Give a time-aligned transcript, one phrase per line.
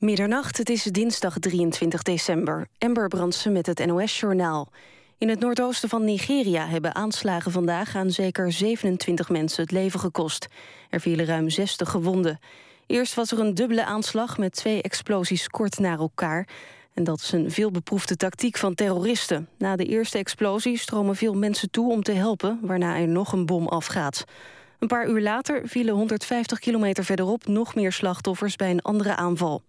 [0.00, 2.66] Middernacht, het is dinsdag 23 december.
[2.78, 4.68] Ember Brandsen met het NOS-journaal.
[5.18, 7.96] In het noordoosten van Nigeria hebben aanslagen vandaag...
[7.96, 10.46] aan zeker 27 mensen het leven gekost.
[10.90, 12.38] Er vielen ruim 60 gewonden.
[12.86, 16.48] Eerst was er een dubbele aanslag met twee explosies kort na elkaar.
[16.94, 19.48] En dat is een veelbeproefde tactiek van terroristen.
[19.58, 22.58] Na de eerste explosie stromen veel mensen toe om te helpen...
[22.62, 24.24] waarna er nog een bom afgaat.
[24.80, 29.62] Een paar uur later vielen 150 kilometer verderop nog meer slachtoffers bij een andere aanval.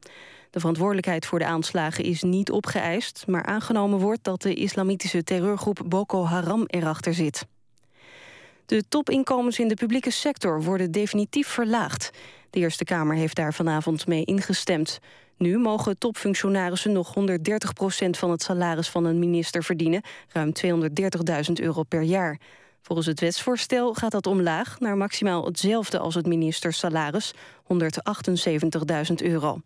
[0.50, 3.23] De verantwoordelijkheid voor de aanslagen is niet opgeëist...
[3.27, 7.45] maar aangenomen wordt dat de islamitische terreurgroep Boko Haram erachter zit.
[8.66, 12.12] De topinkomens in de publieke sector worden definitief verlaagd.
[12.49, 14.99] De Eerste Kamer heeft daar vanavond mee ingestemd.
[15.38, 20.02] Nu mogen topfunctionarissen nog 130 procent van het salaris van een minister verdienen...
[20.27, 22.40] ruim 230.000 euro per jaar.
[22.81, 29.62] Volgens het wetsvoorstel gaat dat omlaag naar maximaal hetzelfde als het ministersalaris, 178.000 euro.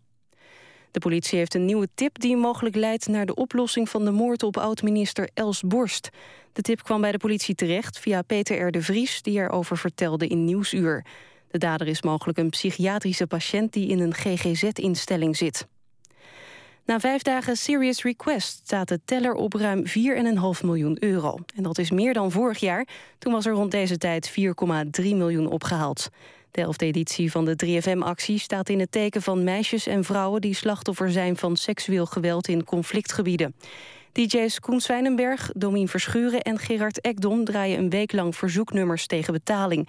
[0.90, 4.42] De politie heeft een nieuwe tip die mogelijk leidt naar de oplossing van de moord
[4.42, 6.08] op oud-minister Els Borst.
[6.52, 8.70] De tip kwam bij de politie terecht via Peter R.
[8.70, 11.04] de Vries, die erover vertelde in Nieuwsuur.
[11.50, 15.66] De dader is mogelijk een psychiatrische patiënt die in een GGZ-instelling zit.
[16.86, 19.92] Na vijf dagen Serious Request staat de teller op ruim 4,5
[20.64, 21.38] miljoen euro.
[21.54, 22.86] En dat is meer dan vorig jaar.
[23.18, 24.36] Toen was er rond deze tijd 4,3
[24.96, 26.08] miljoen opgehaald.
[26.50, 30.40] De elfde editie van de 3FM-actie staat in het teken van meisjes en vrouwen...
[30.40, 33.54] die slachtoffer zijn van seksueel geweld in conflictgebieden.
[34.12, 37.44] DJ's Koen Zwijnenberg, Domien Verschuren en Gerard Ekdom...
[37.44, 39.88] draaien een week lang verzoeknummers tegen betaling.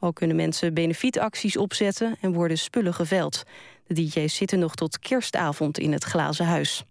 [0.00, 3.44] Ook kunnen mensen benefietacties opzetten en worden spullen geveld.
[3.88, 6.84] De DJ's zitten nog tot kerstavond in het glazen huis.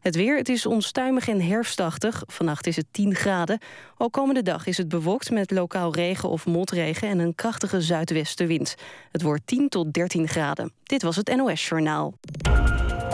[0.00, 2.22] Het weer, het is onstuimig en herfstachtig.
[2.26, 3.60] Vannacht is het 10 graden.
[3.96, 7.08] Ook komende dag is het bewolkt met lokaal regen of motregen...
[7.08, 8.74] en een krachtige zuidwestenwind.
[9.12, 10.72] Het wordt 10 tot 13 graden.
[10.82, 12.14] Dit was het NOS Journaal.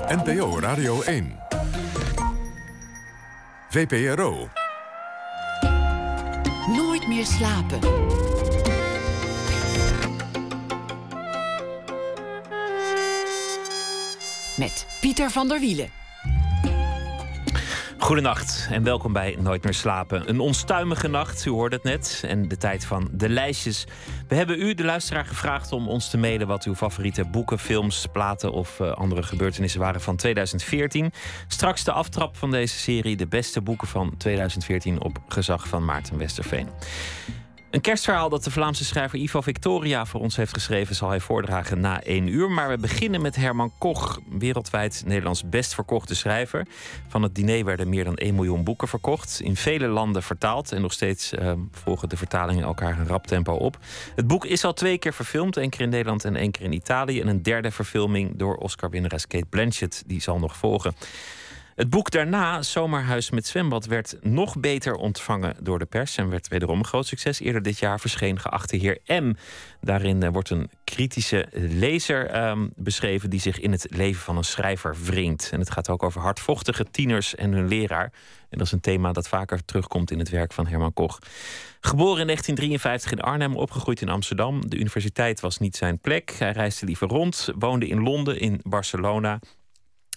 [0.08, 1.38] NPO Radio 1.
[3.68, 4.48] VPRO.
[6.66, 8.23] Nooit meer slapen.
[14.56, 15.88] Met Pieter van der Wielen.
[17.98, 20.28] Goedenacht en welkom bij Nooit meer slapen.
[20.28, 23.86] Een onstuimige nacht, u hoorde het net, en de tijd van de lijstjes.
[24.28, 28.06] We hebben u, de luisteraar, gevraagd om ons te mailen wat uw favoriete boeken, films,
[28.12, 31.12] platen of uh, andere gebeurtenissen waren van 2014.
[31.48, 36.18] Straks de aftrap van deze serie, de beste boeken van 2014 op gezag van Maarten
[36.18, 36.68] Westerveen.
[37.74, 41.80] Een kerstverhaal dat de Vlaamse schrijver Ivo Victoria voor ons heeft geschreven, zal hij voordragen
[41.80, 42.50] na één uur.
[42.50, 46.66] Maar we beginnen met Herman Koch, wereldwijd Nederlands best verkochte schrijver.
[47.08, 49.40] Van het diner werden meer dan 1 miljoen boeken verkocht.
[49.40, 50.72] In vele landen vertaald.
[50.72, 53.78] En nog steeds uh, volgen de vertalingen elkaar een rap tempo op.
[54.14, 55.56] Het boek is al twee keer verfilmd.
[55.56, 57.20] één keer in Nederland en één keer in Italië.
[57.20, 60.02] En een derde verfilming door Oscar-winnares Kate Blanchett.
[60.06, 60.94] Die zal nog volgen.
[61.74, 66.48] Het boek daarna, Zomerhuis met zwembad, werd nog beter ontvangen door de pers en werd
[66.48, 67.40] wederom een groot succes.
[67.40, 69.32] Eerder dit jaar verscheen Geachte Heer M.
[69.80, 74.44] Daarin uh, wordt een kritische lezer um, beschreven die zich in het leven van een
[74.44, 75.50] schrijver wringt.
[75.52, 78.12] En het gaat ook over hardvochtige tieners en hun leraar.
[78.48, 81.18] En dat is een thema dat vaker terugkomt in het werk van Herman Koch.
[81.80, 84.68] Geboren in 1953 in Arnhem, opgegroeid in Amsterdam.
[84.68, 86.34] De universiteit was niet zijn plek.
[86.38, 89.40] Hij reisde liever rond, woonde in Londen, in Barcelona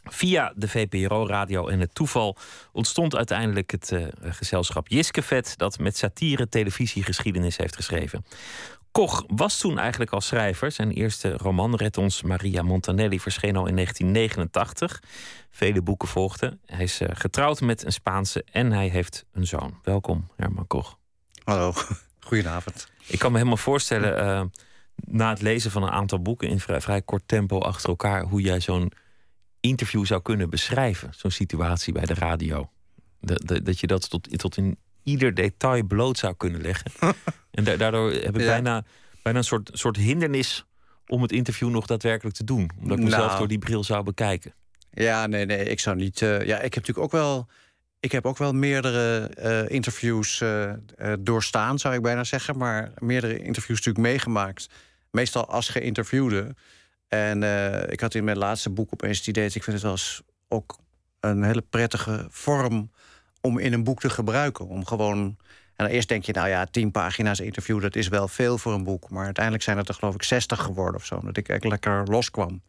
[0.10, 2.38] Via de VPRO-radio en het toeval
[2.72, 8.26] ontstond uiteindelijk het uh, gezelschap Jiskevet, dat met satire televisiegeschiedenis heeft geschreven.
[8.92, 10.72] Koch was toen eigenlijk al schrijver.
[10.72, 15.04] Zijn eerste roman, Red ons Maria Montanelli, verscheen al in 1989.
[15.50, 16.60] Vele boeken volgden.
[16.66, 19.80] Hij is uh, getrouwd met een Spaanse en hij heeft een zoon.
[19.84, 20.98] Welkom, Herman Koch.
[21.44, 21.74] Hallo,
[22.28, 22.90] goedenavond.
[23.08, 24.42] Ik kan me helemaal voorstellen, uh,
[24.96, 28.42] na het lezen van een aantal boeken in vrij, vrij kort tempo achter elkaar, hoe
[28.42, 28.92] jij zo'n
[29.68, 32.70] interview zou kunnen beschrijven, zo'n situatie bij de radio.
[33.22, 36.92] Dat, dat je dat tot, tot in ieder detail bloot zou kunnen leggen.
[37.52, 38.84] en daardoor heb ik bijna,
[39.22, 40.66] bijna een soort, soort hindernis
[41.08, 42.70] om het interview nog daadwerkelijk te doen.
[42.80, 43.38] Omdat ik mezelf nou.
[43.38, 44.54] door die bril zou bekijken.
[44.92, 46.22] Ja, nee, nee, ik zou niet.
[46.22, 47.48] Uh, ja, ik heb natuurlijk ook wel.
[48.00, 50.74] Ik heb ook wel meerdere uh, interviews uh,
[51.20, 52.58] doorstaan, zou ik bijna zeggen.
[52.58, 54.70] Maar meerdere interviews natuurlijk meegemaakt.
[55.12, 56.56] Meestal als geïnterviewde.
[57.08, 59.46] En uh, ik had in mijn laatste boek opeens het idee...
[59.46, 60.78] ik vind het wel eens ook
[61.20, 62.92] een hele prettige vorm
[63.42, 64.68] om in een boek te gebruiken.
[64.68, 65.38] Om gewoon...
[65.76, 67.82] En eerst denk je, nou ja, tien pagina's interview...
[67.82, 69.10] dat is wel veel voor een boek.
[69.10, 71.20] Maar uiteindelijk zijn het er geloof ik zestig geworden of zo.
[71.24, 72.62] Dat ik eigenlijk lekker loskwam.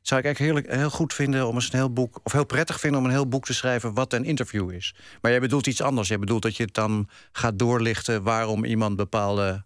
[0.00, 2.20] Zou ik eigenlijk heel, heel goed vinden om eens een heel boek...
[2.22, 3.94] of heel prettig vinden om een heel boek te schrijven...
[3.94, 4.94] wat een interview is.
[5.20, 6.08] Maar jij bedoelt iets anders.
[6.08, 8.22] Jij bedoelt dat je het dan gaat doorlichten...
[8.22, 9.64] waarom iemand bepaalde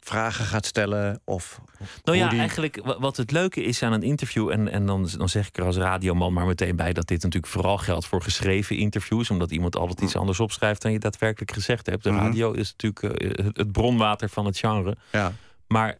[0.00, 1.20] vragen gaat stellen.
[1.24, 1.60] Of
[2.02, 2.38] nou ja, die...
[2.38, 5.64] eigenlijk wat het leuke is aan een interview, en, en dan, dan zeg ik er
[5.64, 9.76] als radioman maar meteen bij dat dit natuurlijk vooral geldt voor geschreven interviews, omdat iemand
[9.76, 12.02] altijd iets anders opschrijft dan je daadwerkelijk gezegd hebt.
[12.02, 12.24] De Mhm.
[12.24, 14.96] radio is natuurlijk uh, het, het, bronwater van het genre.
[15.12, 15.32] Ja.
[15.66, 15.98] Maar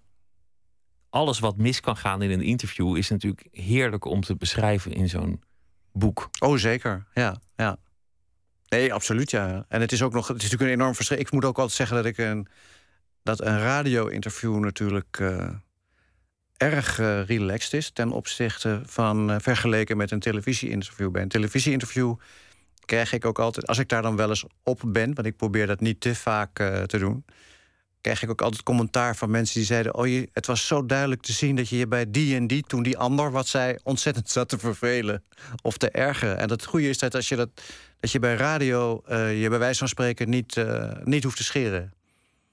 [1.10, 5.08] alles wat mis kan gaan in een interview is natuurlijk heerlijk om te beschrijven in
[5.08, 5.42] zo'n
[5.92, 6.30] boek.
[6.38, 7.06] Oh, zeker.
[7.14, 7.76] Ja, ja.
[8.68, 9.64] Nee, absoluut, ja.
[9.68, 11.18] En het is ook nog, het is natuurlijk een enorm verschil.
[11.18, 12.48] Ik moet ook altijd zeggen dat ik een,
[13.22, 15.48] dat een radio-interview natuurlijk uh,
[16.56, 21.10] erg uh, relaxed is ten opzichte van uh, vergeleken met een televisie-interview.
[21.10, 22.14] Bij een televisie-interview
[22.84, 25.66] krijg ik ook altijd, als ik daar dan wel eens op ben, want ik probeer
[25.66, 26.54] dat niet te vaak
[26.86, 27.24] te doen,
[28.00, 31.22] krijg ik ook altijd commentaar van mensen die zeiden: Oh, je, het was zo duidelijk
[31.22, 34.30] te zien dat je je bij die en die, toen die ander wat zei, ontzettend
[34.30, 35.24] zat te vervelen
[35.62, 36.38] of te ergeren.
[36.38, 37.48] En het goede is dat als je dat,
[38.00, 40.64] dat je bij radio je bij wijze van spreken niet,
[41.04, 41.92] niet hoeft te scheren.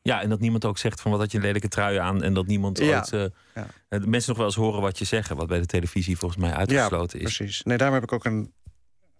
[0.07, 2.23] Ja, en dat niemand ook zegt van wat had je een lelijke trui aan.
[2.23, 2.95] En dat niemand ja.
[2.95, 3.11] ooit.
[3.11, 3.25] Uh,
[3.55, 3.67] ja.
[3.89, 5.35] mensen nog wel eens horen wat je zeggen.
[5.35, 7.37] Wat bij de televisie volgens mij uitgesloten ja, is.
[7.37, 7.63] Precies.
[7.63, 8.53] Nee, daarom heb ik ook een,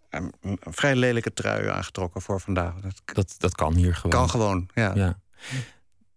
[0.09, 2.73] een, een, vrij lelijke trui aangetrokken voor vandaag.
[2.75, 4.11] Dat, dat, dat kan hier gewoon.
[4.11, 4.95] Kan gewoon, ja.
[4.95, 5.19] ja.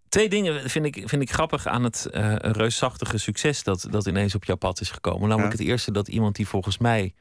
[0.09, 4.35] Twee dingen vind ik, vind ik grappig aan het uh, reusachtige succes dat, dat ineens
[4.35, 5.29] op jouw pad is gekomen.
[5.29, 7.15] Namelijk het eerste dat iemand die volgens mij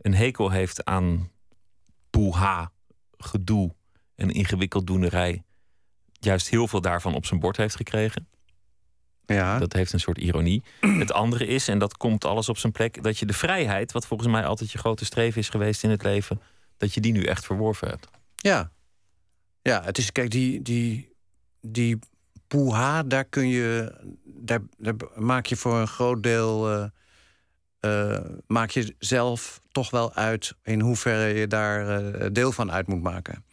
[0.00, 1.30] een hekel heeft aan
[2.10, 2.72] poeha,
[3.18, 3.74] gedoe
[4.14, 5.44] en ingewikkeld doenerij,
[6.20, 8.28] juist heel veel daarvan op zijn bord heeft gekregen.
[9.26, 9.58] Ja.
[9.58, 10.62] Dat heeft een soort ironie.
[10.98, 14.06] Het andere is, en dat komt alles op zijn plek, dat je de vrijheid, wat
[14.06, 16.40] volgens mij altijd je grote streven is geweest in het leven,
[16.76, 18.08] dat je die nu echt verworven hebt.
[18.36, 18.70] Ja.
[19.62, 21.12] Ja, het is, kijk, die, die,
[21.60, 21.98] die
[22.46, 23.94] poeha, daar kun je,
[24.24, 26.84] daar, daar, maak je voor een groot deel, uh,
[27.80, 32.86] uh, maak je zelf toch wel uit in hoeverre je daar uh, deel van uit
[32.86, 33.44] moet maken.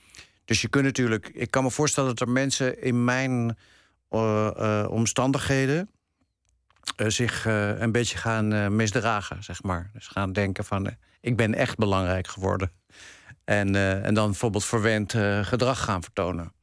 [0.47, 3.57] Dus je kunt natuurlijk, ik kan me voorstellen dat er mensen in mijn
[4.89, 5.89] omstandigheden
[7.07, 9.89] zich een beetje gaan misdragen, zeg maar.
[9.94, 12.71] Dus gaan denken van, ik ben echt belangrijk geworden.
[13.44, 15.11] En, en dan bijvoorbeeld verwend
[15.41, 16.53] gedrag gaan vertonen.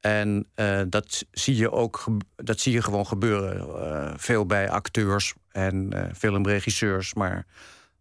[0.00, 0.48] En
[0.88, 2.04] dat zie je ook
[2.36, 4.20] dat zie je gewoon gebeuren.
[4.20, 7.46] Veel bij acteurs en filmregisseurs, maar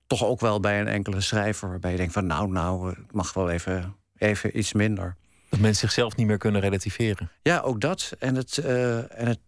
[0.08, 1.70] toch ook wel bij een enkele schrijver.
[1.70, 5.16] Waarbij je denkt van nou, nou, het mag wel even, even iets minder.
[5.50, 7.32] Dat mensen zichzelf niet meer kunnen relativeren.
[7.42, 8.14] Ja, ook dat.
[8.20, 9.40] En, het, en, het,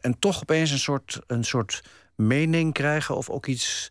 [0.00, 1.82] en toch opeens een soort, een soort
[2.16, 3.90] mening krijgen of ook iets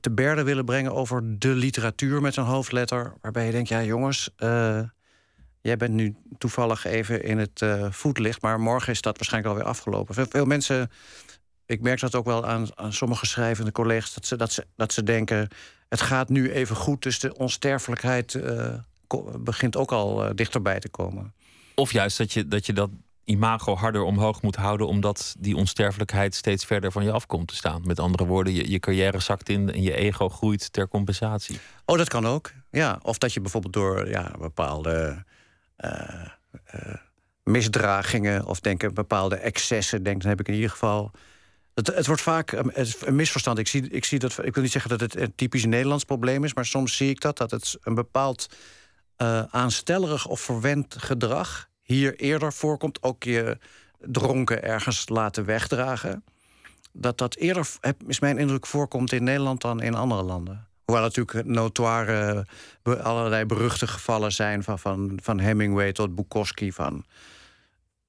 [0.00, 3.12] te berde willen brengen over de literatuur met een hoofdletter.
[3.20, 4.30] Waarbij je denkt, ja jongens.
[5.62, 9.68] Jij bent nu toevallig even in het uh, voetlicht, maar morgen is dat waarschijnlijk alweer
[9.68, 10.14] afgelopen.
[10.14, 10.90] Veel, veel, mensen,
[11.66, 14.92] ik merk dat ook wel aan, aan sommige schrijvende collega's, dat ze, dat, ze, dat
[14.92, 15.48] ze denken:
[15.88, 18.74] het gaat nu even goed, dus de onsterfelijkheid uh,
[19.38, 21.34] begint ook al uh, dichterbij te komen.
[21.74, 22.90] Of juist dat je, dat je dat
[23.24, 27.56] imago harder omhoog moet houden, omdat die onsterfelijkheid steeds verder van je af komt te
[27.56, 27.82] staan.
[27.84, 31.60] Met andere woorden, je, je carrière zakt in en je ego groeit ter compensatie.
[31.84, 32.52] Oh, dat kan ook.
[32.70, 35.24] Ja, of dat je bijvoorbeeld door ja, bepaalde
[35.84, 36.26] uh,
[36.74, 36.94] uh,
[37.44, 41.10] misdragingen of denken bepaalde excessen, denk, dan heb ik in ieder geval.
[41.74, 43.58] Het, het wordt vaak een misverstand.
[43.58, 46.44] Ik, zie, ik, zie dat, ik wil niet zeggen dat het een typisch Nederlands probleem
[46.44, 48.46] is, maar soms zie ik dat, dat het een bepaald
[49.22, 53.02] uh, aanstellerig of verwend gedrag hier eerder voorkomt.
[53.02, 53.58] Ook je
[53.98, 56.24] dronken ergens laten wegdragen.
[56.92, 57.68] Dat dat eerder,
[58.06, 60.66] is mijn indruk, voorkomt in Nederland dan in andere landen.
[60.84, 62.46] Hoewel natuurlijk notoire,
[62.82, 64.62] allerlei beruchte gevallen zijn...
[64.62, 66.72] van, van, van Hemingway tot Bukowski.
[66.72, 67.04] Van.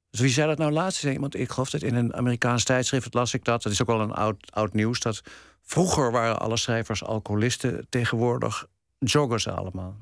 [0.09, 1.03] Dus wie zei dat nou laatst?
[1.03, 3.63] Iemand, ik geloof dat in een Amerikaans tijdschrift las ik dat.
[3.63, 4.99] Dat is ook wel een oud, oud nieuws.
[4.99, 5.21] Dat
[5.61, 7.85] vroeger waren alle schrijvers alcoholisten.
[7.89, 8.65] Tegenwoordig
[8.99, 9.97] joggen ze allemaal.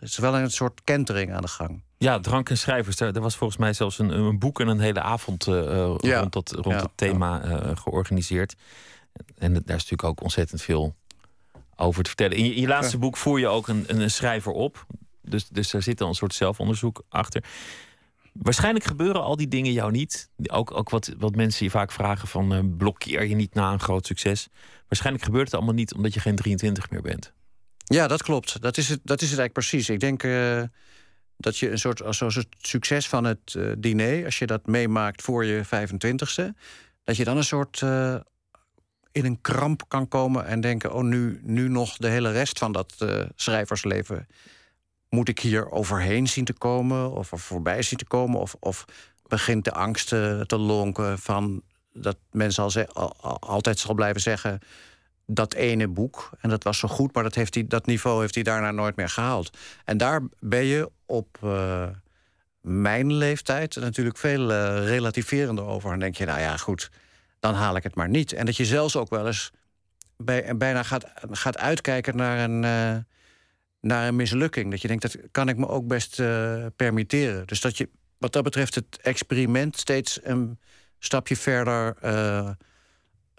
[0.00, 1.82] Er is wel een soort kentering aan de gang.
[1.98, 3.00] Ja, drank en schrijvers.
[3.00, 6.18] Er was volgens mij zelfs een, een boek en een hele avond uh, ja.
[6.18, 7.64] rond, dat, rond ja, het thema ja.
[7.64, 8.56] uh, georganiseerd.
[9.38, 10.94] En daar is natuurlijk ook ontzettend veel
[11.76, 12.36] over te vertellen.
[12.36, 14.86] In je, in je laatste boek voer je ook een, een, schrijver op.
[15.22, 17.44] Dus, dus daar zit dan een soort zelfonderzoek achter.
[18.32, 20.30] Waarschijnlijk gebeuren al die dingen jou niet.
[20.46, 22.54] Ook, ook wat, wat mensen je vaak vragen van...
[22.54, 24.48] Uh, blokkeer je niet na een groot succes.
[24.88, 27.32] Waarschijnlijk gebeurt het allemaal niet omdat je geen 23 meer bent.
[27.94, 28.62] Ja, dat klopt.
[28.62, 29.88] Dat is het, dat is het eigenlijk precies.
[29.88, 30.62] Ik denk uh,
[31.36, 32.02] dat je een soort...
[32.08, 34.24] zoals het succes van het uh, diner...
[34.24, 36.44] als je dat meemaakt voor je 25ste...
[37.04, 37.80] dat je dan een soort
[39.12, 42.72] in een kramp kan komen en denken: oh, nu, nu nog de hele rest van
[42.72, 42.94] dat
[43.34, 44.26] schrijversleven.
[45.08, 48.40] Moet ik hier overheen zien te komen of er voorbij zien te komen?
[48.40, 48.84] Of, of
[49.26, 54.60] begint de angst te, te lonken van dat mensen al, al, altijd zal blijven zeggen:
[55.34, 58.34] dat ene boek, en dat was zo goed, maar dat, heeft hij, dat niveau heeft
[58.34, 59.58] hij daarna nooit meer gehaald.
[59.84, 61.38] En daar ben je op.
[61.44, 61.88] Uh,
[62.60, 65.92] mijn leeftijd natuurlijk veel uh, relativerender over.
[65.92, 66.90] En denk je, nou ja, goed,
[67.38, 68.32] dan haal ik het maar niet.
[68.32, 69.50] En dat je zelfs ook wel eens
[70.16, 73.02] bij, bijna gaat, gaat uitkijken naar een, uh,
[73.80, 74.70] naar een mislukking.
[74.70, 76.16] Dat je denkt, dat kan ik me ook best
[76.76, 77.46] permitteren.
[77.46, 80.58] Dus dat je wat dat betreft het experiment steeds een
[80.98, 81.96] stapje verder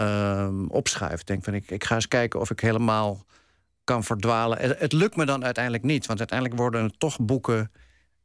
[0.01, 1.27] uh, opschuift.
[1.27, 3.25] Denk van, ik, ik ga eens kijken of ik helemaal
[3.83, 4.57] kan verdwalen.
[4.77, 7.71] Het, lukt me dan uiteindelijk niet, want uiteindelijk worden het toch boeken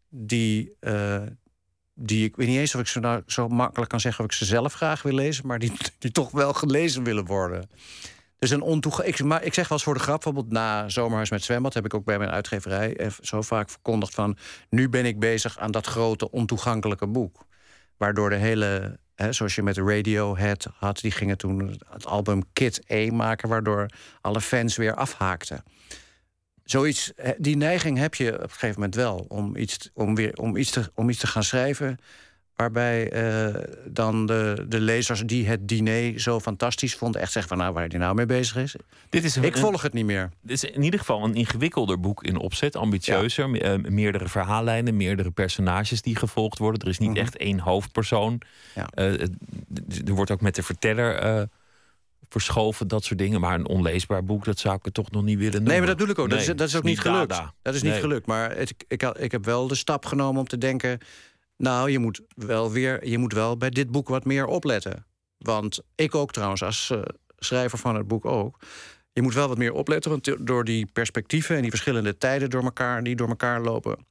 [0.09, 1.23] die, uh,
[1.95, 4.37] die ik weet niet eens of ik ze nou zo makkelijk kan zeggen of ik
[4.37, 7.69] ze zelf graag wil lezen, maar die, die toch wel gelezen willen worden.
[8.39, 9.19] Dus een ontoegankelijk.
[9.19, 11.85] Ik, maar ik zeg wel eens voor de grap, bijvoorbeeld na Zomerhuis met Zwembad heb
[11.85, 14.37] ik ook bij mijn uitgeverij zo vaak verkondigd van
[14.69, 17.47] nu ben ik bezig aan dat grote ontoegankelijke boek.
[17.97, 18.99] Waardoor de hele
[19.31, 23.87] zoals je met Radiohead had, die gingen toen het album Kid E maken, waardoor
[24.21, 25.63] alle fans weer afhaakten.
[26.65, 30.57] Zoiets, die neiging heb je op een gegeven moment wel om iets, om weer, om
[30.57, 31.99] iets, te, om iets te gaan schrijven.
[32.57, 37.59] Waarbij uh, dan de, de lezers die het diner zo fantastisch vonden, echt zeggen van
[37.61, 38.77] nou waar hij nou mee bezig is.
[39.09, 40.31] Dit is Ik volg het niet meer.
[40.41, 43.77] Dit is in ieder geval een ingewikkelder boek in opzet, ambitieuzer, ja.
[43.77, 46.81] uh, meerdere verhaallijnen, meerdere personages die gevolgd worden.
[46.81, 47.25] Er is niet mm -hmm.
[47.25, 48.41] echt één hoofdpersoon.
[48.75, 48.89] Ja.
[48.95, 49.21] Uh,
[50.07, 51.49] er wordt ook met de verteller
[52.29, 53.41] verschoven, dat soort dingen.
[53.41, 55.71] Maar een onleesbaar boek, dat zou ik het toch nog niet willen noemen.
[55.71, 56.29] Nee, maar dat doe ik ook.
[56.29, 57.29] Nee, dat, is, dat is ook niet, niet gelukt.
[57.29, 57.55] Dada.
[57.63, 58.01] Dat is niet nee.
[58.01, 58.27] gelukt.
[58.27, 60.99] Maar het, ik, ik heb wel de stap genomen om te denken
[61.57, 65.07] nou, je moet wel weer, je moet wel bij dit boek wat meer opletten.
[65.39, 67.03] Want ik ook trouwens, als uh,
[67.39, 68.59] schrijver van het boek ook.
[69.13, 72.63] Je moet wel wat meer opletten, want door die perspectieven en die verschillende tijden door
[72.63, 74.07] elkaar, die door elkaar lopen,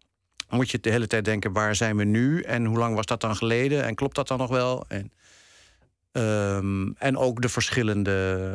[0.50, 3.22] moet je de hele tijd denken: waar zijn we nu en hoe lang was dat
[3.22, 4.86] dan geleden en klopt dat dan nog wel?
[4.88, 5.12] En,
[6.12, 8.50] um, en ook de verschillende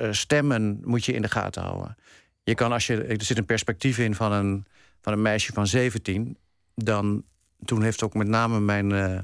[0.00, 1.96] uh, stemmen moet je in de gaten houden.
[2.42, 4.66] Je kan als je, er zit een perspectief in van een,
[5.00, 6.36] van een meisje van 17,
[6.74, 7.24] dan
[7.64, 9.18] toen heeft ook met name mijn uh,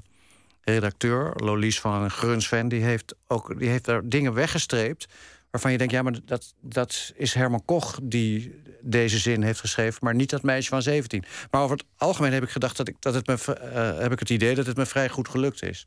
[0.61, 5.07] redacteur, Lolies van Grunsven, die heeft ook die heeft daar dingen weggestreept.
[5.51, 9.99] Waarvan je denkt, ja, maar dat, dat is Herman Koch die deze zin heeft geschreven,
[10.03, 11.25] maar niet dat meisje van 17.
[11.51, 14.19] Maar over het algemeen heb ik gedacht dat ik dat het me uh, heb ik
[14.19, 15.87] het idee dat het me vrij goed gelukt is.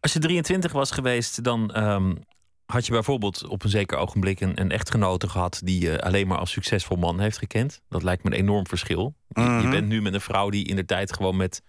[0.00, 2.18] Als je 23 was geweest, dan um,
[2.66, 6.38] had je bijvoorbeeld op een zeker ogenblik een, een echtgenote gehad die je alleen maar
[6.38, 7.80] als succesvol man heeft gekend.
[7.88, 9.14] Dat lijkt me een enorm verschil.
[9.28, 9.70] je, je, Mhm.
[9.70, 11.62] bent nu met een vrouw die in de tijd gewoon met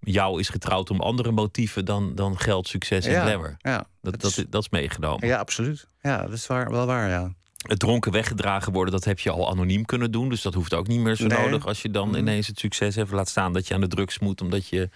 [0.00, 3.54] jou is getrouwd om andere motieven dan, dan geld, succes en Ja, glamour.
[3.58, 5.26] ja, Dat, dat, is- dat is meegenomen.
[5.28, 5.86] Ja, absoluut.
[6.00, 7.34] Ja, dat is waar, wel waar, ja.
[7.66, 10.28] Het dronken weggedragen worden, dat heb je al anoniem kunnen doen.
[10.28, 11.38] Dus dat hoeft ook niet meer zo Nee.
[11.38, 12.16] nodig als je dan Mhm.
[12.18, 13.10] ineens het succes hebt.
[13.10, 14.88] Laat staan dat je aan de drugs moet omdat je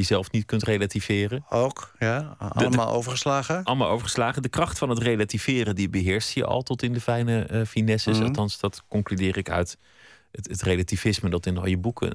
[0.00, 1.44] jezelf niet kunt relativeren.
[1.48, 2.36] Ook, ja.
[2.38, 3.64] Allemaal overgeslagen.
[3.64, 4.42] Allemaal overgeslagen.
[4.42, 8.16] De kracht van het relativeren die beheerst je al tot in de fijne eh finesses.
[8.16, 8.26] Mhm.
[8.26, 9.76] Althans, dat concludeer ik uit
[10.30, 12.12] het, het relativisme dat in al je boeken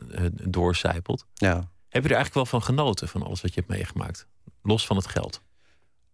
[0.52, 1.26] doorcijpelt.
[1.34, 1.54] Ja.
[1.90, 4.28] Heb je er eigenlijk wel van genoten, van alles wat je hebt meegemaakt?
[4.64, 5.42] Los van het geld.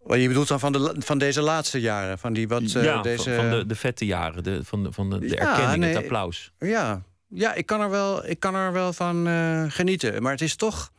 [0.03, 2.19] Wat je bedoelt dan van, de, van deze laatste jaren?
[2.19, 3.35] Van die wat, eh, ja, van- deze...
[3.35, 5.93] van de, de vette jaren, de, van de, van de, de Ja, erkenning, nee.
[5.93, 6.51] het applaus.
[6.59, 9.27] Ja, ja ik, kan er wel, ik kan er wel van
[9.71, 10.21] genieten.
[10.21, 10.91] Maar het is toch.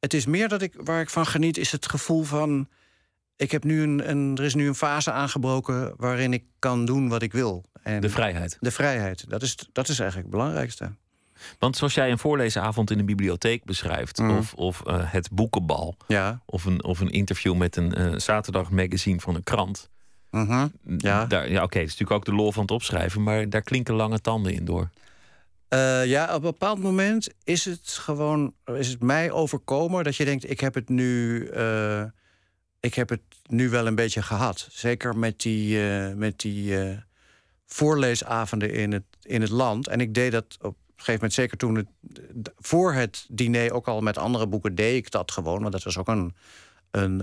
[0.00, 2.68] Het is meer dat ik waar ik van geniet, is het gevoel van.
[3.36, 7.08] Ik heb nu een, een, er is nu een fase aangebroken waarin ik kan doen
[7.08, 7.64] wat ik wil.
[7.82, 8.56] En De vrijheid.
[8.60, 10.90] de vrijheid, dat is, dat is eigenlijk het belangrijkste.
[11.58, 14.36] Want zoals jij een voorleesavond in een bibliotheek beschrijft, Mhm.
[14.36, 16.40] of, of eh, het boekenbal, Ja.
[16.44, 19.88] of een, of een interview met een eh, zaterdagmagazine van een krant.
[20.30, 20.66] Mhm.
[20.98, 21.26] Ja.
[21.28, 24.20] Ja, oké, het is natuurlijk ook de lol van het opschrijven, maar daar klinken lange
[24.20, 24.88] tanden in door.
[25.68, 30.24] Eh, ja, op een bepaald moment is het gewoon, is het mij overkomen dat je
[30.24, 32.04] denkt, ik heb het nu, eh,
[32.80, 34.68] ik heb het nu wel een beetje gehad.
[34.70, 36.76] Zeker met die, eh, met die
[37.66, 39.88] voorleesavonden in het, in het land.
[39.88, 41.86] En ik deed dat op een gegeven moment, zeker toen het
[42.56, 45.98] voor het diner ook al met andere boeken deed ik dat gewoon, want dat was
[45.98, 46.34] ook een,
[46.90, 47.20] een,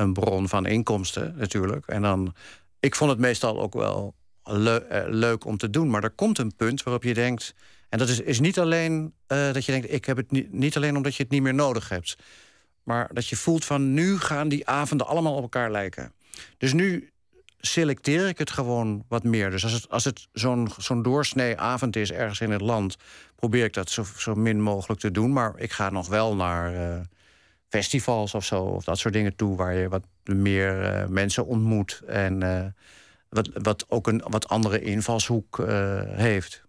[0.00, 1.86] een bron van inkomsten natuurlijk.
[1.86, 2.34] En dan,
[2.80, 4.14] ik vond het meestal ook wel
[4.44, 7.54] leu- leuk om te doen, maar er komt een punt waarop je denkt.
[7.88, 10.76] En dat is, is niet alleen eh, dat je denkt, ik heb het niet, niet
[10.76, 12.16] alleen omdat je het niet meer nodig hebt.
[12.82, 16.12] Maar dat je voelt van nu gaan die avonden allemaal op elkaar lijken.
[16.58, 17.10] Dus nu
[17.58, 19.50] selecteer ik het gewoon wat meer.
[19.50, 22.96] Dus als het, als het zo'n zo'n doorsnee avond is ergens in het land,
[23.34, 25.32] probeer ik dat zo, zo min mogelijk te doen.
[25.32, 27.00] Maar ik ga nog wel naar eh,
[27.68, 32.02] festivals of zo, of dat soort dingen toe, waar je wat meer eh, mensen ontmoet.
[32.06, 32.74] En
[33.28, 35.64] wat, wat ook een wat andere invalshoek
[36.06, 36.67] heeft.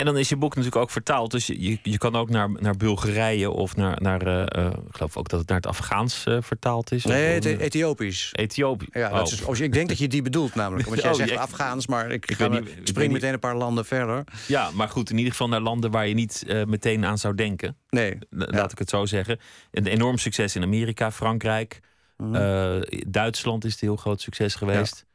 [0.00, 1.30] En dan is je boek natuurlijk ook vertaald.
[1.30, 3.98] Dus je, je kan ook naar, naar Bulgarije of naar.
[4.02, 7.04] naar uh, ik geloof ook dat het naar het Afghaans uh, vertaald is.
[7.04, 8.30] Nee, het Ethiopisch.
[8.32, 8.88] Ethiopisch.
[8.92, 9.32] Ja, dat oh.
[9.32, 10.88] is, als, ik denk dat je die bedoelt namelijk.
[10.88, 13.56] Want jij oh, zegt Afghaans, maar ik, ik, ga, niet, ik spring meteen een paar
[13.56, 14.24] landen verder.
[14.46, 17.34] Ja, maar goed, in ieder geval naar landen waar je niet uh, meteen aan zou
[17.34, 17.76] denken.
[17.88, 18.18] Nee.
[18.30, 18.68] Laat ja.
[18.70, 19.38] ik het zo zeggen.
[19.70, 21.80] Een enorm succes in Amerika, Frankrijk.
[22.16, 22.84] Mm -hmm.
[23.06, 24.96] Duitsland is het heel groot succes geweest.
[24.96, 25.09] Ja.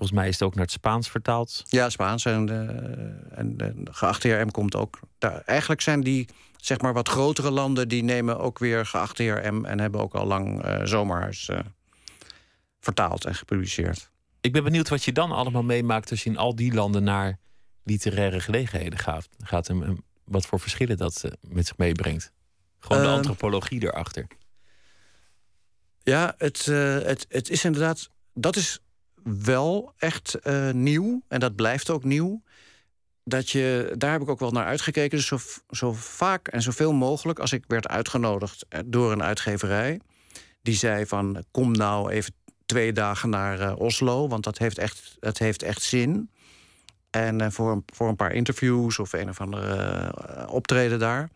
[0.00, 1.62] Volgens mij is het ook naar het Spaans vertaald.
[1.68, 2.24] Ja, Spaans.
[2.24, 2.64] En de,
[3.30, 5.00] en de geachte heer M komt ook.
[5.18, 7.88] Daar, eigenlijk zijn die zeg maar wat grotere landen...
[7.88, 9.64] die nemen ook weer geachte heer M...
[9.64, 11.58] en hebben ook al lang uh, Zomerhuis uh,
[12.80, 14.10] vertaald en gepubliceerd.
[14.40, 16.10] Ik ben benieuwd wat je dan allemaal meemaakt...
[16.10, 17.38] als je in al die landen naar
[17.82, 19.28] literaire gelegenheden gaat.
[19.38, 22.32] gaat en, wat voor verschillen dat uh, met zich meebrengt.
[22.78, 24.26] Gewoon de antropologie erachter.
[26.02, 28.10] Ja, het, het, het is inderdaad...
[28.34, 28.80] Dat is
[29.22, 31.22] wel echt uh, nieuw.
[31.28, 32.42] En dat blijft ook nieuw.
[33.24, 35.18] Dat je, daar heb ik ook wel naar uitgekeken.
[35.18, 35.38] Dus zo,
[35.70, 40.00] zo vaak en zoveel mogelijk als ik werd uitgenodigd eh, door een uitgeverij.
[40.62, 42.34] Die zei van kom nou even
[42.66, 44.28] twee dagen naar uh, Oslo.
[44.28, 46.30] Want dat heeft echt, dat heeft echt zin.
[47.10, 50.12] En voor, een, voor een paar interviews of een of andere
[50.48, 51.30] optreden daar.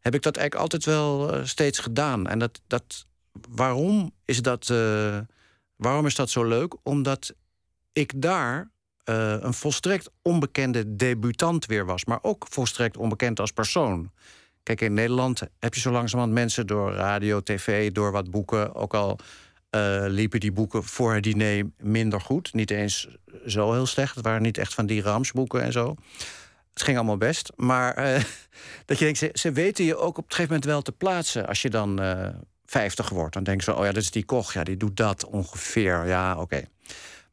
[0.00, 2.26] Heb ik dat eigenlijk altijd wel steeds gedaan.
[2.26, 3.06] En dat, dat,
[3.48, 4.70] waarom is dat
[5.76, 6.74] Waarom is dat zo leuk?
[6.82, 7.34] Omdat
[7.92, 8.70] ik daar
[9.04, 14.10] uh, een volstrekt onbekende debutant weer was, maar ook volstrekt onbekend als persoon.
[14.62, 18.74] Kijk, in Nederland heb je zo langzamerhand mensen door radio, tv, door wat boeken.
[18.74, 19.18] Ook al
[19.70, 22.52] uh, liepen die boeken voor het diner minder goed.
[22.52, 23.08] Niet eens
[23.46, 24.14] zo heel slecht.
[24.14, 25.94] Het waren niet echt van die ramsboeken en zo.
[26.72, 27.52] Het ging allemaal best.
[27.56, 28.22] Maar uh,
[28.86, 31.46] dat je denkt, ze, ze, weten je ook op een gegeven moment wel te plaatsen.
[31.46, 32.00] Als je dan
[32.66, 33.34] 50 wordt.
[33.34, 36.06] Dan denken ze, oh ja, dat is die Koch, ja, die doet dat ongeveer.
[36.06, 36.62] Ja, oké.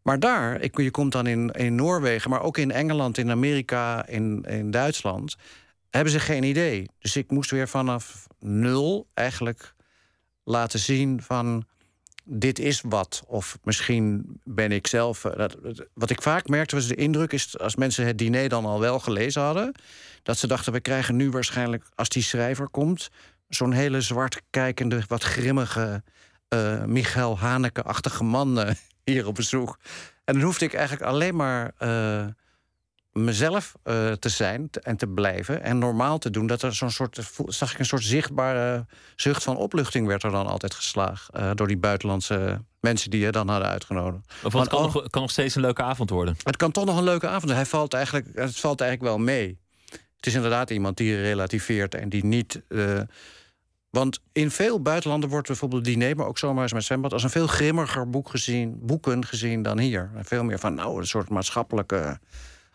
[0.02, 4.08] Maar daar, ik, je komt dan in, in Noorwegen, maar ook in Engeland, in Amerika,
[4.08, 5.36] in, in Duitsland,
[5.90, 6.90] hebben ze geen idee.
[7.00, 9.74] Dus ik moest weer vanaf nul eigenlijk
[10.44, 11.66] laten zien van
[12.24, 13.24] dit is wat.
[13.28, 15.26] Of misschien ben ik zelf.
[15.26, 15.46] Eh,
[15.94, 19.00] wat ik vaak merkte was de indruk is als mensen het diner dan al wel
[19.00, 19.74] gelezen hadden,
[20.24, 23.10] dat ze dachten we krijgen nu waarschijnlijk als die schrijver komt
[23.56, 26.04] zo'n hele zwart kijkende, wat grimmige
[26.54, 28.70] uh, Michael Haneke-achtige man uh,
[29.06, 29.78] hier op bezoek.
[30.26, 32.26] En dan hoefde ik eigenlijk alleen maar uh,
[33.12, 33.76] mezelf
[34.20, 36.48] te zijn en te blijven en normaal te doen.
[36.48, 38.86] Dat er zo'n soort, zag ik een soort zichtbare
[39.16, 43.50] zucht van opluchting werd er dan altijd geslagen door die buitenlandse mensen die je dan
[43.50, 44.34] hadden uitgenodigd.
[44.44, 46.36] Of het kan, nog, kan nog steeds een leuke avond worden.
[46.44, 47.52] Het kan toch nog een leuke avond.
[47.52, 49.60] Hij valt eigenlijk, het valt eigenlijk wel mee.
[50.16, 52.62] Het is inderdaad iemand die relativeert en die niet.
[53.94, 57.30] Want in veel buitenlanden wordt bijvoorbeeld diner, maar ook zomaar eens met zwembad, als een
[57.30, 60.12] veel grimmiger boek gezien, boeken gezien dan hier.
[60.22, 62.20] Veel meer van nou, een soort maatschappelijke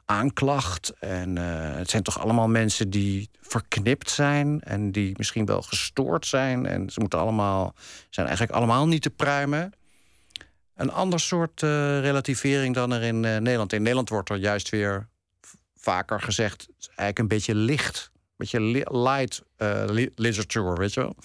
[0.04, 0.92] aanklacht.
[0.98, 6.26] En uh, het zijn toch allemaal mensen die verknipt zijn en die misschien wel gestoord
[6.26, 6.66] zijn.
[6.66, 7.74] En ze moeten allemaal,
[8.10, 9.72] zijn eigenlijk allemaal niet te pruimen.
[10.74, 13.72] Een ander soort uh, relativering dan er in uh, Nederland.
[13.72, 15.08] In Nederland wordt er juist weer
[15.76, 21.16] vaker gezegd, eigenlijk een beetje licht beetje light uh, literature, weet je wel.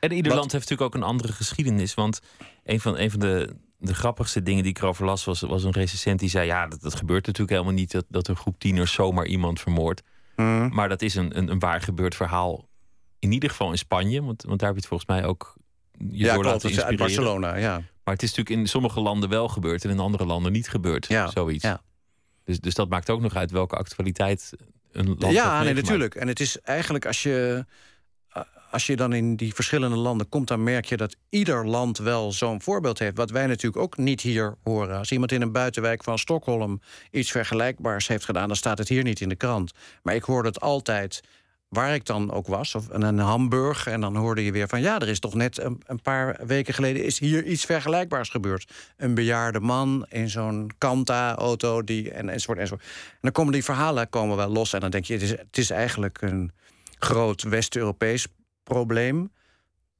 [0.00, 1.94] En ieder land heeft natuurlijk ook een andere geschiedenis.
[1.94, 2.20] Want
[2.64, 5.24] een van, een van de, de grappigste dingen die ik erover las...
[5.24, 6.46] was, was een recensent die zei...
[6.46, 7.90] ja, dat, dat gebeurt natuurlijk helemaal niet...
[7.90, 10.02] dat, dat een groep tieners zomaar iemand vermoordt.
[10.36, 10.74] Mm.
[10.74, 12.68] Maar dat is een, een, een waar gebeurd verhaal.
[13.18, 14.22] In ieder geval in Spanje.
[14.22, 15.56] Want, want daar heb je het volgens mij ook
[15.98, 17.82] je ja, door laten uit Barcelona, ja.
[18.04, 19.84] Maar het is natuurlijk in sommige landen wel gebeurd...
[19.84, 21.64] en in andere landen niet gebeurd, ja, zoiets.
[21.64, 21.82] Ja.
[22.44, 24.52] Dus, dus dat maakt ook nog uit welke actualiteit
[25.18, 26.14] ja, nee, natuurlijk.
[26.14, 27.64] En het is eigenlijk als je,
[28.70, 32.32] als je dan in die verschillende landen komt, dan merk je dat ieder land wel
[32.32, 33.16] zo'n voorbeeld heeft.
[33.16, 34.98] Wat wij natuurlijk ook niet hier horen.
[34.98, 39.02] Als iemand in een buitenwijk van Stockholm iets vergelijkbaars heeft gedaan, dan staat het hier
[39.02, 39.72] niet in de krant.
[40.02, 41.20] Maar ik hoorde het altijd
[41.72, 43.86] waar ik dan ook was, of in Hamburg.
[43.86, 47.04] En dan hoorde je weer van ja, er is toch net een, paar weken geleden
[47.04, 48.72] is hier iets vergelijkbaars gebeurd.
[48.96, 52.86] Een bejaarde man in zo'n Kanta-auto die en enzovoort enzovoort.
[53.10, 55.58] En dan komen die verhalen komen wel los en dan denk je, het is, het
[55.58, 56.52] is eigenlijk een
[56.98, 58.26] groot West-Europees
[58.62, 59.32] probleem.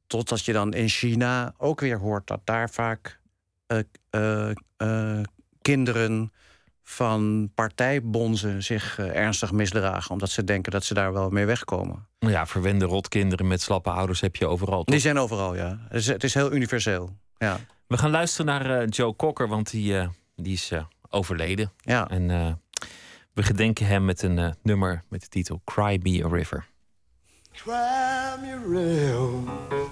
[0.06, 3.20] Totdat je dan in China ook weer hoort dat daar vaak
[3.68, 3.78] uh,
[4.10, 5.20] uh, uh,
[5.62, 6.32] kinderen
[6.82, 10.10] van partijbonzen zich uh, ernstig misdragen.
[10.10, 12.06] Omdat ze denken dat ze daar wel mee wegkomen.
[12.18, 14.84] Ja, verwende rotkinderen met slappe ouders heb je overal.
[14.84, 14.94] Toch?
[14.94, 15.78] Die zijn overal, ja.
[15.88, 17.16] Het is, het is heel universeel.
[17.38, 17.58] Ja.
[17.86, 20.72] We gaan luisteren naar uh, Joe Cocker, want die, uh, die is
[21.10, 21.72] overleden.
[21.76, 22.08] Ja.
[22.08, 22.60] En
[23.32, 26.66] we gedenken hem met een nummer met de titel Cry Me a River.
[27.52, 29.91] Cry me a river.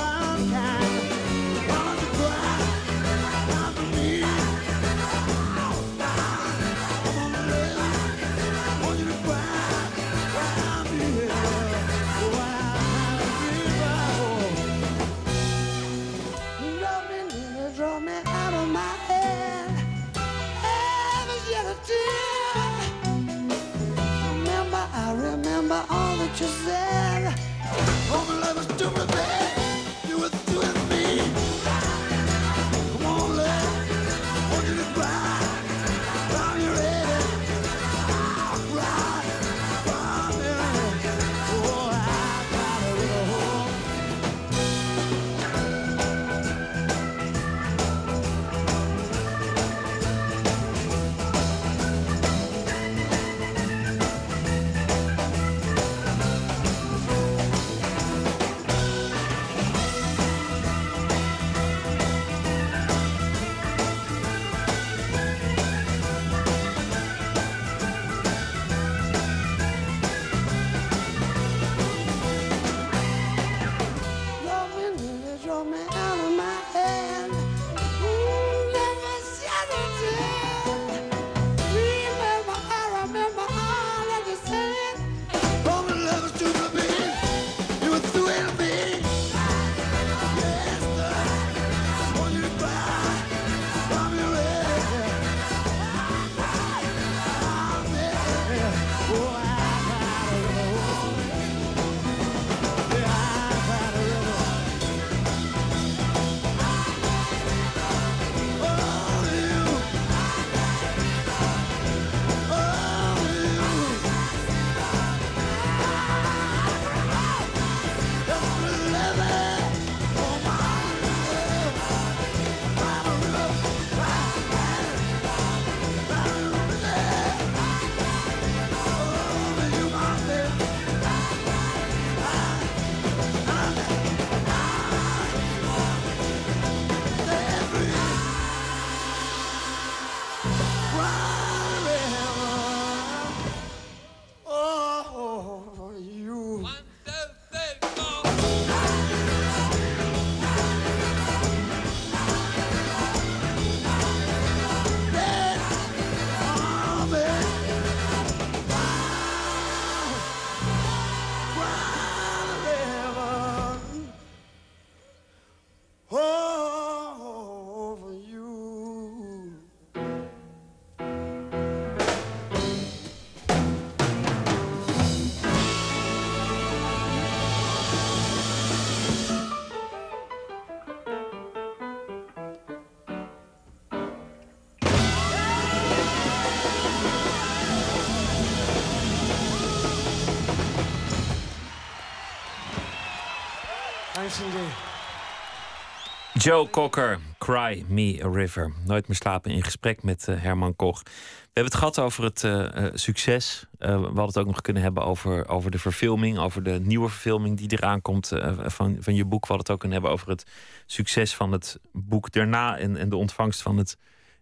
[196.33, 198.73] Joe Cocker, Cry Me a River.
[198.85, 201.03] Nooit meer slapen in gesprek met uh, Herman Koch.
[201.03, 201.09] We
[201.43, 203.65] hebben het gehad over het uh, succes.
[203.79, 206.37] Uh, we hadden het ook nog kunnen hebben over, over de verfilming.
[206.37, 208.31] Over de nieuwe verfilming die eraan komt
[208.65, 209.41] van, van je boek.
[209.41, 210.45] We hadden het ook kunnen hebben over het
[210.85, 212.77] succes van het boek daarna.
[212.77, 213.97] En, en de ontvangst van het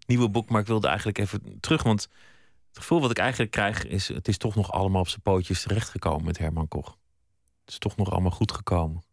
[0.05, 0.49] nieuwe boek.
[0.49, 1.83] Maar ik wilde eigenlijk even terug.
[1.83, 2.01] Want
[2.67, 4.07] het gevoel wat ik eigenlijk krijg is...
[4.07, 6.97] het is toch nog allemaal op zijn pootjes terechtgekomen met Herman Koch.
[7.61, 9.07] Het is toch nog allemaal goed gekomen.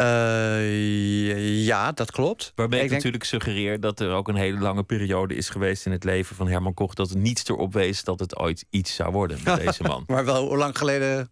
[0.00, 2.52] Uh, ja, dat klopt.
[2.54, 5.92] Waarbij ik, ik natuurlijk suggereer dat er ook een hele lange periode is geweest in
[5.92, 6.94] het leven van Herman Koch.
[6.94, 10.04] dat er niets erop wees dat het ooit iets zou worden met deze man.
[10.06, 11.30] maar wel hoe lang geleden.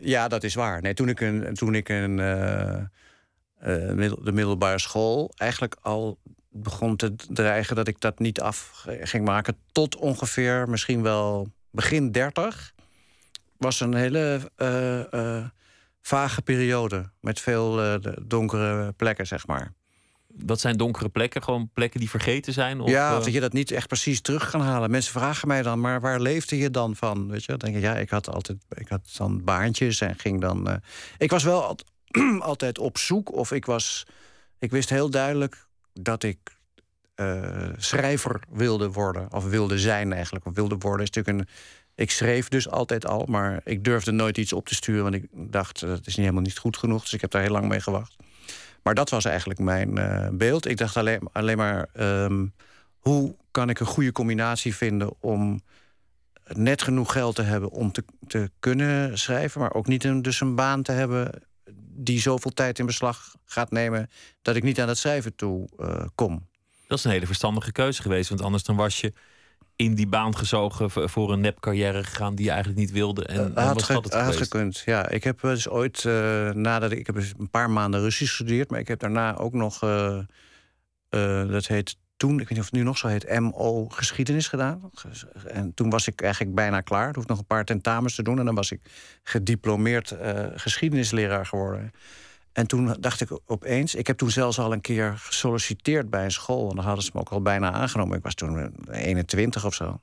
[0.00, 0.82] Ja, dat is waar.
[0.82, 6.18] Nee, toen ik een, toen ik een, uh, uh, de middelbare school eigenlijk al
[6.50, 9.56] begon te dreigen dat ik dat niet af ging maken.
[9.72, 12.72] tot ongeveer misschien wel begin 30.
[13.56, 14.50] Was een hele
[16.08, 17.10] vage periode.
[17.20, 19.72] Met veel uh, donkere plekken, zeg maar.
[20.26, 21.42] Wat zijn donkere plekken?
[21.42, 22.80] Gewoon plekken die vergeten zijn?
[22.80, 24.90] Of, ja, of dat je dat niet echt precies terug kan halen.
[24.90, 27.30] Mensen vragen mij dan, maar waar leefde je dan van?
[27.30, 30.40] Weet je, dan denk ik, ja, ik had altijd, ik had dan baantjes en ging
[30.40, 30.68] dan.
[30.68, 30.74] Uh,
[31.18, 31.76] ik was wel
[32.40, 34.06] altijd op zoek, of ik was,
[34.58, 36.38] ik wist heel duidelijk dat ik
[37.76, 39.32] schrijver wilde worden.
[39.32, 40.46] Of wilde zijn eigenlijk.
[40.46, 41.54] Of wilde worden is natuurlijk een.
[41.98, 45.02] Ik schreef dus altijd al, maar ik durfde nooit iets op te sturen.
[45.02, 47.02] Want ik dacht, dat is niet helemaal niet goed genoeg.
[47.02, 48.16] Dus ik heb daar heel lang mee gewacht.
[48.82, 49.98] Maar dat was eigenlijk mijn
[50.38, 50.66] beeld.
[50.66, 51.88] Ik dacht alleen, alleen maar.
[51.92, 52.46] Ehm,
[52.98, 55.62] hoe kan ik een goede combinatie vinden om
[56.52, 60.40] net genoeg geld te hebben om te, te kunnen schrijven, maar ook niet een, dus
[60.40, 61.42] een baan te hebben
[62.00, 64.10] die zoveel tijd in beslag gaat nemen
[64.42, 66.48] dat ik niet aan het schrijven toe uh, kom.
[66.86, 69.12] Dat is een hele verstandige keuze geweest, want anders dan was je
[69.78, 73.24] in die baan gezogen voor een nepcarrière gegaan die je eigenlijk niet wilde.
[73.24, 74.82] En, uh, had, was dat het had gekund.
[74.84, 78.36] Ja, ik heb dus ooit uh, nadat ik, ik heb dus een paar maanden Russisch
[78.36, 79.78] gestudeerd, maar ik heb daarna ook nog
[81.50, 84.90] dat heet toen, ik weet niet of het nu nog zo heet, MO geschiedenis gedaan.
[85.46, 87.08] En toen was ik eigenlijk bijna klaar.
[87.08, 88.38] Ik hoefde nog een paar tentamens te doen.
[88.38, 88.80] En dan was ik
[89.22, 90.14] gediplomeerd
[90.54, 91.92] geschiedenisleraar geworden.
[92.52, 96.30] En toen dacht ik opeens, ik heb toen zelfs al een keer gesolliciteerd bij een
[96.30, 96.70] school.
[96.70, 98.16] En dan hadden ze me ook al bijna aangenomen.
[98.16, 100.00] Ik was toen 21 of zo.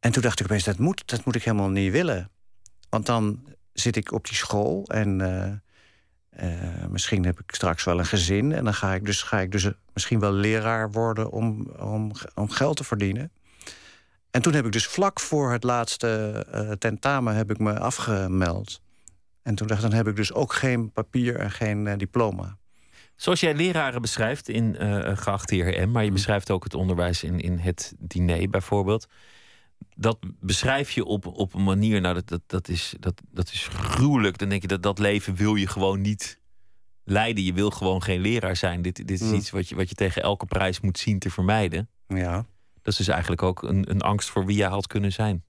[0.00, 2.30] En toen dacht ik opeens, dat moet, dat moet ik helemaal niet willen.
[2.88, 5.52] Want dan zit ik op die school en uh,
[6.44, 9.52] uh, misschien heb ik straks wel een gezin en dan ga ik dus, ga ik
[9.52, 13.32] dus misschien wel leraar worden om, om, om geld te verdienen.
[14.30, 18.80] En toen heb ik dus vlak voor het laatste tentamen heb ik me afgemeld.
[19.42, 22.58] En toen dacht ik, dan heb ik dus ook geen papier en geen uh, diploma.
[23.16, 26.14] Zoals jij leraren beschrijft in uh, geachte heer M, maar je mm.
[26.14, 29.08] beschrijft ook het onderwijs in, in het diner bijvoorbeeld
[29.96, 33.68] dat beschrijf je op, op een manier, nou, dat, dat, dat, is, dat, dat is
[33.72, 34.38] gruwelijk.
[34.38, 36.40] Dan denk je dat dat leven wil je gewoon niet
[37.04, 37.44] leiden.
[37.44, 38.82] Je wil gewoon geen leraar zijn.
[38.82, 39.34] Dit, dit is mm.
[39.34, 41.88] iets wat je, wat je tegen elke prijs moet zien te vermijden.
[42.06, 42.34] Ja.
[42.82, 45.44] Dat is dus eigenlijk ook een, een angst voor wie jij had kunnen zijn.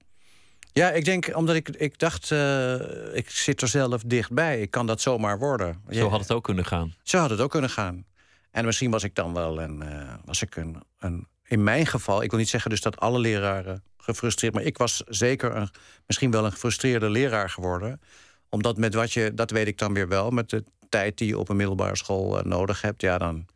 [0.72, 2.74] Ja, ik denk omdat ik, ik dacht, uh,
[3.16, 4.60] ik zit er zelf dichtbij.
[4.60, 5.82] Ik kan dat zomaar worden.
[5.90, 6.94] Zo had het ook kunnen gaan.
[7.02, 8.04] Zo had het ook kunnen gaan.
[8.50, 12.22] En misschien was ik dan wel een, uh, was ik een, een in mijn geval,
[12.22, 15.68] ik wil niet zeggen dus dat alle leraren gefrustreerd, maar ik was zeker een,
[16.06, 18.00] misschien wel een gefrustreerde leraar geworden.
[18.48, 21.38] Omdat met wat je, dat weet ik dan weer wel, met de tijd die je
[21.38, 23.46] op een middelbare school uh, nodig hebt, ja, dan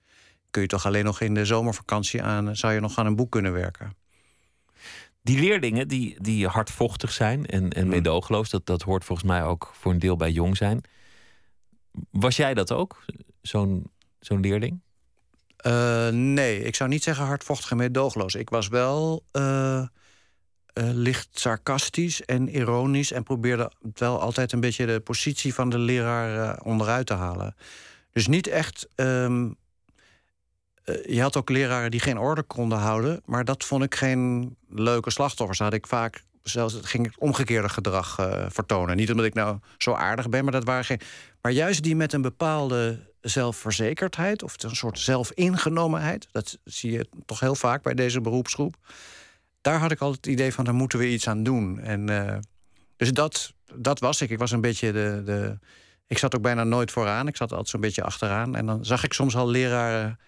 [0.51, 3.31] kun je toch alleen nog in de zomervakantie aan, zou je nog aan een boek
[3.31, 3.97] kunnen werken.
[5.25, 7.91] Die leerlingen die, die hardvochtig zijn en, en mm.
[7.91, 10.81] meedogenloos, dat, dat hoort volgens mij ook voor een deel bij jong zijn.
[12.11, 13.05] Was jij dat ook,
[13.43, 14.81] zo'n zo'n leerling?
[15.67, 18.35] Uh, nee, ik zou niet zeggen hardvochtig en meedogenloos.
[18.35, 19.43] Ik was wel uh,
[19.83, 19.87] uh,
[20.75, 23.13] licht sarcastisch en ironisch...
[23.13, 27.55] en probeerde wel altijd een beetje de positie van de leraar onderuit te halen.
[28.13, 28.89] Dus niet echt...
[28.97, 29.57] Um,
[30.85, 33.23] je had ook leraren die geen orde konden houden...
[33.25, 35.59] maar dat vond ik geen leuke slachtoffers.
[35.59, 38.15] Had ik vaak zelfs ging ik omgekeerde gedrag
[38.49, 38.97] vertonen.
[38.97, 41.01] Niet omdat ik nou zo aardig ben, maar dat waren geen...
[41.41, 46.29] Maar juist die met een bepaalde zelfverzekerdheid of een soort zelfingenomenheid.
[46.33, 48.77] Dat zie je toch heel vaak bij deze beroepsgroep.
[49.61, 51.81] Daar had ik altijd het idee van, daar moeten we iets aan doen.
[51.81, 52.37] En, uh,
[52.97, 54.31] dus dat, dat was ik.
[54.31, 55.59] Ik was een beetje de, de.
[56.07, 57.29] Ik zat ook bijna nooit vooraan.
[57.29, 58.57] Ik zat altijd zo'n beetje achteraan.
[58.57, 60.19] En dan zag ik soms al leraren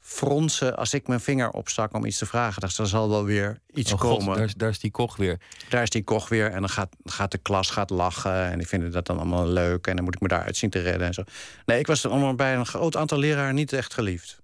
[0.00, 2.60] fronsen als ik mijn vinger opstak om iets te vragen.
[2.60, 4.36] Dacht, er zal wel weer iets oh komen.
[4.36, 5.40] daar, daar, is die koch weer.
[5.68, 6.50] Daar is die koch weer.
[6.50, 8.50] En dan gaat, gaat de klas gaat lachen.
[8.50, 9.86] En die vinden dat dan allemaal leuk.
[9.86, 11.22] En dan moet ik me daaruit zien te redden en zo.
[11.66, 14.40] Nee, ik was bij een groot aantal leraren niet echt geliefd.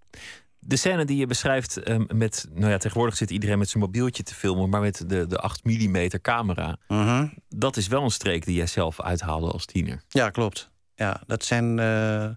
[0.58, 2.48] De scène die je beschrijft ehm, met...
[2.54, 4.68] Nou ja, tegenwoordig zit iedereen met zijn mobieltje te filmen...
[4.68, 6.76] maar met de, de 8 mm camera.
[6.88, 7.26] Mhm.
[7.48, 10.02] Dat is wel een streek die jij zelf uithaalde als tiener.
[10.08, 10.70] Ja, klopt.
[10.94, 11.78] Ja, dat zijn...
[11.78, 12.28] Uh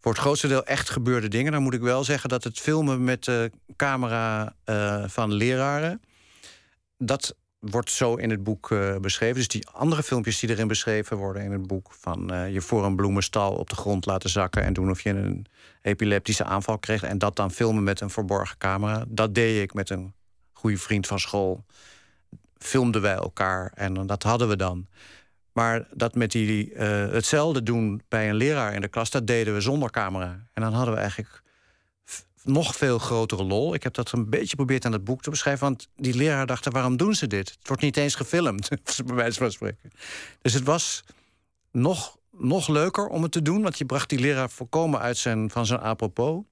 [0.00, 1.52] voor het grootste deel echt gebeurde dingen.
[1.52, 6.02] Dan moet ik wel zeggen dat het filmen met de camera uh, van leraren.
[6.98, 9.36] Dat wordt zo in het boek uh, beschreven.
[9.36, 11.92] Dus die andere filmpjes die erin beschreven worden in het boek.
[11.92, 15.10] Van uh, je voor een bloemenstal op de grond laten zakken en doen of je
[15.10, 15.46] een
[15.82, 17.02] epileptische aanval kreeg.
[17.02, 19.04] En dat dan filmen met een verborgen camera.
[19.08, 20.14] Dat deed ik met een
[20.52, 21.64] goede vriend van school.
[22.58, 24.86] Filmden wij elkaar en dat hadden we dan.
[25.52, 29.54] Maar dat met die, uh, hetzelfde doen bij een leraar in de klas, dat deden
[29.54, 30.46] we zonder camera.
[30.52, 31.42] En dan hadden we eigenlijk
[32.44, 33.74] nog veel grotere lol.
[33.74, 35.66] Ik heb dat een beetje geprobeerd aan het boek te beschrijven.
[35.66, 37.48] Want die leraar dachten, waarom doen ze dit?
[37.48, 38.68] Het wordt niet eens gefilmd,
[39.06, 39.90] bij wijze van spreken.
[40.42, 41.04] Dus het was
[41.70, 43.62] nog, nog leuker om het te doen.
[43.62, 46.42] Want je bracht die leraar volkomen uit zijn, van zijn apropos.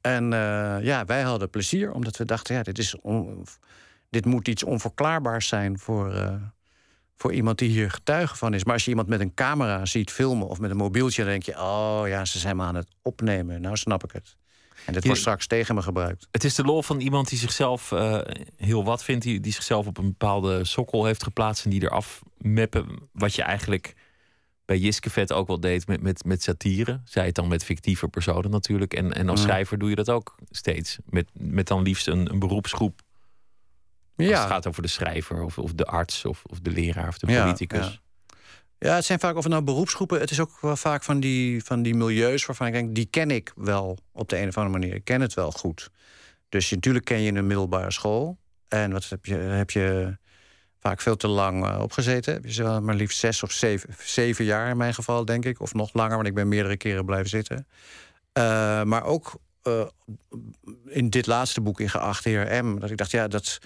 [0.00, 2.54] En uh, ja, wij hadden plezier, omdat we dachten...
[2.54, 2.96] ja, dit, is
[4.10, 6.14] dit moet iets onverklaarbaars zijn voor...
[6.14, 6.34] Uh,
[7.16, 8.64] voor iemand die hier getuige van is.
[8.64, 11.42] Maar als je iemand met een camera ziet filmen of met een mobieltje, dan denk
[11.42, 13.60] je: oh ja, ze zijn me aan het opnemen.
[13.60, 14.36] Nou snap ik het.
[14.86, 16.28] En dit wordt straks tegen me gebruikt.
[16.30, 18.20] Het is de lol van iemand die zichzelf uh,
[18.56, 22.22] heel wat vindt, die, die zichzelf op een bepaalde sokkel heeft geplaatst en die eraf
[22.38, 23.94] meppen wat je eigenlijk
[24.64, 27.00] bij Jiskevet ook wel deed met, met, met satire.
[27.04, 28.94] Zij het dan met fictieve personen natuurlijk.
[28.94, 29.46] En, en als Mm.
[29.46, 30.98] schrijver doe je dat ook steeds.
[31.04, 33.00] Met, met dan liefst een, een beroepsgroep.
[34.16, 34.40] Als Ja.
[34.40, 37.26] het gaat over de schrijver of, of de arts of, of de leraar of de
[37.26, 37.86] politicus.
[37.86, 38.04] ja.
[38.78, 40.20] Ja, het zijn vaak of het nou beroepsgroepen.
[40.20, 43.30] Het is ook wel vaak van die, van die milieus waarvan ik denk, die ken
[43.30, 44.94] ik wel op de een of andere manier.
[44.94, 45.90] Ik ken het wel goed.
[46.48, 48.38] Dus je, natuurlijk ken je een middelbare school.
[48.68, 50.16] En wat heb je, heb je
[50.80, 52.34] vaak veel te lang eh, opgezeten.
[52.34, 55.60] Heb je maar liefst zes of zeven, zeven jaar in mijn geval, denk ik.
[55.60, 57.66] Of nog langer, want ik ben meerdere keren blijven zitten.
[58.32, 59.86] Eh, maar ook eh,
[60.84, 62.78] in dit laatste boek in Geacht Heer M.
[62.78, 63.58] Dat ik dacht, ja, dat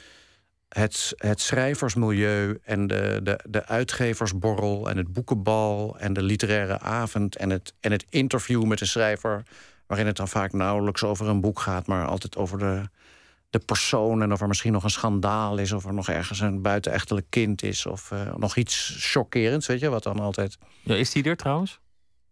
[0.70, 7.36] het, het schrijversmilieu en de, de, de uitgeversborrel en het boekenbal en de literaire avond
[7.36, 9.42] en het, en het interview met een schrijver,
[9.86, 12.88] waarin het dan vaak nauwelijks over een boek gaat, maar altijd over de,
[13.50, 16.62] de persoon en of er misschien nog een schandaal is, of er nog ergens een
[16.62, 20.58] buitenechtelijk kind is, of eh, nog iets chockerends, weet je, wat dan altijd.
[20.82, 21.80] Ja, is die er trouwens?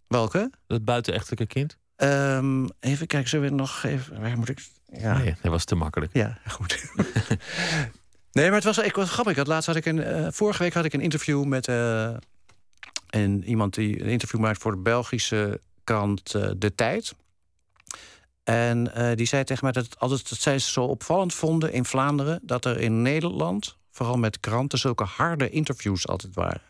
[0.06, 0.50] Welke?
[0.66, 1.76] Dat buitenechtelijke kind?
[1.96, 4.20] Ehm, even kijken, zullen we nog even.
[4.20, 4.66] Waar moet ik.
[4.92, 5.18] Ja.
[5.18, 6.12] Nee, dat was te makkelijk.
[6.12, 6.84] Ja, goed.
[8.38, 9.36] nee, maar het was, ik was grappig.
[9.36, 12.14] Ik laatst had ik een, eh, vorige week had ik een interview met eh,
[13.10, 17.14] een, iemand die een interview maakt voor de Belgische krant eh, De Tijd.
[18.44, 22.40] En die zei tegen mij dat, het altijd, dat zij zo opvallend vonden in Vlaanderen
[22.42, 26.62] dat er in Nederland, vooral met kranten, zulke harde interviews altijd waren.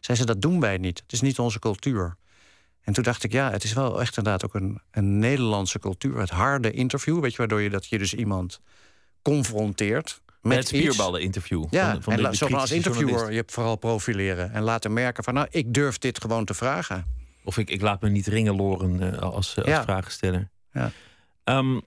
[0.00, 1.00] Zei ze, dat doen wij niet.
[1.00, 2.16] Het is niet onze cultuur.
[2.80, 6.18] En toen dacht ik, ja, het is wel echt inderdaad ook een, een Nederlandse cultuur.
[6.18, 8.60] Het harde interview, weet je, waardoor je dat je dus iemand
[9.22, 10.82] confronteert met het iets.
[10.82, 11.64] spierballen-interview.
[11.70, 13.48] Ja, van, van en de, zo van als interviewer journalist.
[13.48, 17.06] je vooral profileren en laten merken van, nou, ik durf dit gewoon te vragen.
[17.44, 19.82] Of ik, ik laat me niet ringen loren eh, als, eh, als Ja.
[19.82, 20.50] vragensteller.
[20.72, 20.90] Ja.
[21.44, 21.80] Ehm,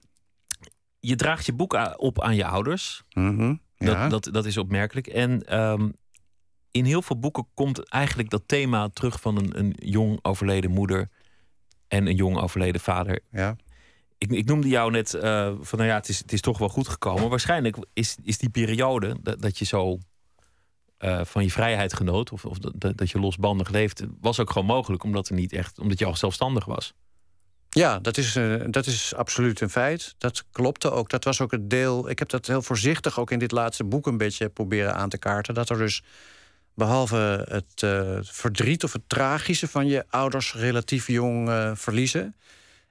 [1.00, 3.02] je draagt je boek op aan je ouders.
[3.12, 4.08] Mhm, ja.
[4.08, 5.06] Dat, dat, dat is opmerkelijk.
[5.06, 5.88] En ehm,
[6.70, 11.08] in heel veel boeken komt eigenlijk dat thema terug van een, een jong overleden moeder
[11.88, 13.20] en een jong overleden vader.
[13.30, 13.56] ja.
[14.18, 16.68] Ik, ik noemde jou net eh, van, nou ja, het is, het is toch wel
[16.68, 17.28] goed gekomen.
[17.28, 19.98] Waarschijnlijk is, is die periode dat, dat je zo
[20.98, 24.66] eh, van je vrijheid genoot, of, of dat, dat je losbandig leeft, was ook gewoon
[24.66, 26.94] mogelijk, omdat er niet echt, omdat je al zelfstandig was.
[27.68, 30.14] Ja, dat is, eh, dat is absoluut een feit.
[30.18, 31.10] Dat klopte ook.
[31.10, 32.10] Dat was ook het deel.
[32.10, 35.18] Ik heb dat heel voorzichtig ook in dit laatste boek een beetje proberen aan te
[35.18, 35.54] kaarten.
[35.54, 36.02] Dat er dus,
[36.74, 37.86] behalve het
[38.28, 42.34] verdriet of het tragische van je ouders relatief jong verliezen,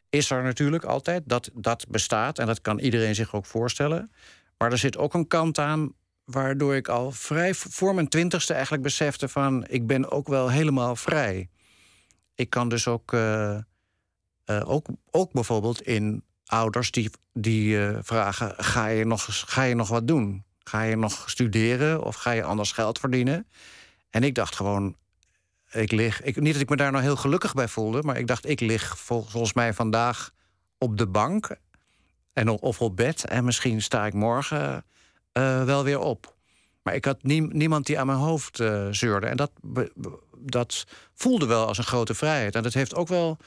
[0.09, 1.23] is er natuurlijk altijd.
[1.25, 4.11] Dat, dat bestaat en dat kan iedereen zich ook voorstellen.
[4.57, 5.93] Maar er zit ook een kant aan
[6.23, 10.95] waardoor ik al vrij voor mijn twintigste eigenlijk besefte van ik ben ook wel helemaal
[10.95, 11.49] vrij.
[12.35, 18.53] Ik kan dus ook, eh, eh, ook, ook bijvoorbeeld in ouders die, die eh, vragen:
[18.57, 20.43] ga je, nog, ga je nog wat doen?
[20.63, 23.47] Ga je nog studeren of ga je anders geld verdienen?
[24.09, 24.95] En ik dacht gewoon,
[25.71, 26.21] ik lig.
[26.21, 28.59] Ik, niet dat ik me daar nou heel gelukkig bij voelde, maar ik dacht, ik
[28.59, 30.31] lig vol- volgens mij vandaag
[30.77, 31.55] op de bank
[32.33, 33.25] en, of op bed.
[33.25, 34.85] En misschien sta ik morgen
[35.31, 36.35] eh, wel weer op.
[36.83, 39.27] Maar ik had nie- niemand die aan mijn hoofd eh, zeurde.
[39.27, 39.51] En dat,
[40.37, 42.55] dat voelde wel als een grote vrijheid.
[42.55, 43.37] En dat heeft ook wel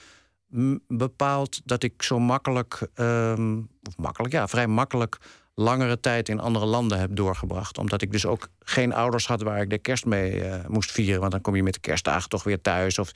[0.88, 5.18] bepaald dat ik zo makkelijk, ehm, of makkelijk, ja, vrij makkelijk
[5.60, 7.78] langere tijd in andere landen heb doorgebracht.
[7.78, 11.20] Omdat ik dus ook geen ouders had waar ik de kerst mee eh, moest vieren.
[11.20, 12.98] Want dan kom je met de kerstdagen toch weer thuis.
[12.98, 13.12] Of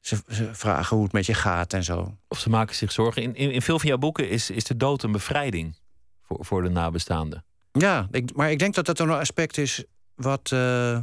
[0.00, 2.16] ze, ze vragen hoe het met je gaat en zo.
[2.28, 3.22] Of ze maken zich zorgen.
[3.22, 5.76] In, in, in veel van jouw boeken is, is de dood een bevrijding
[6.22, 7.44] voor, voor de nabestaanden.
[7.72, 10.98] Ja, ik, maar ik denk dat dat een aspect is wat, eh,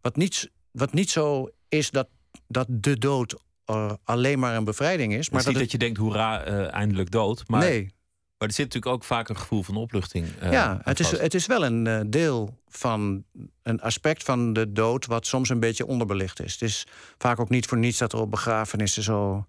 [0.00, 2.08] wat, niet, wat niet zo is dat,
[2.48, 5.30] dat de dood eh, alleen maar een bevrijding is.
[5.30, 7.48] Maar Maar het is dat niet dat je denkt, hoera, eh, eindelijk dood.
[7.48, 7.94] Maar, nee,
[8.38, 10.26] maar er zit natuurlijk ook vaak een gevoel van opluchting.
[10.40, 13.24] eh, ja, het is, het is wel een eh, deel van
[13.62, 16.52] een aspect van de dood wat soms een beetje onderbelicht is.
[16.52, 16.86] Het is
[17.18, 19.46] vaak ook niet voor niets dat er op begrafenissen zo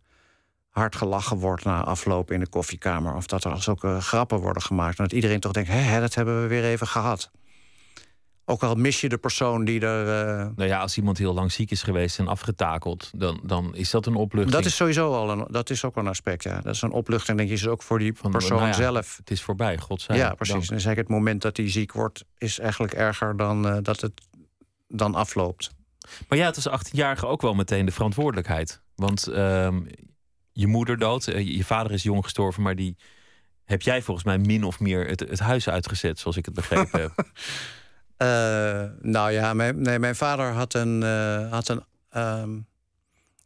[0.70, 3.16] hard gelachen wordt na afloop in de koffiekamer.
[3.16, 4.98] Of dat er zulke grappen worden gemaakt.
[4.98, 7.32] En dat iedereen toch denkt, hè, dat hebben we weer even gehad.
[8.50, 10.30] Ook al mis je de persoon die er...
[10.38, 13.90] eh, Nou ja, als iemand heel lang ziek is geweest en afgetakeld, dan, dan is
[13.92, 14.56] dat een opluchting.
[14.56, 16.62] Dat is sowieso al een, dat is ook een aspect, ja.
[16.62, 19.18] Dat is een opluchting, denk je, is ook voor die Van, persoon nou ja, zelf.
[19.18, 20.18] Het is voorbij, godzij.
[20.18, 20.70] Ja, precies.
[20.70, 24.22] En zeker het moment dat hij ziek wordt, is eigenlijk erger dan eh, dat het
[24.88, 25.72] dan afloopt.
[26.28, 28.82] Maar ja, het is 18-jarige ook wel meteen de verantwoordelijkheid.
[28.96, 29.80] Want ehm,
[30.52, 32.98] je moeder dood, eh, je vader is jong gestorven, maar die
[33.64, 37.02] heb jij volgens mij min of meer het, het huis uitgezet, zoals ik het begrepen
[37.02, 37.12] heb.
[38.18, 42.60] Eh, nou ja, mijn, nee, mijn vader had een, eh, had een, ehm,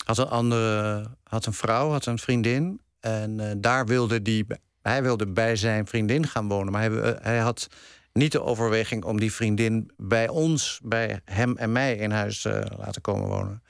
[0.05, 2.81] had een andere, had een vrouw, had een vriendin.
[3.01, 4.45] En eh, daar wilde die,
[4.81, 6.71] hij wilde bij zijn vriendin gaan wonen.
[6.71, 6.91] Maar
[7.21, 7.67] hij, had
[8.13, 12.61] niet de overweging om die vriendin bij ons, bij hem en mij in huis eh,
[12.77, 13.63] laten komen wonen.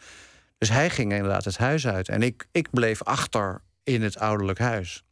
[0.58, 2.10] Dus hij ging inderdaad het huis uit.
[2.10, 5.04] En ik, ik bleef achter in het ouderlijk huis.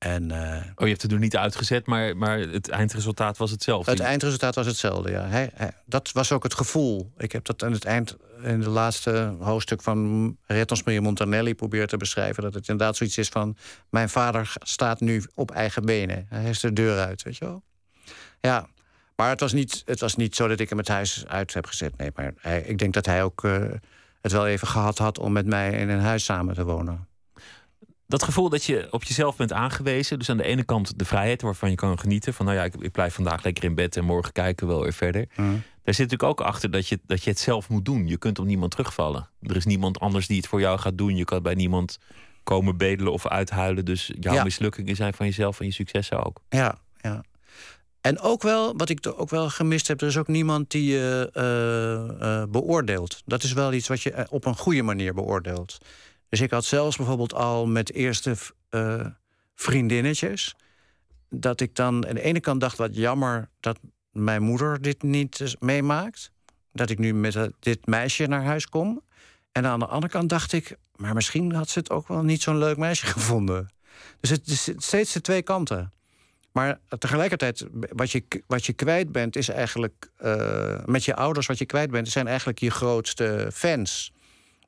[0.00, 3.90] En, uh, oh, je hebt het er niet uitgezet, maar, maar het eindresultaat was hetzelfde.
[3.90, 5.26] Het eindresultaat was hetzelfde, ja.
[5.26, 5.50] Hij,
[5.84, 7.12] dat was ook het gevoel.
[7.18, 11.88] Ik heb dat aan het eind, in de laatste hoofdstuk van Rettons Maria Montanelli proberen
[11.88, 12.42] te beschrijven.
[12.42, 13.56] Dat het inderdaad zoiets is van:
[13.90, 16.26] Mijn vader staat nu op eigen benen.
[16.28, 17.62] Hij is de deur uit, weet je wel.
[18.40, 18.68] Ja,
[19.16, 21.66] maar het was niet, het was niet zo dat ik hem het huis uit heb
[21.66, 21.96] gezet.
[21.96, 23.64] Nee, maar hij, ik denk dat hij ook uh,
[24.20, 27.08] het wel even gehad had om met mij in een huis samen te wonen
[28.10, 30.18] dat gevoel dat je op jezelf bent aangewezen.
[30.18, 32.34] Dus aan de ene kant de vrijheid waarvan je kan genieten.
[32.34, 34.82] Van nou ja, ik, ik blijf vandaag lekker in bed en morgen kijken we wel
[34.82, 35.26] weer verder.
[35.36, 35.62] Mm.
[35.84, 38.06] Daar zit natuurlijk ook achter dat je, dat je het zelf moet doen.
[38.06, 39.28] Je kunt op niemand terugvallen.
[39.42, 41.16] Er is niemand anders die het voor jou gaat doen.
[41.16, 41.98] Je kan bij niemand
[42.42, 43.84] komen bedelen of uithuilen.
[43.84, 46.40] Dus jouw mislukkingen zijn van jezelf en je successen ook.
[46.48, 47.22] Ja, ja.
[48.00, 51.30] En ook wel, wat ik ook wel gemist heb, er is ook niemand die je
[51.34, 53.22] uh, beoordeelt.
[53.26, 55.78] Dat is wel iets wat je op een goede manier beoordeelt.
[56.30, 58.34] Dus ik had zelfs bijvoorbeeld al met eerste
[58.70, 59.06] uh,
[59.54, 60.54] vriendinnetjes.
[61.28, 63.78] Dat ik dan aan de ene kant dacht, wat jammer dat
[64.12, 66.32] mijn moeder dit niet meemaakt.
[66.72, 69.02] Dat ik nu met dit meisje naar huis kom.
[69.52, 72.42] En aan de andere kant dacht ik, maar misschien had ze het ook wel niet
[72.42, 73.68] zo'n leuk meisje gevonden.
[74.20, 75.92] Dus het is steeds de twee kanten.
[76.52, 80.10] Maar tegelijkertijd, wat je, wat je kwijt bent, is eigenlijk.
[80.84, 84.12] Met je ouders, wat je kwijt bent, zijn eigenlijk je grootste fans.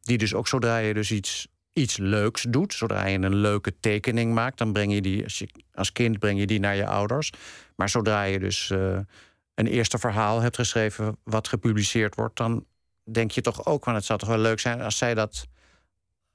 [0.03, 2.75] Die dus ook zodra je dus iets iets leuks doet.
[2.75, 5.45] Zodra je een leuke tekening maakt, dan breng je die als,
[5.75, 7.33] als kind breng je die naar je ouders.
[7.77, 8.99] Maar zodra je dus uh,
[9.55, 12.65] een eerste verhaal hebt geschreven wat gepubliceerd wordt, dan
[13.05, 15.47] denk je toch ook van het zou toch wel leuk zijn als zij dat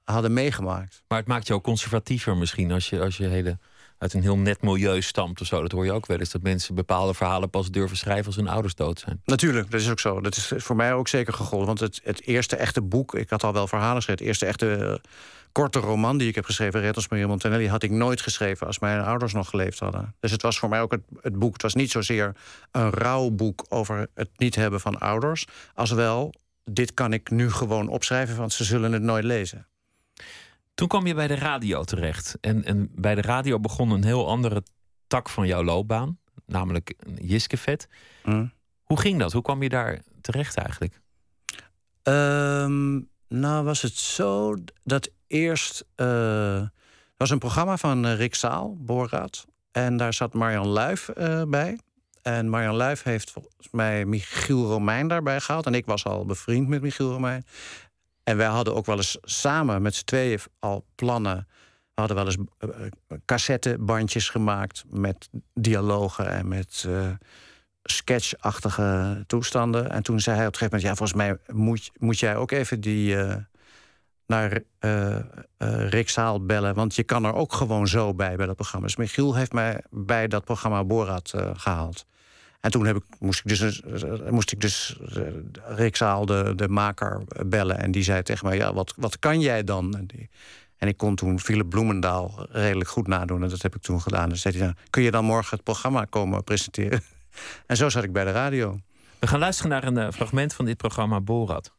[0.04, 1.02] hadden meegemaakt.
[1.08, 3.58] Maar het maakt ook conservatiever misschien als je, als je hele
[3.98, 5.62] uit een heel net milieu stamt of zo.
[5.62, 6.30] Dat hoor je ook wel eens.
[6.30, 9.20] Dat mensen bepaalde verhalen pas durven schrijven als hun ouders dood zijn.
[9.24, 10.20] Natuurlijk, dat is ook zo.
[10.20, 11.66] Dat is voor mij ook zeker gegolden.
[11.66, 14.24] Want het, het eerste echte boek, ik had al wel verhalen geschreven.
[14.24, 15.10] Het eerste echte uh,
[15.52, 19.00] korte roman die ik heb geschreven, Retters Maria Montanelli, had ik nooit geschreven als mijn
[19.00, 20.14] ouders nog geleefd hadden.
[20.20, 21.52] Dus het was voor mij ook het, het boek.
[21.52, 22.36] Het was niet zozeer
[22.70, 26.34] een rouwboek over het niet hebben van ouders, als wel,
[26.64, 29.66] dit kan ik nu gewoon opschrijven, want ze zullen het nooit lezen.
[30.78, 32.36] Toen kwam je bij de radio terecht.
[32.40, 34.62] En, en bij de radio begon een heel andere
[35.06, 37.88] tak van jouw loopbaan, namelijk Jiskevet.
[38.24, 38.52] Mm.
[38.82, 39.32] Hoe ging dat?
[39.32, 41.00] Hoe kwam je daar terecht eigenlijk?
[42.02, 45.84] Um, nou, was het zo dat eerst.
[45.96, 46.62] Uh,
[47.16, 49.46] was een programma van uh, Rick Zaal, Boorraad.
[49.72, 51.78] En daar zat Marjan Luif uh, bij.
[52.22, 55.66] En Marjan Luif heeft volgens mij Michiel Romein daarbij gehaald.
[55.66, 57.44] En ik was al bevriend met Michiel Romein.
[58.28, 61.46] En wij hadden ook wel eens samen met z'n tweeën al plannen.
[61.94, 62.36] We hadden wel eens
[63.24, 67.10] cassettebandjes gemaakt met dialogen en met uh,
[67.82, 69.90] sketchachtige toestanden.
[69.90, 72.50] En toen zei hij op een gegeven moment: Ja, volgens mij moet, moet jij ook
[72.50, 73.16] even die.
[74.26, 75.16] Naar uh,
[75.88, 76.74] Rick bellen.
[76.74, 78.86] Want je kan er ook gewoon zo bij bij dat programma.
[78.86, 82.06] Dus Michiel heeft mij bij dat programma Borat gehaald.
[82.60, 83.82] En toen heb ik, moest ik dus,
[84.30, 84.98] moest ik dus
[85.66, 87.78] Rick Zaal, de, de maker, bellen.
[87.78, 89.96] En die zei tegen mij, ja, wat, wat kan jij dan?
[89.96, 90.28] En, die,
[90.76, 93.42] en ik kon toen Philip Bloemendaal redelijk goed nadoen.
[93.42, 94.28] En dat heb ik toen gedaan.
[94.28, 97.02] Dus zei hij, kun je dan morgen het programma komen presenteren?
[97.66, 98.80] En zo zat ik bij de radio.
[99.18, 101.72] We gaan luisteren naar een fragment van dit programma Borat.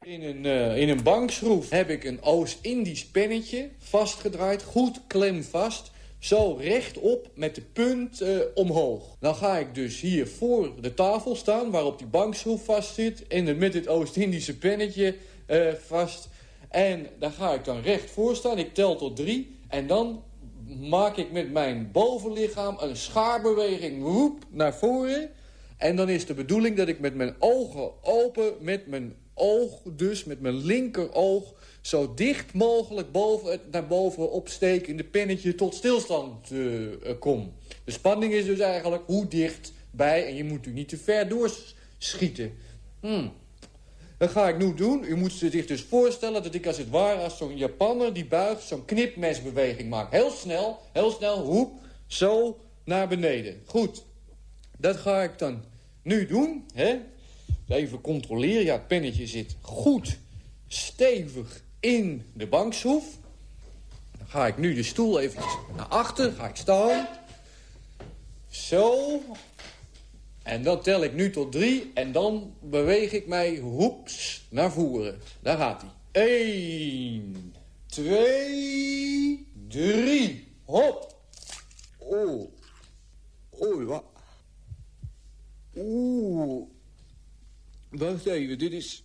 [0.00, 5.90] In een, uh, in een bankschroef heb ik een Oost-Indisch pennetje vastgedraaid, goed klemvast.
[6.20, 9.16] Zo rechtop met de punt uh, omhoog.
[9.20, 13.26] Dan ga ik dus hier voor de tafel staan waarop die bankschroef vast zit.
[13.26, 15.16] En met het Oost-Indische pennetje
[15.46, 16.28] uh, vast.
[16.68, 18.58] En daar ga ik dan recht voor staan.
[18.58, 19.56] Ik tel tot drie.
[19.68, 20.22] En dan
[20.80, 25.30] maak ik met mijn bovenlichaam een schaarbeweging woep, naar voren.
[25.76, 30.24] En dan is de bedoeling dat ik met mijn ogen open, met mijn oog dus,
[30.24, 31.54] met mijn linkeroog...
[31.80, 37.52] zo dicht mogelijk boven naar boven opstekende pennetje tot stilstand uh, kom.
[37.84, 40.26] De spanning is dus eigenlijk hoe dicht bij...
[40.26, 42.52] en je moet u niet te ver doorschieten.
[43.00, 43.32] Hmm.
[44.18, 45.04] Dat ga ik nu doen.
[45.04, 48.62] U moet zich dus voorstellen dat ik als het ware als zo'n Japanner die buigt...
[48.62, 50.10] zo'n knipmesbeweging maak.
[50.10, 51.72] Heel snel, heel snel, hoep,
[52.06, 53.62] zo naar beneden.
[53.64, 54.04] Goed,
[54.78, 55.64] dat ga ik dan
[56.02, 56.64] nu doen.
[56.74, 56.98] Hè?
[57.68, 58.64] Even controleren.
[58.64, 60.18] Ja, het pennetje zit goed
[60.68, 63.04] stevig in de bankschroef.
[64.18, 65.42] Dan ga ik nu de stoel even
[65.76, 66.32] naar achter.
[66.32, 67.08] Ga ik staan.
[68.48, 69.20] Zo.
[70.42, 71.90] En dan tel ik nu tot drie.
[71.94, 75.20] En dan beweeg ik mij hoeps naar voren.
[75.40, 75.90] Daar gaat hij.
[76.12, 77.54] Eén.
[77.86, 79.46] Twee.
[79.68, 80.48] Drie.
[80.64, 81.18] Hop.
[81.98, 82.52] Oh.
[83.62, 84.04] Oei, wat.
[85.76, 86.66] Oeh.
[87.88, 89.04] Wacht even, dit is...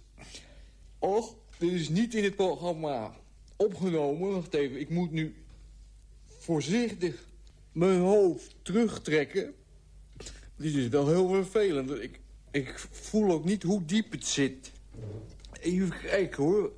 [0.99, 1.35] Och.
[1.57, 3.15] Dit is niet in het programma
[3.55, 4.31] opgenomen.
[4.31, 5.35] Wacht even, ik moet nu
[6.25, 7.27] voorzichtig
[7.71, 9.53] mijn hoofd terugtrekken.
[10.55, 11.91] Dit is wel heel vervelend.
[11.91, 12.19] Ik,
[12.51, 14.71] ik voel ook niet hoe diep het zit.
[15.61, 16.71] Even kijken hoor.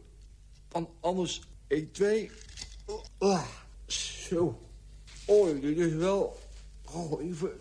[0.99, 2.31] Anders 1, 2.
[3.17, 3.47] Ah,
[3.87, 4.61] zo.
[5.25, 6.37] Oh, dit is wel...
[6.91, 7.51] Oh, even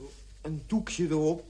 [0.42, 1.44] een doekje erop.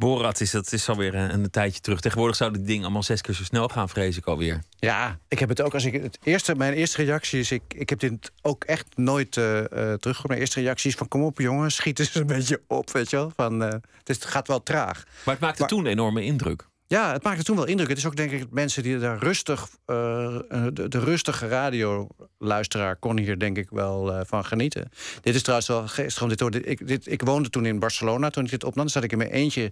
[0.00, 2.00] Borat is, dat is alweer een, een tijdje terug.
[2.00, 4.62] Tegenwoordig zou dit ding allemaal zes keer zo snel gaan, vrees ik alweer.
[4.78, 7.88] Ja, ik heb het ook als ik het eerste, mijn eerste reactie is, ik, ik
[7.90, 10.20] heb dit ook echt nooit uh, teruggekomen.
[10.26, 13.16] Mijn eerste reactie is van kom op jongens, schiet eens een beetje op, weet je
[13.16, 13.32] wel.
[13.36, 13.68] Van, uh,
[14.04, 15.04] het gaat wel traag.
[15.24, 16.68] Maar het maakte maar, toen een enorme indruk.
[16.92, 17.88] Ja, het maakte toen wel indruk.
[17.88, 23.38] Het is ook denk ik mensen die daar rustig, de, de, rustige radioluisteraar kon hier
[23.38, 24.90] denk ik wel van genieten.
[25.20, 26.26] Dit is trouwens wel geestig.
[26.26, 28.30] Dit, ik, dit, ik woonde toen in Barcelona.
[28.30, 29.70] Toen ik dit opnam, zat ik in mijn eentje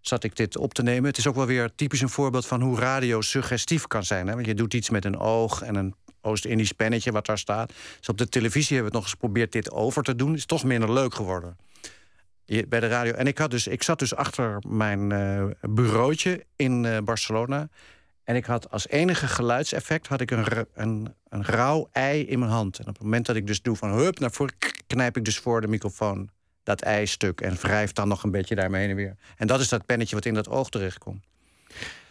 [0.00, 1.04] zat ik dit op te nemen.
[1.04, 4.26] Het is ook wel weer typisch een voorbeeld van hoe radio suggestief kan zijn.
[4.26, 4.34] Hè?
[4.34, 7.72] Want je doet iets met een oog en een Oost-Indisch pennetje wat daar staat.
[7.98, 10.34] Dus op de televisie hebben we het nog eens geprobeerd dit over te doen.
[10.34, 11.56] is toch minder leuk geworden.
[12.46, 13.12] Bij de radio.
[13.12, 17.68] En ik, had dus, ik zat dus achter mijn uh, bureautje in uh, Barcelona.
[18.24, 22.50] En ik had als enige geluidseffect had ik een, een, een rauw ei in mijn
[22.50, 22.78] hand.
[22.78, 24.54] En op het moment dat ik dus doe van hup naar voren,
[24.86, 26.30] knijp ik dus voor de microfoon
[26.62, 29.16] dat ijstuk en wrijft dan nog een beetje daarmee heen en weer.
[29.36, 31.24] En dat is dat pennetje wat in dat oog terechtkomt.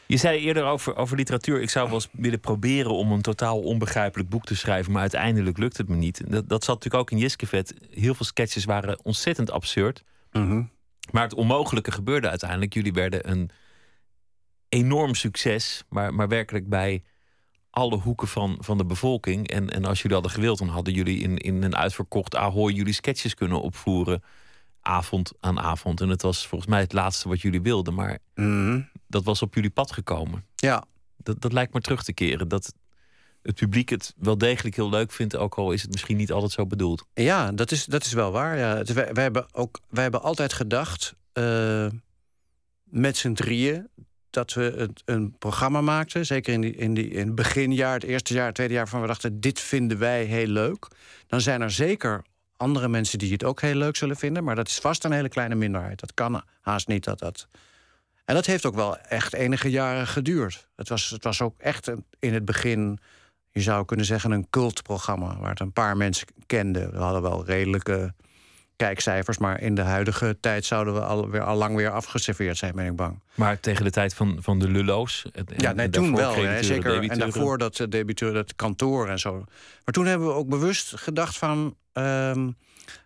[0.07, 1.61] Je zei eerder over, over literatuur.
[1.61, 4.91] Ik zou wel eens willen proberen om een totaal onbegrijpelijk boek te schrijven.
[4.91, 6.21] Maar uiteindelijk lukt het me niet.
[6.27, 7.73] Dat, dat zat natuurlijk ook in Jiskevet.
[7.89, 10.03] Heel veel sketches waren ontzettend absurd.
[10.37, 10.63] Mhm.
[11.11, 12.73] Maar het onmogelijke gebeurde uiteindelijk.
[12.73, 13.49] Jullie werden een
[14.69, 15.83] enorm succes.
[15.89, 17.03] Maar, maar werkelijk bij
[17.69, 19.47] alle hoeken van, van de bevolking.
[19.47, 22.93] En, en als jullie hadden gewild, dan hadden jullie in, in een uitverkocht Ahoy jullie
[22.93, 24.23] sketches kunnen opvoeren
[24.81, 26.01] avond aan avond.
[26.01, 27.93] En het was volgens mij het laatste wat jullie wilden.
[27.93, 28.81] Maar Mhm.
[29.07, 30.45] dat was op jullie pad gekomen.
[30.55, 30.83] Ja,
[31.17, 32.47] Dat, dat lijkt me terug te keren.
[32.47, 32.73] Dat
[33.45, 35.35] het publiek het wel degelijk heel leuk vindt.
[35.35, 37.05] Ook al is het misschien niet altijd zo bedoeld.
[37.13, 38.57] ja dat, is, dat is wel waar.
[38.57, 38.77] Ja.
[38.77, 41.87] Het, wij, hebben ook, wij hebben altijd gedacht, eh,
[42.83, 43.87] met z'n drieën,
[44.29, 46.25] dat we een programma maakten.
[46.25, 48.87] Zeker in, die, in, die, in het beginjaar, het eerste jaar, het tweede jaar...
[48.87, 50.87] van we dachten, dit vinden wij heel leuk.
[51.27, 52.23] Dan zijn er zeker
[52.57, 54.43] andere mensen die het ook heel leuk zullen vinden.
[54.43, 55.99] Maar dat is vast een hele kleine minderheid.
[55.99, 57.03] Dat kan haast niet.
[57.03, 57.47] Dat, dat...
[58.25, 60.67] En dat heeft ook wel echt enige jaren geduurd.
[60.75, 62.99] Het was, het was ook echt in het begin,
[63.55, 65.37] je zou kunnen zeggen, een cultprogramma.
[65.39, 66.91] Waar het een paar mensen kenden.
[66.91, 68.13] We hadden wel redelijke
[68.75, 69.37] kijkcijfers.
[69.37, 72.85] Maar in de huidige tijd zouden we al, weer, al lang weer afgeserveerd zijn, ben
[72.85, 73.19] ik bang.
[73.35, 75.25] Maar tegen de tijd van, van de Lullo's.
[75.33, 76.35] en- Ja, nee, toen wel.
[76.35, 77.09] Hè, zeker.
[77.09, 79.33] En daarvoor dat eh, debiteur, dat kantoor en zo.
[79.85, 81.75] Maar toen hebben we ook bewust gedacht van.
[81.93, 82.47] ehm,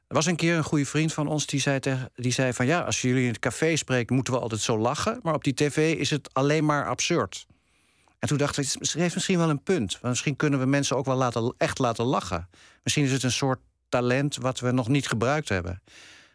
[0.07, 2.65] er was een keer een goede vriend van ons die zei, tegen, die zei van
[2.65, 5.19] ja, als jullie in het café spreken, moeten we altijd zo lachen.
[5.23, 7.45] Maar op die tv is het alleen maar absurd.
[8.19, 9.91] En toen dacht ik, het heeft misschien wel een punt.
[9.91, 12.49] Want misschien kunnen we mensen ook wel laten, echt laten lachen.
[12.83, 13.59] Misschien is het een soort
[13.89, 15.81] talent wat we nog niet gebruikt hebben.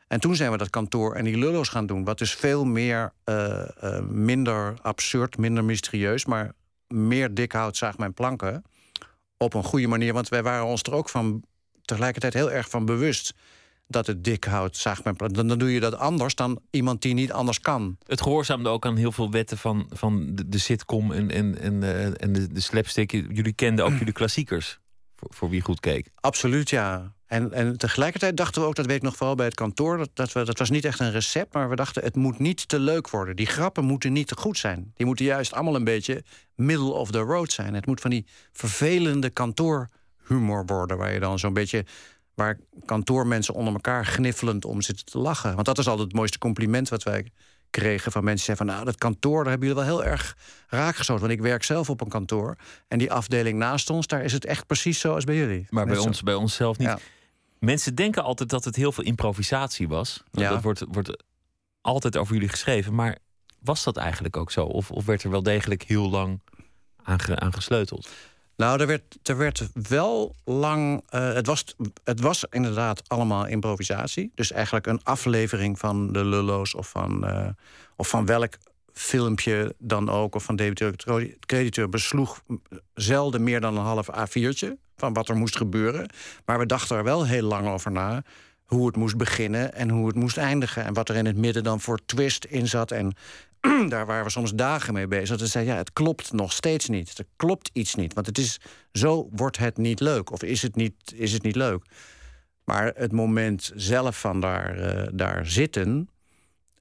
[0.09, 2.05] En toen zijn we dat kantoor en die lullo's gaan doen.
[2.05, 6.25] Wat dus veel meer, eh, eh, minder absurd, minder mysterieus...
[6.25, 6.53] maar
[6.87, 8.65] meer dik hout, zaag mijn planken.
[9.37, 11.43] Op een goede manier, want wij waren ons er ook van...
[11.83, 13.35] tegelijkertijd heel erg van bewust...
[13.87, 15.37] dat het dik hout, mijn planken...
[15.37, 17.97] Dan, dan doe je dat anders dan iemand die niet anders kan.
[18.07, 21.83] Het gehoorzaamde ook aan heel veel wetten van, van de, de sitcom en, en, en,
[21.83, 23.11] eh, en de, de slapstick.
[23.11, 24.79] Jullie kenden ook jullie klassiekers.
[25.17, 26.09] Voor, voor wie goed keek.
[26.15, 27.13] Absoluut, ja.
[27.27, 29.97] En, en tegelijkertijd dachten we ook, dat weet ik nog vooral bij het kantoor...
[29.97, 32.03] Dat, dat, we, dat was niet echt een recept, maar we dachten...
[32.03, 33.37] het moet niet te leuk worden.
[33.37, 34.93] Die grappen moeten niet te goed zijn.
[34.95, 36.25] Die moeten juist allemaal een beetje
[36.55, 37.75] middle of the road zijn.
[37.75, 40.97] Het moet van die vervelende kantoorhumor worden...
[40.97, 41.85] waar je dan zo'n beetje...
[42.35, 45.55] waar kantoormensen onder elkaar gniffelend om zitten te lachen.
[45.55, 47.31] Want dat is altijd het mooiste compliment wat wij
[47.71, 48.75] kregen van mensen die zeiden van...
[48.75, 50.37] nou, dat kantoor, daar hebben jullie wel heel erg
[50.69, 51.23] raakgestoten.
[51.23, 52.57] Want ik werk zelf op een kantoor.
[52.89, 55.67] En die afdeling naast ons, daar is het echt precies zoals bij jullie.
[55.71, 56.03] Maar bij zo.
[56.03, 56.89] ons, bij ons zelf niet.
[56.89, 56.99] Ja.
[57.59, 60.23] Mensen denken altijd dat het heel veel improvisatie was.
[60.31, 60.51] Ja.
[60.51, 61.23] Dat wordt, wordt
[61.81, 62.95] altijd over jullie geschreven.
[62.95, 63.19] Maar
[63.61, 64.65] was dat eigenlijk ook zo?
[64.65, 66.41] Of, of werd er wel degelijk heel lang
[67.03, 68.09] aan, ge- aan gesleuteld?
[68.57, 71.03] Nou, er werd, er werd wel lang.
[71.09, 71.65] eh, het, was,
[72.05, 74.33] het was inderdaad allemaal improvisatie.
[74.35, 77.49] Dus eigenlijk een aflevering van de Lullo's of van, eh,
[77.97, 78.57] of van welk
[78.93, 80.95] filmpje dan ook, of van debiteur
[81.47, 82.43] crediteur, besloeg
[82.95, 86.09] zelden meer dan een half A4'tje van wat er moest gebeuren.
[86.45, 88.23] Maar we dachten er wel heel lang over na
[88.65, 90.85] hoe het moest beginnen en hoe het moest eindigen.
[90.85, 92.91] En wat er in het midden dan voor twist in zat.
[92.91, 93.15] En
[93.89, 95.29] daar waren we soms dagen mee bezig.
[95.29, 97.19] Dat we zeiden, ja, het klopt nog steeds niet.
[97.19, 98.15] Er klopt iets niet.
[98.15, 98.61] Want het is,
[98.93, 100.33] zo wordt het niet leuk.
[100.33, 101.85] Of is het niet, is het niet leuk.
[102.65, 106.09] Maar het moment zelf van daar, eh, daar zitten...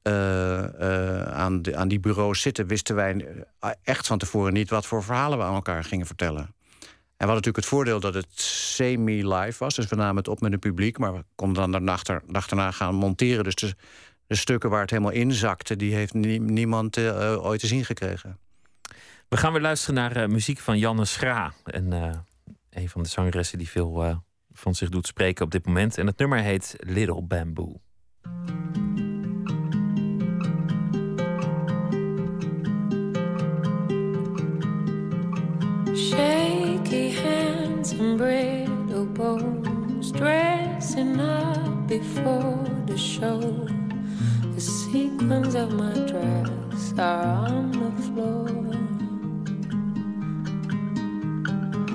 [0.04, 3.26] aan, de, aan die bureaus zitten, wisten wij
[3.84, 6.56] echt van tevoren niet wat voor verhalen we aan elkaar gingen vertellen.
[7.24, 9.76] En we hadden natuurlijk het voordeel dat het semi-live was.
[9.76, 12.00] Dus we namen het op met het publiek, maar we konden dan
[12.50, 13.44] erna gaan monteren.
[13.44, 13.76] Dus de,
[14.34, 18.38] de, stukken waar het helemaal inzakte, die heeft niemand ooit te zien gekregen.
[19.28, 21.54] We gaan weer luisteren naar muziek van Janne Schra.
[21.64, 21.92] En
[22.74, 24.16] een van de zangeressen die veel uh,
[24.54, 25.98] van zich doet spreken op dit moment.
[25.98, 27.82] En het nummer heet Little Bamboo.
[35.96, 43.82] Shaky hands and brittle bones, dressing up before the show.
[45.24, 48.50] Sequins of my dress are on the floor.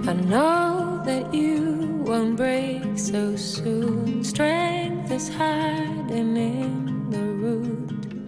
[0.09, 4.24] I know that you won't break so soon.
[4.24, 8.24] Strength is hiding in the root.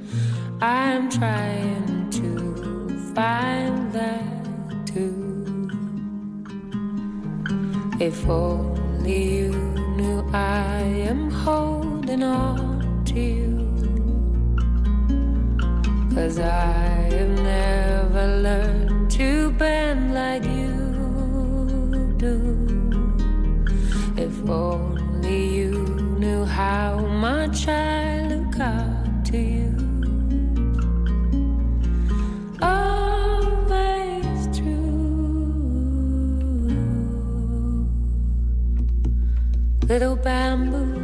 [0.61, 5.70] I'm trying to find that too.
[7.98, 9.53] If only you
[9.96, 13.49] knew I am holding on to you.
[16.20, 22.36] Cause I have never learned to bend like you do.
[24.18, 25.72] If only you
[26.18, 29.74] knew how much I look up to you.
[32.60, 35.80] Always true.
[39.88, 40.99] Little bamboo.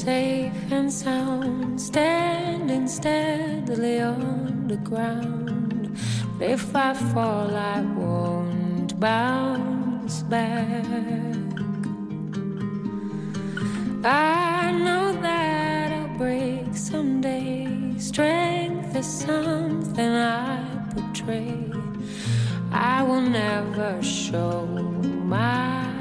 [0.00, 5.94] Safe and sound, standing steadily on the ground.
[6.38, 10.86] But if I fall, I won't bounce back.
[14.02, 17.68] I know that I'll break someday.
[17.98, 21.70] Strength is something I portray.
[22.72, 24.64] I will never show
[25.36, 25.92] my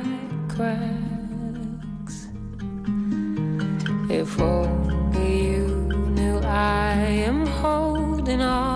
[0.48, 0.99] cracks.
[8.30, 8.69] Holding on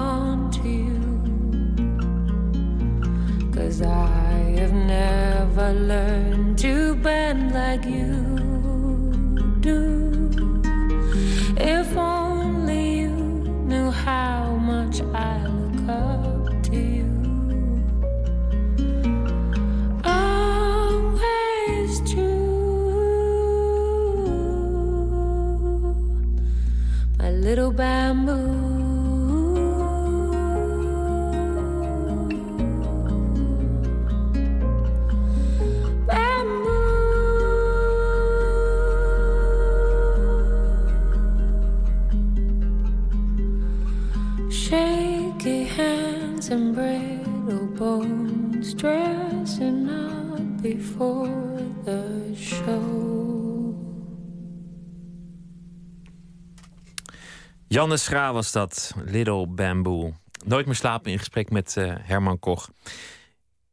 [57.84, 60.14] Janne Schra was dat, Little Bamboo.
[60.46, 62.70] Nooit meer slapen in gesprek met uh, Herman Koch.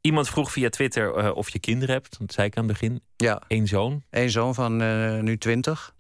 [0.01, 2.19] Iemand vroeg via Twitter uh, of je kinderen hebt.
[2.19, 3.01] Dat zei ik aan het begin.
[3.17, 3.43] Ja.
[3.49, 4.03] Eén zoon.
[4.11, 5.95] Eén zoon van uh, nu twintig.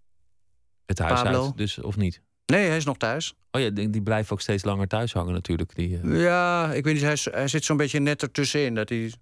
[0.86, 1.44] Het huis Pablo.
[1.44, 2.22] uit, dus of niet?
[2.46, 3.34] Nee, hij is nog thuis.
[3.50, 5.74] Oh ja, die, die blijft ook steeds langer thuis hangen natuurlijk.
[5.74, 8.74] Die, Ja, ik weet niet, hij, hij zit zo'n beetje net ertussenin.
[8.74, 9.12] Dat hij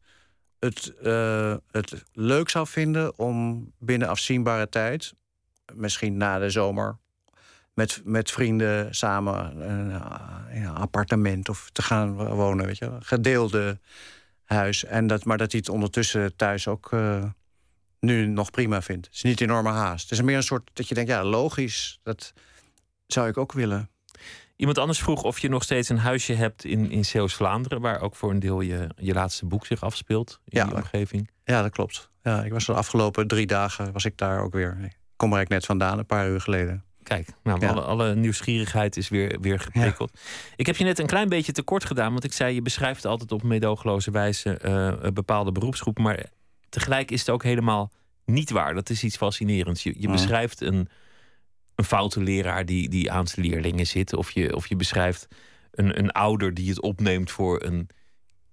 [0.58, 0.92] het,
[1.70, 5.14] het leuk zou vinden om binnen afzienbare tijd...
[5.74, 6.98] misschien na de zomer
[7.78, 9.88] met, met vrienden samen een,
[10.60, 13.78] ja, appartement of te gaan wonen, weet je, gedeelde
[14.44, 14.84] huis.
[14.84, 17.24] En dat, maar dat hij het ondertussen thuis ook uh,
[18.00, 19.06] nu nog prima vindt.
[19.06, 20.02] Het is niet enorme haast.
[20.02, 22.32] Het is meer een soort dat je denkt, ja, logisch, dat
[23.06, 23.90] zou ik ook willen.
[24.56, 28.16] Iemand anders vroeg of je nog steeds een huisje hebt in, in Zeeuws-Vlaanderen, waar ook
[28.16, 31.30] voor een deel je, je laatste boek zich afspeelt in ja, die omgeving.
[31.44, 32.10] Ja, dat klopt.
[32.22, 34.78] Ja, ik was de afgelopen drie dagen was ik daar ook weer.
[34.84, 36.86] Ik kom er net vandaan, een paar uur geleden.
[37.08, 40.18] Kijk, nou, alle, alle, nieuwsgierigheid is weer, weer geprikkeld.
[40.56, 43.32] Ik heb je net een klein beetje tekort gedaan, want ik zei: je beschrijft altijd
[43.32, 46.02] op medogeloze wijze uh, bepaalde beroepsgroepen.
[46.02, 46.24] Maar
[46.68, 47.92] tegelijk is het ook helemaal
[48.24, 48.74] niet waar.
[48.74, 49.82] Dat is iets fascinerends.
[49.82, 50.88] Je, je beschrijft een,
[51.74, 54.14] een foute leraar die, die aan zijn leerlingen zit.
[54.14, 55.28] Of je, of je beschrijft
[55.70, 57.88] een, een ouder die het opneemt voor een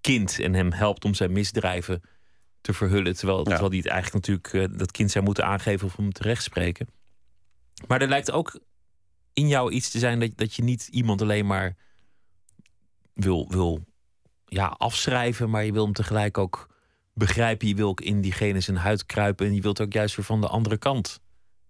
[0.02, 2.02] kind en hem helpt om zijn misdrijven
[2.62, 3.16] te verhullen.
[3.16, 6.24] Terwijl, terwijl die het eigenlijk natuurlijk uh, dat kind zou moeten aangeven of hem te
[6.24, 6.88] rechtspreken.
[7.88, 8.60] Maar er lijkt ook
[9.34, 11.76] in jou iets te zijn dat, dat je niet iemand alleen maar
[13.14, 13.86] wil, wil
[14.46, 16.70] ja, afschrijven, maar je wil hem tegelijk ook
[17.14, 17.68] begrijpen.
[17.68, 20.42] Je wil ook in diegene zijn huid kruipen en je wilt ook juist weer van
[20.42, 21.20] de andere kant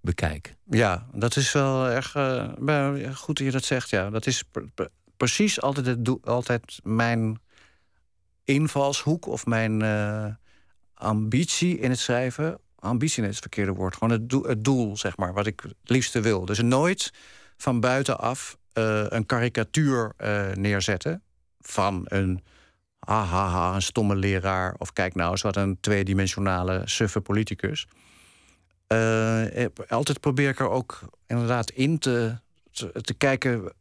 [0.01, 0.57] bekijken.
[0.69, 3.89] Ja, dat is wel erg uh, goed dat je dat zegt.
[3.89, 4.43] Ja, dat is
[5.17, 7.39] precies altijd, het altijd mijn
[8.43, 10.27] invalshoek of mijn uh,
[10.93, 12.59] ambitie in het schrijven.
[12.85, 13.95] Ambitie is het verkeerde woord.
[13.95, 16.45] Gewoon het, doel, zeg maar, wat ik het liefste wil.
[16.45, 17.13] Dus nooit
[17.57, 20.13] van buitenaf uh, een karikatuur
[20.53, 21.21] neerzetten
[21.59, 22.43] van een
[22.99, 24.75] haha, een stomme leraar.
[24.77, 27.87] Of kijk nou eens wat een tweedimensionale suffe politicus.
[28.87, 32.35] Uh, altijd probeer ik er ook inderdaad in te,
[33.01, 33.73] te, kijken.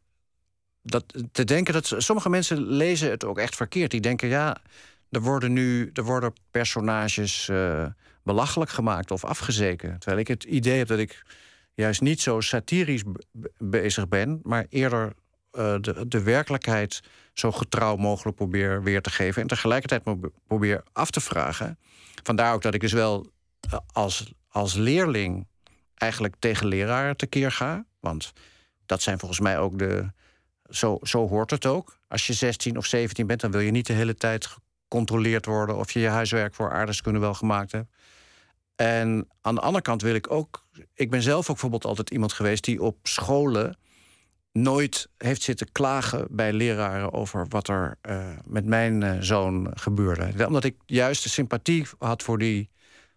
[0.81, 3.91] Dat, te denken dat sommige mensen lezen het ook echt verkeerd.
[3.91, 4.57] Die denken, ja,
[5.09, 7.49] er worden nu er worden personages
[8.25, 9.99] belachelijk gemaakt of afgezeken.
[9.99, 11.23] Terwijl ik het idee heb dat ik
[11.73, 13.03] juist niet zo satirisch
[13.57, 15.13] bezig ben, maar eerder
[15.51, 17.01] uh, de, de werkelijkheid
[17.33, 19.41] zo getrouw mogelijk probeer weer te geven.
[19.41, 21.79] En tegelijkertijd probeer af te vragen.
[22.23, 23.31] Vandaar ook dat ik dus wel
[23.91, 25.47] als als leerling
[25.95, 27.85] eigenlijk tegen leraren tekeer ga.
[27.99, 28.33] Want
[28.85, 30.11] dat zijn volgens mij ook de.
[30.69, 31.97] Zo, zo hoort het ook.
[32.07, 35.77] Als je 16 of 17 bent, dan wil je niet de hele tijd gecontroleerd worden
[35.77, 37.95] of je je huiswerk voor aardrijkskunde wel gemaakt hebt.
[38.75, 40.65] En aan de andere kant wil ik ook.
[40.93, 43.77] Ik ben zelf ook bijvoorbeeld altijd iemand geweest die op scholen
[44.51, 50.45] nooit heeft zitten klagen bij leraren over wat er uh, met mijn uh, zoon gebeurde.
[50.47, 52.69] Omdat ik juist de sympathie had voor die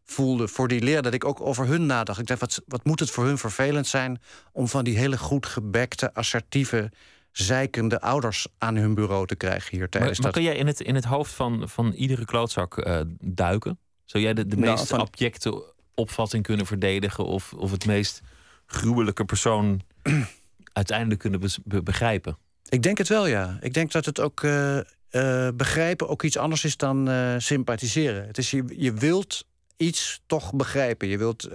[0.04, 2.18] voelde voor die leer dat ik ook over hun nadacht.
[2.18, 4.20] Ik dacht, wat, wat moet het voor hun vervelend zijn
[4.52, 6.92] om van die hele goed gebekte, assertieve,
[7.32, 10.80] zeikende ouders aan hun bureau te krijgen hier tijdens maar, maar kun jij in het,
[10.80, 13.78] in het hoofd van, van iedere klootzak uh, duiken?
[14.08, 15.00] Zou jij de, de nou, meest van...
[15.00, 18.20] abjecte opvatting kunnen verdedigen of, of het meest
[18.66, 19.80] gruwelijke persoon
[20.72, 22.38] uiteindelijk kunnen begrijpen?
[22.68, 23.58] Ik denk het wel, ja.
[23.60, 24.76] Ik denk dat het ook uh,
[25.10, 28.26] uh, begrijpen ook iets anders is dan sympathiseren.
[28.26, 29.44] Het is je, je wilt
[29.76, 31.08] iets toch begrijpen.
[31.08, 31.50] Je wilt.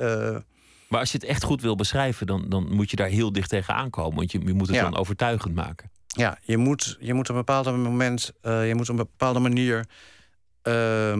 [0.87, 3.49] Maar als je het echt goed wil beschrijven, dan, dan moet je daar heel dicht
[3.49, 4.15] tegen aankomen.
[4.15, 5.91] Want je, je moet het dan overtuigend maken.
[6.07, 9.85] Ja, je moet, je moet op een bepaald moment, je moet op een bepaalde manier.
[10.63, 11.13] Uh,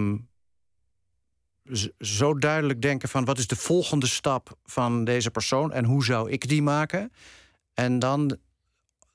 [2.00, 6.32] zo duidelijk denken van wat is de volgende stap van deze persoon en hoe zou
[6.32, 7.12] ik die maken?
[7.74, 8.38] En dan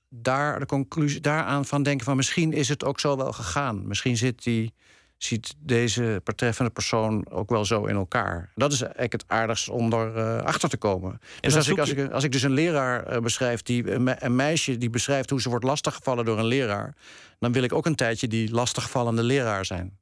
[0.08, 3.86] daar de conclusie daaraan van denken van misschien is het ook zo wel gegaan.
[3.86, 4.72] Misschien zit die
[5.18, 8.52] ziet deze betreffende persoon ook wel zo in elkaar.
[8.54, 11.18] Dat is eigenlijk het aardigste om erachter uh, achter te komen.
[11.40, 14.78] Dus als ik, als, ik, als ik dus een leraar uh, beschrijf, die, een, meisje
[14.78, 16.94] die beschrijft hoe ze wordt lastiggevallen door een leraar,
[17.38, 19.98] dan wil ik ook een tijdje die lastigvallende leraar zijn.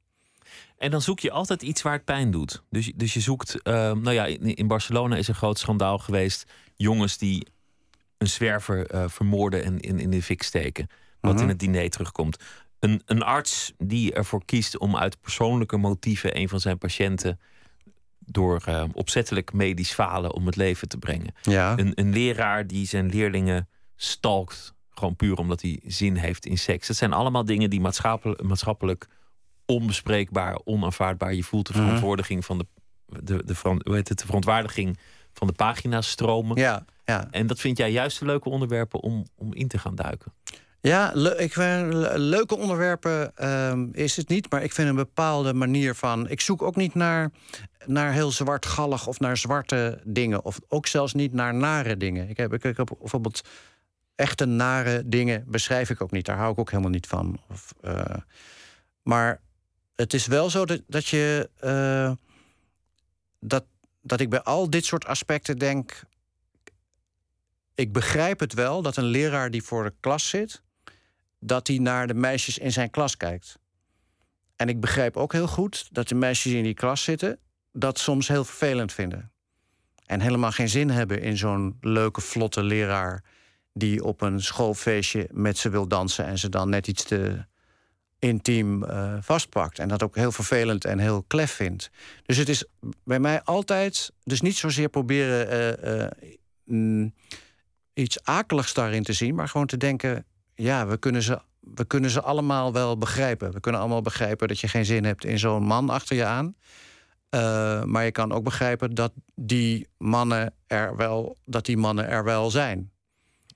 [0.77, 2.63] En dan zoek je altijd iets waar het pijn doet.
[2.69, 6.51] Dus, dus je zoekt, uh, nou ja, in, in, Barcelona is een groot schandaal geweest.
[6.75, 7.47] Jongens die
[8.17, 10.87] een zwerver uh, vermoorden en in, in de fik steken.
[11.19, 11.47] Wat in mhm.
[11.47, 12.37] het diner terugkomt.
[12.79, 17.39] Een, een arts die ervoor kiest om uit persoonlijke motieven een van zijn patiënten
[18.19, 21.33] door uh, opzettelijk medisch falen om het leven te brengen.
[21.41, 21.77] Ja.
[21.77, 26.87] Een, een leraar die zijn leerlingen stalkt, gewoon puur omdat hij zin heeft in seks.
[26.87, 29.07] Dat zijn allemaal dingen die maatschappelijk, maatschappelijk
[29.67, 31.33] onbespreekbaar, onaanvaardbaar.
[31.33, 31.83] Je voelt de mhm.
[31.83, 32.65] verantwoording van de,
[33.23, 34.97] de, de, hoe heet het, de verontwaardiging
[35.33, 36.57] van de pagina's stromen.
[36.57, 37.27] Ja, ja.
[37.31, 40.33] En dat vind jij juist de leuke onderwerpen om, om in te gaan duiken.
[40.81, 41.55] Ja, le ik,
[42.15, 44.51] leuke onderwerpen um, is het niet.
[44.51, 46.29] Maar ik vind een bepaalde manier van.
[46.29, 47.31] Ik zoek ook niet naar,
[47.85, 50.45] naar heel zwartgallig of naar zwarte dingen.
[50.45, 52.29] Of ook zelfs niet naar nare dingen.
[52.29, 53.41] Ik heb, ik, ik heb bijvoorbeeld
[54.15, 56.25] echte nare dingen beschrijf ik ook niet.
[56.25, 57.39] Daar hou ik ook helemaal niet van.
[57.49, 58.03] Of, uh,
[59.03, 59.41] maar
[59.97, 61.49] het is wel zo dat, je.
[61.63, 62.11] Uh,
[63.39, 63.65] dat,
[64.01, 66.03] dat ik bij al dit soort aspecten denk.
[67.75, 70.61] Ik begrijp het wel dat een leraar die voor de klas zit
[71.39, 73.59] dat hij naar de meisjes in zijn klas kijkt.
[74.55, 77.39] En ik begrijp ook heel goed dat de meisjes in die klas zitten
[77.71, 79.31] dat soms heel vervelend vinden.
[80.05, 83.23] En helemaal geen zin hebben in zo'n leuke, vlotte leraar
[83.73, 87.45] die op een schoolfeestje met ze wil dansen en ze dan net iets te
[88.19, 89.79] intiem uh, vastpakt.
[89.79, 91.89] En dat ook heel vervelend en heel klef vindt.
[92.25, 92.65] Dus het is
[93.03, 96.07] bij mij altijd, dus niet zozeer proberen uh, uh,
[96.63, 97.13] mm,
[97.93, 102.09] iets akeligs daarin te zien, maar gewoon te denken: ja, we kunnen, ze, we kunnen
[102.09, 103.51] ze allemaal wel begrijpen.
[103.51, 106.55] We kunnen allemaal begrijpen dat je geen zin hebt in zo'n man achter je aan.
[107.85, 112.49] Maar je kan ook begrijpen dat die mannen er wel, dat die mannen er wel
[112.49, 112.91] zijn.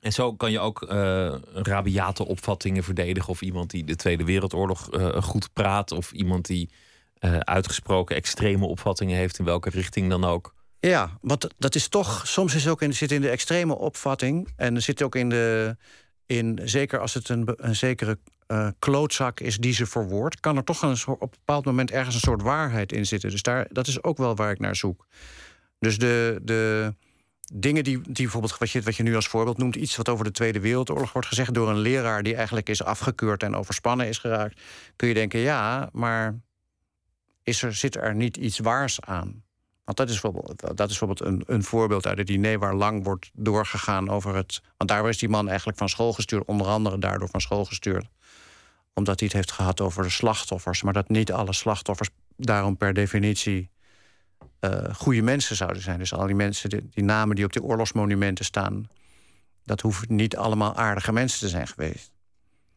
[0.01, 3.29] En zo kan je ook uh, rabiate opvattingen verdedigen.
[3.29, 5.91] Of iemand die de Tweede Wereldoorlog uh, goed praat.
[5.91, 6.69] Of iemand die
[7.39, 10.53] uitgesproken extreme opvattingen heeft, in welke richting dan ook.
[10.79, 14.53] Ja, want dat is toch, soms is ook in, zit in de extreme opvatting.
[14.55, 15.75] En er zit ook in de,
[16.25, 20.63] in, zeker als het een, een zekere uh, klootzak is die ze verwoordt, kan er
[20.63, 23.29] toch een, op een bepaald moment ergens een soort waarheid in zitten.
[23.29, 25.05] Dus daar, dat is ook wel waar ik naar zoek.
[25.79, 26.93] Dus de, de
[27.53, 30.25] dingen die, die bijvoorbeeld, wat je, wat je nu als voorbeeld noemt, iets wat over
[30.25, 34.17] de Tweede Wereldoorlog wordt gezegd door een leraar die eigenlijk is afgekeurd en overspannen is
[34.17, 34.61] geraakt,
[34.95, 36.39] kun je denken, ja, maar
[37.43, 39.43] is er, zit er niet iets waars aan?
[39.83, 43.03] Want dat is bijvoorbeeld, dat is bijvoorbeeld een, een voorbeeld uit het diner waar lang
[43.03, 44.61] wordt doorgegaan over het.
[44.77, 48.07] Want daar is die man eigenlijk van school gestuurd, onder andere daardoor van school gestuurd.
[48.93, 50.83] Omdat hij het heeft gehad over de slachtoffers.
[50.83, 53.69] Maar dat niet alle slachtoffers daarom per definitie
[54.61, 55.99] uh, goede mensen zouden zijn.
[55.99, 58.89] Dus al die mensen, die, die namen die op die oorlogsmonumenten staan,
[59.63, 62.11] dat hoeven niet allemaal aardige mensen te zijn geweest.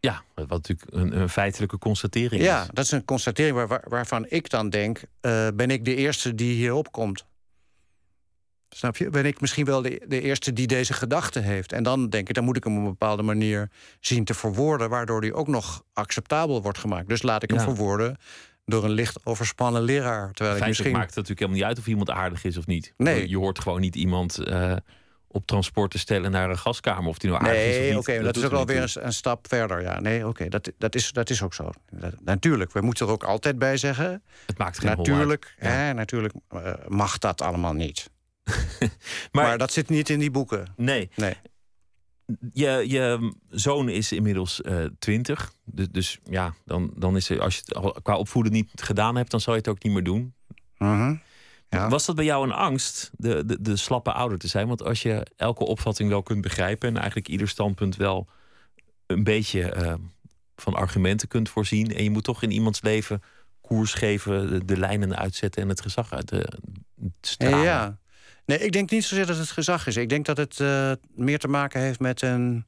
[0.01, 2.67] Ja, wat natuurlijk een, een feitelijke constatering ja, is.
[2.67, 5.03] Ja, dat is een constatering waar, waarvan ik dan denk...
[5.21, 7.25] Uh, ben ik de eerste die hierop komt?
[8.69, 9.11] Snap je?
[9.11, 11.73] Ben ik misschien wel de, de eerste die deze gedachte heeft?
[11.73, 14.89] En dan denk ik, dan moet ik hem op een bepaalde manier zien te verwoorden...
[14.89, 17.09] waardoor die ook nog acceptabel wordt gemaakt.
[17.09, 18.17] Dus laat ik hem verwoorden
[18.65, 20.33] door een licht overspannen leraar.
[20.33, 20.93] Terwijl ik misschien...
[20.93, 22.93] maakt het natuurlijk helemaal niet uit of iemand aardig is of niet.
[22.97, 23.29] Nee.
[23.29, 24.49] Je hoort gewoon niet iemand...
[24.49, 24.77] Uh,
[25.35, 27.09] op transport te stellen naar een gaskamer.
[27.09, 27.97] Of die nou aardig is of niet.
[27.97, 29.83] oké, dat, is ook alweer een, een, stap verder.
[29.83, 31.71] Ja, nee, oké, dat, dat, is, dat is ook zo.
[32.25, 34.23] natuurlijk, we moeten er ook altijd bij zeggen...
[34.47, 38.11] Het maakt geen Natuurlijk, hè, natuurlijk uh, mag dat allemaal niet.
[38.81, 38.89] maar,
[39.33, 40.67] maar, dat zit niet in die boeken.
[40.77, 41.11] Nee.
[41.15, 41.35] nee.
[42.53, 45.53] Je, je zoon is inmiddels uh, twintig.
[45.65, 49.31] Dus, dus, ja, dan, dan is er, als je het qua opvoeden niet gedaan hebt...
[49.31, 50.35] dan zal je het ook niet meer doen.
[50.79, 51.13] Uh
[51.89, 54.69] was dat bij jou een angst, de, de, de slappe ouder te zijn?
[54.69, 58.29] Want als je elke opvatting wel kunt begrijpen en eigenlijk ieder standpunt wel
[59.07, 59.95] een beetje uh,
[60.57, 63.23] van argumenten kunt voorzien, en je moet toch in iemands leven
[63.61, 66.49] koers geven, de, lijnen uitzetten en het gezag uit de
[67.21, 67.63] stralen.
[67.63, 67.99] Ja,
[68.47, 69.97] nee, ik denk niet zozeer dat het gezag is.
[69.97, 72.65] Ik denk dat het uh, meer te maken heeft met een,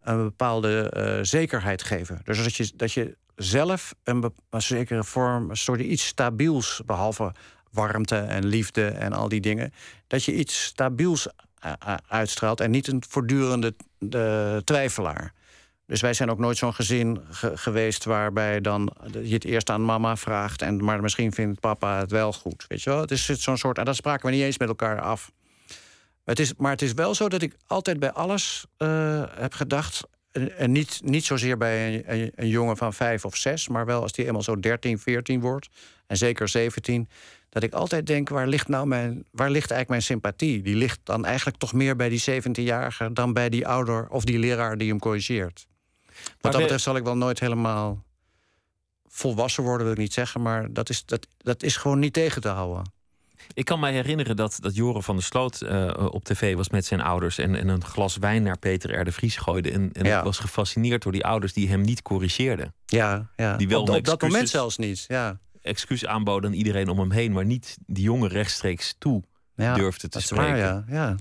[0.00, 2.20] een bepaalde uh, zekerheid geven.
[2.24, 7.32] Dus dat je, dat je zelf een, een zekere vorm, een soort iets stabiels, behalve
[7.70, 9.72] warmte en liefde en al die dingen.
[10.06, 15.32] Dat je iets stabiels eh, eh, uitstraalt en niet een voortdurende de, twijfelaar.
[15.86, 17.20] Dus wij zijn ook nooit zo'n gezin
[17.54, 20.62] geweest waarbij dan je het eerst aan mama vraagt.
[20.62, 22.64] En, maar misschien vindt papa het wel goed.
[22.68, 23.00] Weet je wel?
[23.00, 23.78] Het is zo'n soort.
[23.78, 25.32] En dat spraken we niet eens met elkaar af.
[26.24, 30.02] Het is, maar het is wel zo dat ik altijd bij alles uh, heb gedacht.
[30.56, 34.12] En niet, niet zozeer bij een, een, jongen van vijf of zes, maar wel als
[34.12, 35.68] die eenmaal zo 13, 14 wordt.
[36.06, 37.08] En zeker 17
[37.48, 40.62] dat ik altijd denk, waar ligt nou mijn, waar ligt eigenlijk mijn sympathie?
[40.62, 44.38] Die ligt dan eigenlijk toch meer bij die 17-jarige dan bij die ouder of die
[44.38, 45.66] leraar die hem corrigeert.
[46.40, 48.04] Wat dat betreft zal ik wel nooit helemaal
[49.06, 52.42] volwassen worden, wil ik niet zeggen, maar dat is, dat, dat is gewoon niet tegen
[52.42, 52.92] te houden.
[53.54, 56.84] Ik kan mij herinneren dat, dat Joren van der Sloot uh, op tv was met
[56.84, 59.04] zijn ouders en, en een glas wijn naar Peter R.
[59.04, 59.70] de Vries gooide.
[59.70, 62.74] En, en ik was gefascineerd door die ouders die hem niet corrigeerden.
[62.86, 63.56] Ja, ja.
[63.56, 65.04] Die wel op, op dat moment zelfs niet.
[65.08, 69.22] Ja excuus aanboden aan iedereen om hem heen, maar niet die jongen rechtstreeks toe
[69.54, 70.46] ja, durfde te spreken.
[70.46, 70.84] Waar, ja.
[70.88, 71.16] ja.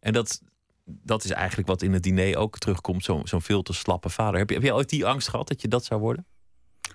[0.00, 0.40] En dat,
[0.86, 4.38] dat is eigenlijk wat in het diner ook terugkomt, zo'n zo veel te slappe vader.
[4.38, 6.26] Heb je, heb ooit die angst gehad dat je dat zou worden?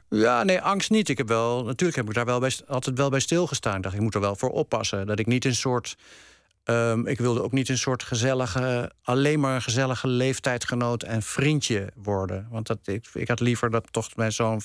[0.10, 1.10] Ja, nee, angst niet.
[1.10, 3.76] Ik heb wel, natuurlijk heb ik daar wel bij, altijd wel bij stilgestaan.
[3.76, 5.08] Ik dacht, ik moet er wel voor oppassen.
[5.08, 5.98] Dat ik niet een soort.
[6.64, 11.92] Um, ik wilde ook niet een soort gezellige, alleen maar een gezellige leeftijdgenoot en vriendje
[11.96, 12.48] worden.
[12.50, 14.62] Want dat, ik, ik had liever dat toch met zo'n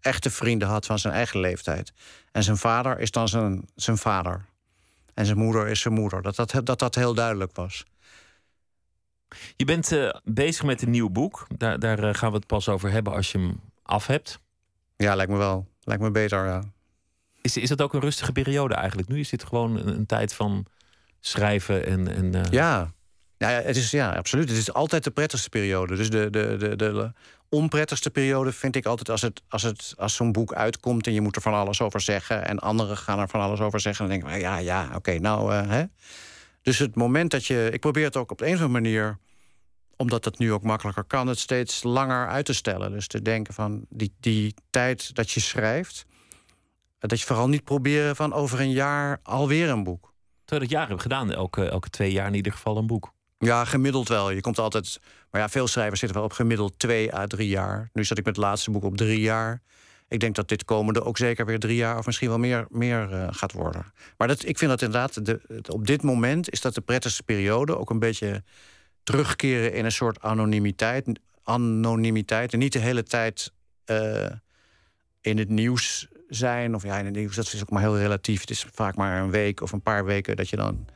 [0.00, 1.92] echte vrienden had van zijn eigen leeftijd.
[2.32, 4.44] En zijn vader is dan zijn, zijn vader.
[5.14, 6.22] En zijn moeder is zijn moeder.
[6.22, 7.84] Dat dat, dat, dat heel duidelijk was.
[9.56, 11.46] Je bent uh, bezig met een nieuw boek.
[11.56, 14.38] Daar, daar uh, gaan we het pas over hebben als je hem af hebt.
[14.96, 15.68] Ja, lijkt me wel.
[15.80, 16.62] Lijkt me beter, ja.
[17.40, 19.08] Is, is dat ook een rustige periode eigenlijk?
[19.08, 20.66] Nu is dit gewoon een, een tijd van
[21.20, 22.08] schrijven en...
[22.08, 22.42] en uh...
[22.50, 22.92] Ja,
[23.36, 24.48] ja, het is, ja, absoluut.
[24.48, 25.96] Het is altijd de prettigste periode.
[25.96, 27.12] Dus de, de, de, de
[27.48, 31.20] onprettigste periode vind ik altijd als, het, als, het, als zo'n boek uitkomt en je
[31.20, 32.46] moet er van alles over zeggen.
[32.46, 34.08] En anderen gaan er van alles over zeggen.
[34.08, 35.52] Dan denk ik, ja, ja, oké, nou.
[35.52, 35.84] Uh, hè.
[36.62, 37.68] Dus het moment dat je.
[37.72, 39.18] Ik probeer het ook op de een of andere manier
[39.96, 42.92] omdat het nu ook makkelijker kan, het steeds langer uit te stellen.
[42.92, 46.06] Dus te denken van die, die tijd dat je schrijft,
[46.98, 50.14] dat je vooral niet proberen van over een jaar alweer een boek.
[50.44, 53.12] Terwijl dat jaar hebben gedaan, elke, elke twee jaar in ieder geval een boek.
[53.38, 54.30] Ja, gemiddeld wel.
[54.30, 55.00] Je komt altijd.
[55.30, 57.90] Maar ja, veel schrijvers zitten wel op gemiddeld twee à drie jaar.
[57.92, 59.62] Nu zat ik met het laatste boek op drie jaar.
[60.10, 63.12] Ik denk dat dit komende ook zeker weer drie jaar of misschien wel meer, meer
[63.12, 63.92] uh, gaat worden.
[64.16, 67.78] Maar dat, ik vind dat inderdaad, de, op dit moment is dat de prettigste periode.
[67.78, 68.42] Ook een beetje
[69.02, 71.20] terugkeren in een soort anonimiteit.
[71.42, 73.52] Anonimiteit en niet de hele tijd
[73.86, 74.26] uh,
[75.20, 76.74] in het nieuws zijn.
[76.74, 78.40] Of ja, in het nieuws, dat is ook maar heel relatief.
[78.40, 80.86] Het is vaak maar een week of een paar weken dat je dan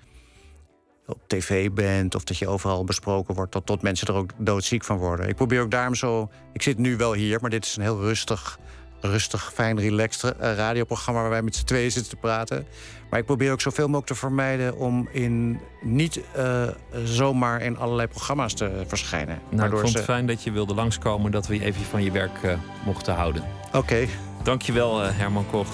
[1.06, 4.84] op tv bent of dat je overal besproken wordt, tot, tot mensen er ook doodziek
[4.84, 5.28] van worden.
[5.28, 6.30] Ik probeer ook daarom zo.
[6.52, 8.58] Ik zit nu wel hier, maar dit is een heel rustig,
[9.04, 12.66] rustig, fijn, relaxed eh, radioprogramma waar wij met z'n tweeën zitten te praten.
[13.10, 16.62] Maar ik probeer ook zoveel mogelijk te vermijden om in niet uh,
[17.04, 19.38] zomaar in allerlei programma's te verschijnen.
[19.48, 22.10] Nou, ik vond het fijn dat je wilde langskomen, dat we je even van je
[22.10, 22.52] werk uh,
[22.84, 23.42] mochten houden.
[23.66, 23.76] Oké.
[23.76, 24.08] Okay.
[24.42, 25.68] Dankjewel, Herman Koch.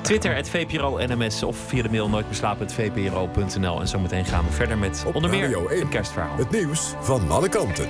[0.00, 3.80] Twitter, het VPRO NMS of via de mail nooit beslapen.vpro.nl.
[3.80, 6.36] En zometeen gaan we verder met Op onder meer 1, een kerstverhaal.
[6.36, 7.88] Het nieuws van alle kanten.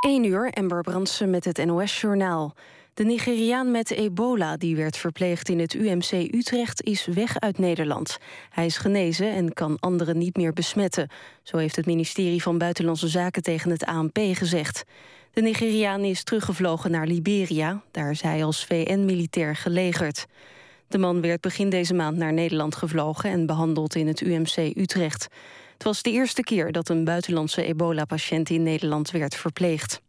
[0.00, 2.54] Eén uur, Ember Brandsen met het NOS-journaal.
[2.94, 8.18] De Nigeriaan met ebola, die werd verpleegd in het UMC Utrecht, is weg uit Nederland.
[8.50, 11.08] Hij is genezen en kan anderen niet meer besmetten.
[11.42, 14.84] Zo heeft het ministerie van Buitenlandse Zaken tegen het ANP gezegd.
[15.32, 17.82] De Nigeriaan is teruggevlogen naar Liberia.
[17.90, 20.26] Daar is hij als VN-militair gelegerd.
[20.88, 25.28] De man werd begin deze maand naar Nederland gevlogen en behandeld in het UMC Utrecht.
[25.78, 30.00] Het was de eerste keer dat een buitenlandse ebola-patiënt in Nederland werd verpleegd.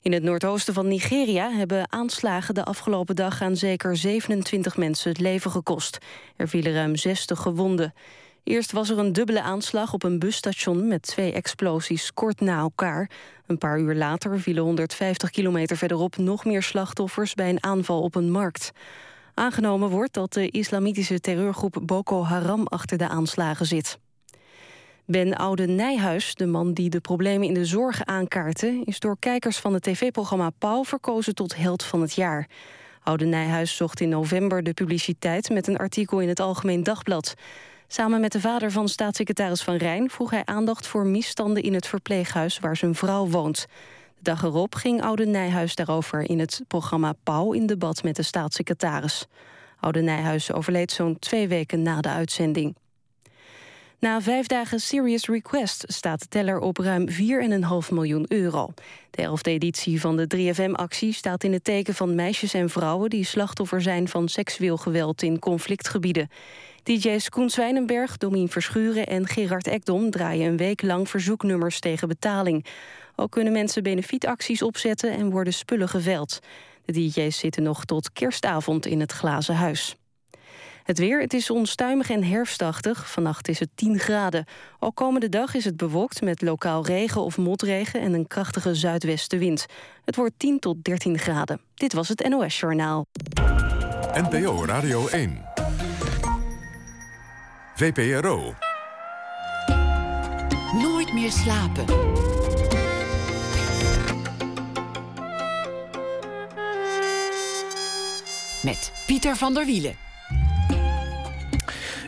[0.00, 5.20] In het noordoosten van Nigeria hebben aanslagen de afgelopen dag aan zeker 27 mensen het
[5.20, 5.98] leven gekost.
[6.36, 7.94] Er vielen ruim 60 gewonden.
[8.44, 13.10] Eerst was er een dubbele aanslag op een busstation met twee explosies kort na elkaar.
[13.46, 18.14] Een paar uur later vielen 150 kilometer verderop nog meer slachtoffers bij een aanval op
[18.14, 18.70] een markt.
[19.34, 23.98] Aangenomen wordt dat de islamitische terreurgroep Boko Haram achter de aanslagen zit.
[25.10, 28.82] Ben Oude Nijhuis, de man die de problemen in de zorg aankaartte...
[28.84, 32.48] is door kijkers van het tv-programma Pauw verkozen tot held van het jaar.
[33.02, 35.50] Oude Nijhuis zocht in november de publiciteit...
[35.50, 37.34] met een artikel in het Algemeen Dagblad.
[37.86, 40.10] Samen met de vader van staatssecretaris Van Rijn...
[40.10, 43.66] vroeg hij aandacht voor misstanden in het verpleeghuis waar zijn vrouw woont.
[44.16, 47.52] De dag erop ging Oude Nijhuis daarover in het programma Pauw...
[47.52, 49.26] in debat met de staatssecretaris.
[49.80, 52.74] Oude Nijhuis overleed zo'n twee weken na de uitzending.
[54.00, 57.16] Na vijf dagen Serious Request staat de teller op ruim 4,5
[57.90, 58.72] miljoen euro.
[59.10, 63.10] De elfde editie van de 3FM-actie staat in het teken van meisjes en vrouwen...
[63.10, 66.28] die slachtoffer zijn van seksueel geweld in conflictgebieden.
[66.82, 70.10] DJ's Koen Zwijnenberg, Domien Verschuren en Gerard Ekdom...
[70.10, 72.66] draaien een week lang verzoeknummers tegen betaling.
[73.16, 76.38] Ook kunnen mensen benefietacties opzetten en worden spullen geveld.
[76.84, 79.97] De DJ's zitten nog tot kerstavond in het glazen huis.
[80.88, 83.10] Het weer, het is onstuimig en herfstachtig.
[83.10, 84.44] Vannacht is het 10 graden.
[84.78, 88.00] Ook komende dag is het bewolkt met lokaal regen of motregen...
[88.00, 89.66] en een krachtige zuidwestenwind.
[90.04, 91.60] Het wordt 10 tot 13 graden.
[91.74, 93.06] Dit was het NOS Journaal.
[94.12, 95.44] NPO Radio 1.
[97.74, 98.54] VPRO.
[100.72, 101.84] Nooit meer slapen.
[108.62, 110.07] Met Pieter van der Wielen.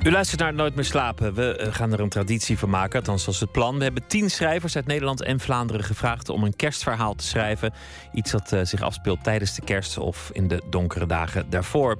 [0.03, 1.35] U luistert naar Nooit meer slapen.
[1.35, 3.79] We eh, gaan er een traditie van maken, althans is het plan.
[3.79, 7.73] We hebben tien schrijvers uit Nederland en Vlaanderen gevraagd om een kerstverhaal te schrijven.
[8.13, 11.99] Iets dat uh, zich afspeelt tijdens de kerst of in de donkere dagen daarvoor.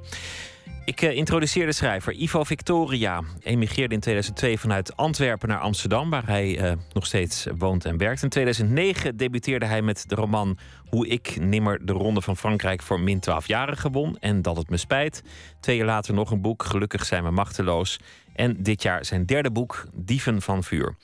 [0.85, 3.21] Ik uh, introduceer de schrijver Ivo Victoria.
[3.39, 8.23] Emigreerde in 2002 vanuit Antwerpen naar Amsterdam, waar hij nog steeds woont en werkt.
[8.23, 10.57] In 2009 debuteerde hij met de roman
[10.91, 14.69] Hoe ik nimmer de Ronde van Frankrijk voor min 12 jaren gewon en dat het
[14.69, 15.23] me spijt.
[15.59, 17.99] Twee jaar later nog een boek, Gelukkig zijn we machteloos.
[18.33, 20.95] En dit jaar zijn derde boek, Dieven van Vuur.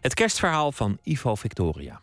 [0.00, 2.00] Het kerstverhaal van Ivo Victoria.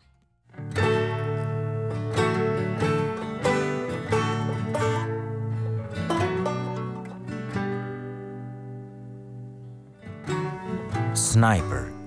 [11.13, 12.00] Sniper.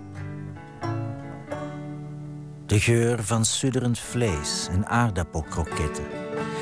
[2.75, 6.05] De geur van sudderend vlees en aardappelkroketten,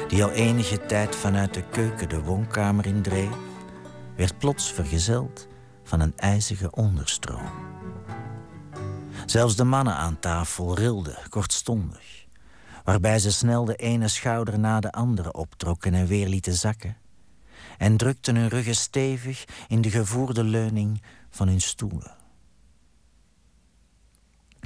[0.08, 3.34] die al enige tijd vanuit de keuken de woonkamer indreef,
[4.16, 5.48] werd plots vergezeld
[5.84, 7.50] van een ijzige onderstroom.
[9.26, 12.26] Zelfs de mannen aan tafel rilden, kortstondig,
[12.84, 16.96] waarbij ze snel de ene schouder na de andere optrokken en weer lieten zakken,
[17.78, 22.21] en drukten hun ruggen stevig in de gevoerde leuning van hun stoelen.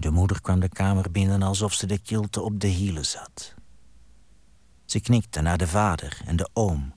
[0.01, 3.55] De moeder kwam de kamer binnen alsof ze de kilte op de hielen zat.
[4.85, 6.95] Ze knikte naar de vader en de oom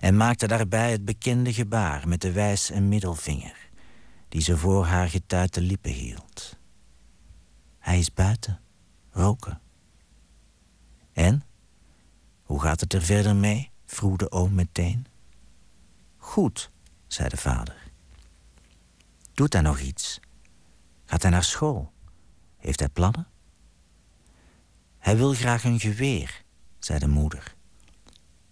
[0.00, 3.70] en maakte daarbij het bekende gebaar met de wijs- en middelvinger,
[4.28, 6.58] die ze voor haar getuite lippen hield.
[7.78, 8.60] Hij is buiten,
[9.10, 9.60] roken.
[11.12, 11.42] En?
[12.42, 13.70] Hoe gaat het er verder mee?
[13.86, 15.06] vroeg de oom meteen.
[16.16, 16.70] Goed,
[17.06, 17.90] zei de vader.
[19.34, 20.20] Doet hij nog iets?
[21.04, 21.92] Gaat hij naar school?
[22.62, 23.26] Heeft hij plannen?
[24.98, 26.42] Hij wil graag een geweer,
[26.78, 27.54] zei de moeder.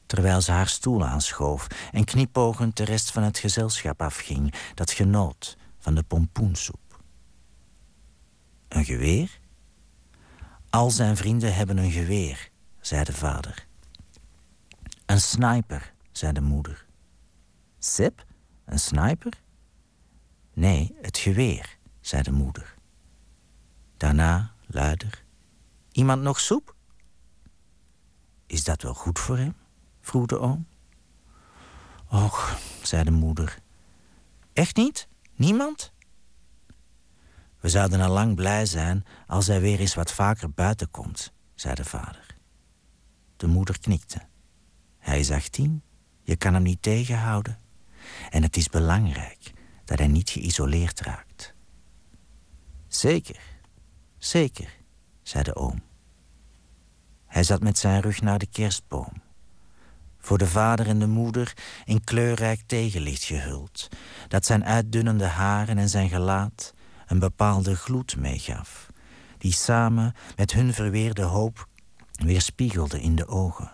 [0.07, 5.57] Terwijl ze haar stoel aanschoof en knipoogend de rest van het gezelschap afging, dat genoot
[5.79, 7.03] van de pompoensoep.
[8.69, 9.41] Een geweer?
[10.71, 12.51] Al zijn vrienden hebben een geweer,
[12.81, 13.67] zei de vader.
[15.07, 16.87] Een sniper, zei de moeder.
[17.79, 18.25] Sip,
[18.65, 19.43] een sniper?
[20.53, 22.79] Nee, het geweer, zei de moeder.
[24.01, 25.25] Daarna luider.
[25.93, 26.75] Iemand nog soep?
[28.47, 29.55] Is dat wel goed voor hem?
[30.01, 30.67] vroeg de oom.
[32.09, 33.59] Och, zei de moeder.
[34.53, 35.09] Echt niet?
[35.35, 35.93] Niemand?
[37.59, 41.75] We zouden al lang blij zijn als hij weer eens wat vaker buiten komt, zei
[41.75, 42.37] de vader.
[43.37, 44.27] De moeder knikte.
[44.99, 45.83] Hij is 18,
[46.23, 47.61] je kan hem niet tegenhouden.
[48.31, 49.53] En het is belangrijk
[49.85, 51.55] dat hij niet geïsoleerd raakt.
[52.89, 53.59] Zeker,
[54.21, 54.77] zeker,
[55.23, 55.83] zei de oom.
[57.27, 59.13] Hij zat met zijn rug naar de kerstboom.
[60.19, 63.89] Voor de vader en de moeder in kleurrijk tegenlicht gehuld,
[64.29, 66.75] dat zijn uitdunnende haren en zijn gelaat
[67.07, 68.91] een bepaalde gloed meegaf,
[69.39, 71.69] die samen met hun verweerde hoop
[72.13, 73.73] weerspiegelde in de ogen.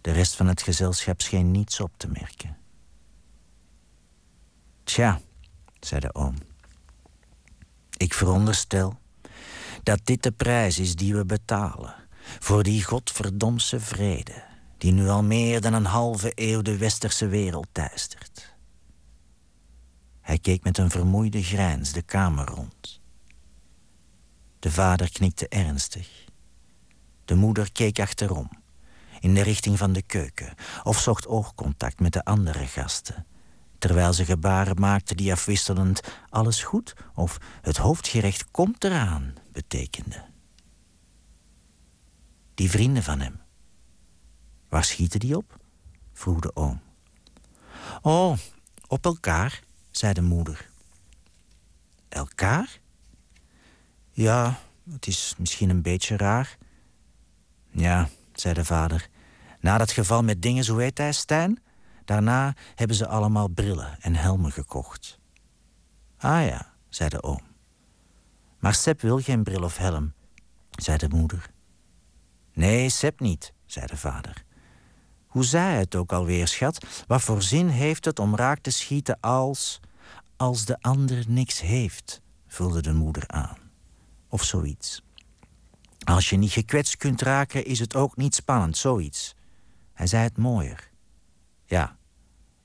[0.00, 2.56] De rest van het gezelschap scheen niets op te merken.
[4.84, 5.20] Tja,
[5.80, 6.47] zei de oom.
[7.98, 8.98] Ik veronderstel
[9.82, 11.94] dat dit de prijs is die we betalen
[12.38, 14.46] voor die godverdomse vrede
[14.78, 18.56] die nu al meer dan een halve eeuw de westerse wereld teistert.
[20.20, 23.00] Hij keek met een vermoeide grijns de kamer rond.
[24.58, 26.24] De vader knikte ernstig.
[27.24, 28.50] De moeder keek achterom,
[29.20, 33.26] in de richting van de keuken, of zocht oogcontact met de andere gasten,
[33.78, 40.24] terwijl ze gebaren maakte die afwisselend alles goed of het hoofdgerecht komt eraan betekende.
[42.54, 43.40] Die vrienden van hem,
[44.68, 45.56] waar schieten die op?
[46.12, 46.80] vroeg de oom.
[48.02, 48.38] Oh,
[48.86, 50.70] op elkaar, zei de moeder.
[52.08, 52.78] Elkaar?
[54.10, 54.60] Ja,
[54.90, 56.56] het is misschien een beetje raar.
[57.70, 59.08] Ja, zei de vader.
[59.60, 61.62] Na dat geval met dingen, zo heet hij, Stijn?
[62.08, 65.18] Daarna hebben ze allemaal brillen en helmen gekocht.
[66.18, 67.40] Ah ja, zei de oom.
[68.58, 70.12] Maar Seb wil geen bril of helm,
[70.70, 71.50] zei de moeder.
[72.52, 74.44] Nee, Seb niet, zei de vader.
[75.26, 77.04] Hoe zei hij het ook alweer, schat?
[77.06, 79.80] Wat voor zin heeft het om raak te schieten als...
[80.36, 83.58] als de ander niks heeft, vulde de moeder aan.
[84.28, 85.02] Of zoiets.
[86.04, 89.34] Als je niet gekwetst kunt raken, is het ook niet spannend, zoiets.
[89.92, 90.90] Hij zei het mooier.
[91.64, 91.97] Ja,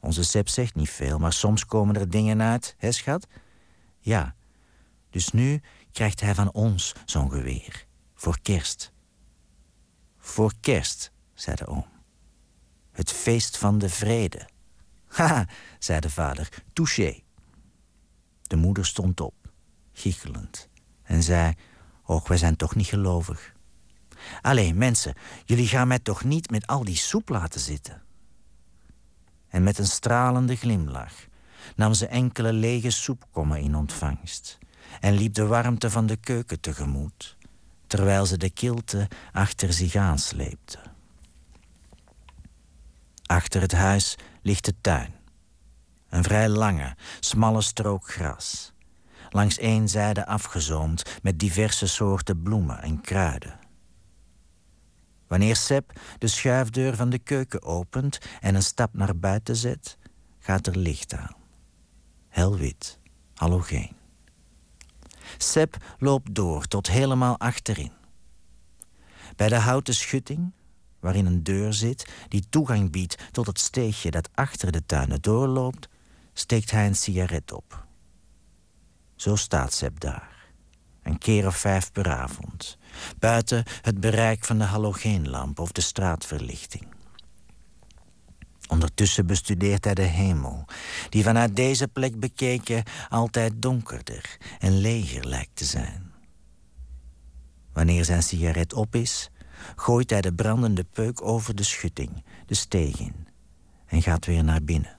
[0.04, 3.28] onze Seb zegt niet veel, maar soms komen er dingen uit, hè schat?
[4.00, 4.36] Ja,
[5.10, 7.86] dus nu krijgt hij van ons zo'n geweer.
[8.14, 8.92] Voor kerst.
[10.18, 11.86] Voor kerst, zei de oom.
[12.92, 14.50] Het feest van de vrede.
[15.18, 15.48] Haha,
[15.80, 17.20] zei de vader, touché.
[18.42, 19.36] De moeder stond op,
[19.92, 20.70] giechelend,
[21.04, 21.54] en zei...
[22.06, 23.54] Och, wij zijn toch niet gelovig.
[24.42, 25.14] Allee, mensen,
[25.46, 28.02] jullie gaan mij toch niet met al die soep laten zitten?
[29.54, 31.14] En met een stralende glimlach
[31.76, 34.58] nam ze enkele lege soepkommen in ontvangst...
[35.00, 37.38] en liep de warmte van de keuken tegemoet...
[37.88, 40.80] terwijl ze de kilte achter zich aansleepte.
[43.26, 45.14] Achter het huis ligt de tuin.
[46.10, 48.74] Een vrij lange, smalle strook gras.
[49.30, 53.60] Langs één zijde afgezoomd met diverse soorten bloemen en kruiden.
[55.34, 59.98] Wanneer Seb de schuifdeur van de keuken opent en een stap naar buiten zet,
[60.40, 61.36] gaat er licht aan.
[62.30, 63.00] Helwit,
[63.34, 63.96] halogeen.
[65.38, 67.92] Seb loopt door tot helemaal achterin.
[69.36, 70.52] Bij de houten schutting,
[71.00, 75.90] waarin een deur zit die toegang biedt tot het steegje dat achter de tuinen doorloopt,
[76.34, 77.86] steekt hij een sigaret op.
[79.16, 80.52] Zo staat Seb daar,
[81.04, 82.78] een keer of vijf per avond,
[83.20, 86.88] buiten het bereik van de halogeenlamp of de straatverlichting.
[88.70, 90.66] Ondertussen bestudeert hij de hemel,
[91.10, 96.12] die vanuit deze plek bekeken altijd donkerder en leger lijkt te zijn.
[97.74, 99.30] Wanneer zijn sigaret op is,
[99.76, 103.28] gooit hij de brandende peuk over de schutting, de steeg in,
[103.86, 104.98] en gaat weer naar binnen.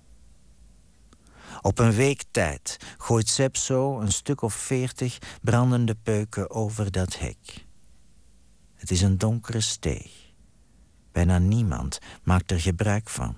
[1.60, 7.18] Op een week tijd gooit Seb zo een stuk of veertig brandende peuken over dat
[7.18, 7.63] hek.
[8.84, 10.10] Het is een donkere steeg.
[11.12, 13.36] Bijna niemand maakt er gebruik van.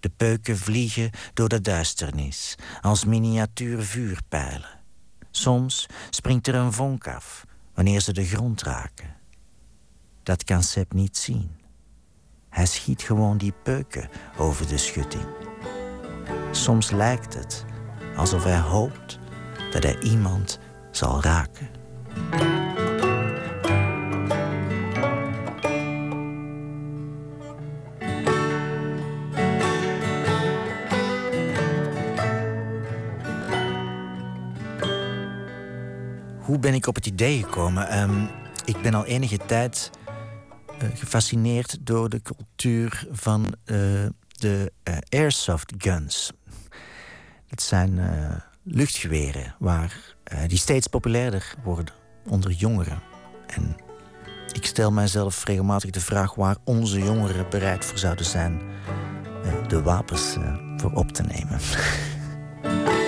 [0.00, 4.80] De peuken vliegen door de duisternis als miniatuur vuurpijlen,
[5.30, 7.44] Soms springt er een vonk af
[7.74, 9.16] wanneer ze de grond raken.
[10.22, 11.50] Dat kan Seb niet zien.
[12.48, 15.26] Hij schiet gewoon die peuken over de schutting.
[16.50, 17.64] Soms lijkt het
[18.16, 19.18] alsof hij hoopt
[19.72, 20.58] dat hij iemand
[20.90, 21.68] zal raken.
[36.54, 37.88] Hoe ben ik op het idee gekomen?
[37.88, 38.24] Ehm,
[38.64, 39.90] ik ben al enige tijd
[40.82, 43.76] uh, gefascineerd door de cultuur van uh,
[44.28, 46.32] de uh, airsoft guns.
[47.46, 48.00] Dat zijn
[48.62, 50.14] luchtgeweren waar,
[50.46, 51.94] die steeds populairder worden
[52.28, 53.02] onder jongeren.
[53.46, 53.76] En
[54.52, 58.62] ik stel mijzelf regelmatig de vraag waar onze jongeren bereid voor zouden zijn
[59.68, 60.36] de wapens
[60.76, 61.58] voor op te nemen.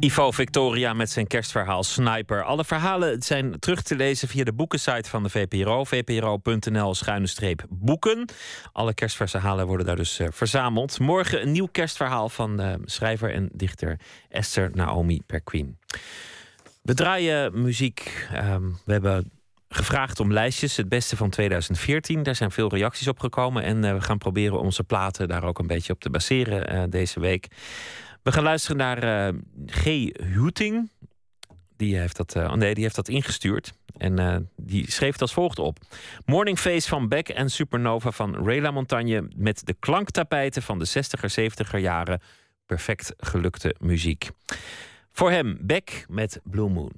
[0.00, 2.42] Ivo Victoria met zijn kerstverhaal Sniper.
[2.42, 5.84] Alle verhalen zijn terug te lezen via de boekensite van de VPRO.
[5.84, 8.28] vpro.nl schuine boeken.
[8.72, 10.98] Alle kerstverhalen worden daar dus uh, verzameld.
[10.98, 15.78] Morgen een nieuw kerstverhaal van uh, schrijver en dichter Esther Naomi Perquin.
[16.82, 18.28] We draaien muziek.
[18.34, 19.30] Um, we hebben
[19.68, 22.22] gevraagd om lijstjes, het beste van 2014.
[22.22, 23.62] Daar zijn veel reacties op gekomen.
[23.62, 27.20] En uh, we gaan proberen onze platen daar ook een beetje op te baseren deze
[27.20, 27.48] week.
[28.22, 29.84] We gaan luisteren naar uh, G.
[30.34, 30.90] Huting.
[31.76, 33.72] Die heeft, dat, uh, nee, die heeft dat ingestuurd.
[33.96, 35.78] En uh, die schreef het als volgt op.
[36.24, 39.28] Morning Face van Beck en Supernova van Ray Montagne...
[39.36, 42.20] met de klanktapijten van de 60er, 70er jaren.
[42.66, 44.30] Perfect gelukte muziek.
[45.12, 46.92] Voor hem Beck met Blue Moon.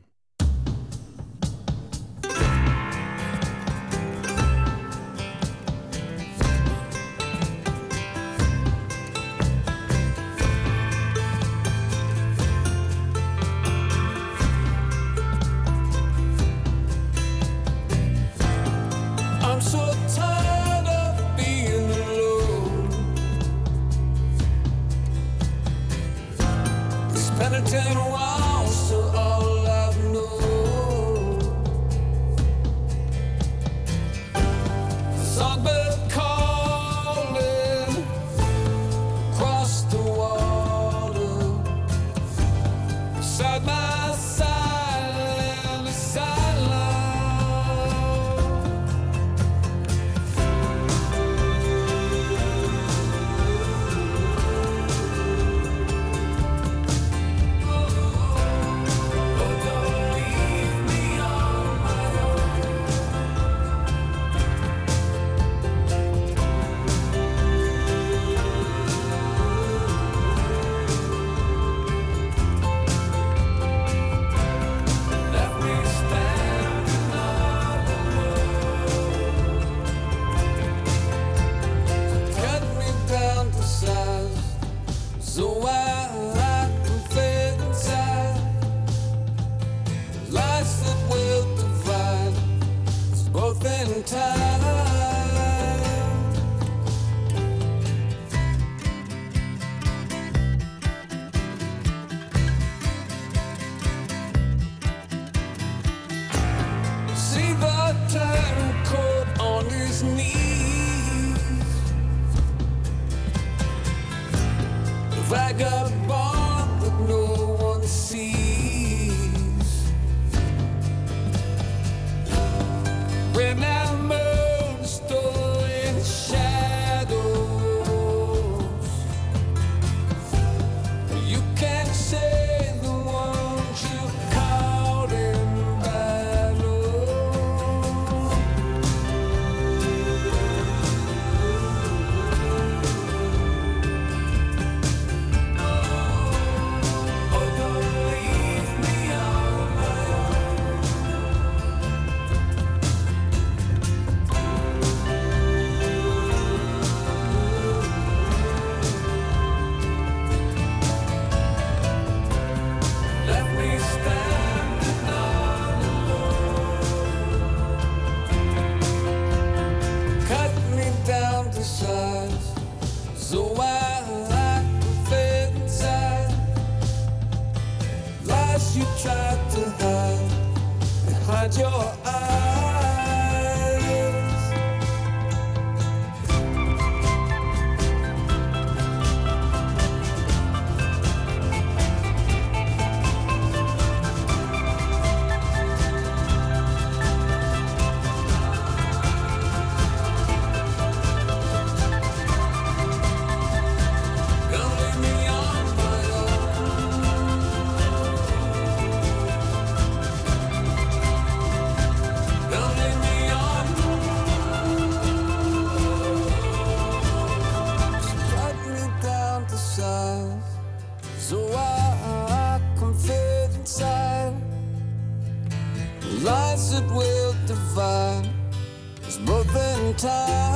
[229.96, 230.52] Time.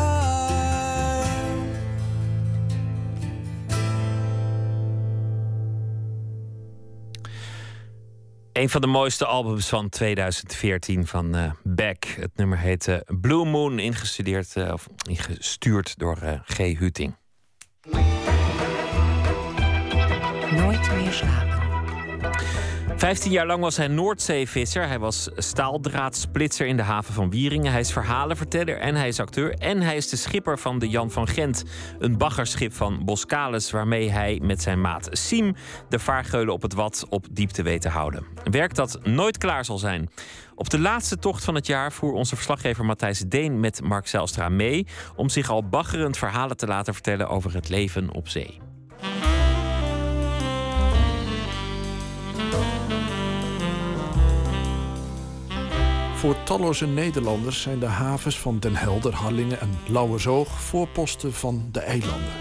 [8.56, 12.04] Een van de mooiste albums van 2014 van eh Beck.
[12.04, 16.56] Het nummer heet eh, Blue Moon, ingestudeerd, eh, of ingestuurd door eh, G.
[16.56, 17.16] Huting.
[20.50, 21.55] Nooit meer slapen.
[22.96, 24.86] Vijftien jaar lang was hij Noordzeevisser.
[24.88, 27.72] Hij was staaldraadsplitser in de haven van Wieringen.
[27.72, 29.54] Hij is verhalenverteller en hij is acteur.
[29.54, 31.64] En hij is de schipper van de Jan van Gent.
[31.98, 33.70] Een baggerschip van Boskalis...
[33.70, 35.54] waarmee hij met zijn maat Siem
[35.88, 38.26] de vaargeulen op het Wad op diepte weet te houden.
[38.50, 40.10] Werk dat nooit klaar zal zijn.
[40.54, 43.60] Op de laatste tocht van het jaar voer onze verslaggever Matthijs Deen...
[43.60, 44.86] met Mark Zelstra mee
[45.16, 47.28] om zich al baggerend verhalen te laten vertellen...
[47.28, 48.60] over het leven op zee.
[56.16, 61.80] Voor talloze Nederlanders zijn de havens van Den Helder, Harlingen en Lauwersoog voorposten van de
[61.80, 62.32] eilanden.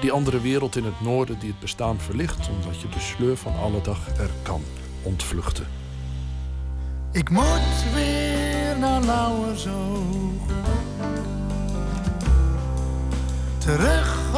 [0.00, 3.58] Die andere wereld in het noorden die het bestaan verlicht, omdat je de sleur van
[3.58, 4.62] alle dag er kan
[5.02, 5.66] ontvluchten.
[7.12, 10.34] Ik moet weer naar Lauwersoog.
[13.58, 14.30] Terug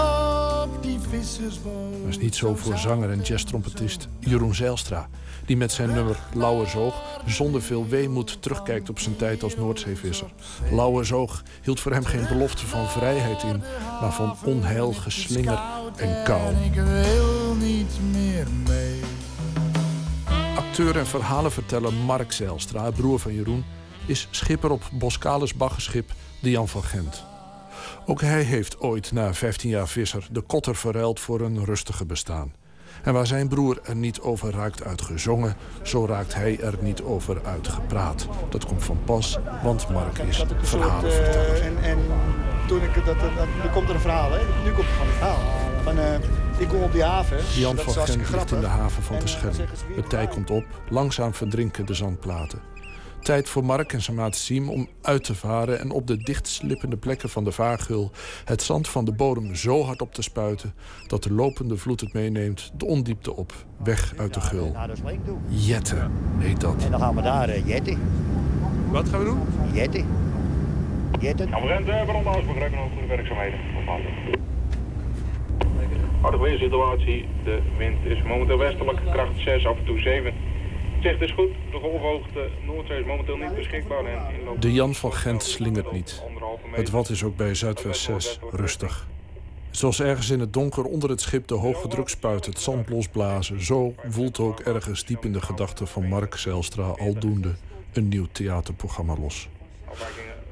[0.63, 2.09] op die vissersboot.
[2.09, 5.09] Is niet zo voor zanger en jazztrompetist Jeroen Zijlstra,
[5.47, 6.95] die met zijn nummer Lauwersoog
[7.27, 10.33] zonder veel weemoed terugkijkt op zijn tijd als Noordzeevisser.
[10.71, 13.63] Lauwersoog hield voor hem geen belofte van vrijheid in,
[14.01, 15.61] maar van onheil, geslinger
[15.97, 16.55] en kou.
[16.55, 19.01] Ik wil niet meer mee.
[20.57, 23.65] Acteur en verhalenverteller Mark Zijlstra, broer van Jeroen,
[24.07, 27.31] is schipper op Boskalis baggerschip de Jan van Gent.
[28.07, 32.53] Ook hij heeft ooit na 15 jaar visser de kotter verruild voor een rustige bestaan.
[33.03, 37.45] En waar zijn broer er niet over raakt uitgezongen, zo raakt hij er niet over
[37.45, 38.29] uitgepraat.
[38.49, 41.61] Dat komt van pas, want Mark is verhalenverteller.
[41.63, 41.99] en, en
[42.69, 43.31] toen ik dat, dat,
[43.63, 44.39] er komt er een verhaal, hè?
[44.65, 45.41] Nu komt er gewoon een verhaal.
[45.83, 46.15] Van, eh,
[46.59, 47.39] ik kom op die haven.
[47.55, 50.51] Jan dat van Gent ligt in de haven van En, eh, weer- Het tij komt
[50.51, 52.59] op, langzaam verdrinken de zandplaten.
[53.23, 55.81] Tijd voor Mark en zijn maat Siem om uit te varen...
[55.81, 58.11] en op de dichtslippende plekken van de vaargul...
[58.45, 60.75] het zand van de bodem zo hard op te spuiten...
[61.07, 63.53] dat de lopende vloed het meeneemt de ondiepte op,
[63.85, 64.77] weg uit de gul.
[65.49, 66.85] Jetten heet dat.
[66.85, 67.99] En dan gaan we daar uh, jetten.
[68.91, 69.41] Wat gaan we doen?
[69.73, 70.07] Jetten.
[71.21, 71.49] Jetten.
[71.49, 73.59] Ja, we zijn de brandhuis begrijpen over de werkzaamheden.
[76.21, 77.29] Harde weersituatie.
[77.45, 80.35] De wind is momenteel westelijk, kracht 6, af en toe 7.
[81.03, 81.51] Zicht is goed.
[81.71, 84.05] De golfhoogte Noordzee is momenteel niet beschikbaar.
[84.05, 84.61] En inloop...
[84.61, 86.23] De Jan van Gent slingert niet.
[86.71, 89.07] Het wat is ook bij Zuidwest 6 rustig.
[89.71, 93.65] Zoals ergens in het donker onder het schip de hoge drukspuit het zand losblazen...
[93.65, 97.55] zo voelt ook ergens diep in de gedachten van Mark Zijlstra aldoende
[97.93, 99.49] een nieuw theaterprogramma los.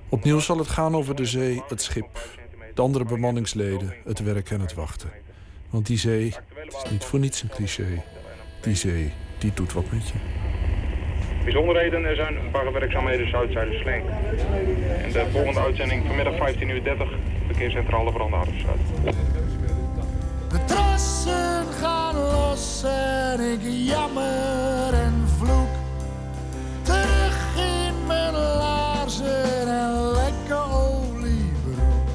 [0.09, 2.39] Opnieuw zal het gaan over de zee, het schip,
[2.75, 5.11] de andere bemanningsleden, het werk en het wachten.
[5.71, 8.05] Want die zee, het is niet voor niets een cliché.
[8.63, 10.15] Die zee, die doet wat met je.
[11.45, 14.05] Bijzonderheden, er zijn een paar werkzaamheden Zuidzijde Sling.
[15.03, 16.83] En de volgende uitzending vanmiddag 15.30 uur,
[17.47, 18.77] verkeerscentrale Brandhavenstraat.
[20.49, 25.69] De trassen gaan los en ik jammer en vloek.
[26.83, 32.09] Terug in mijn laarzen en lekker oliebroek.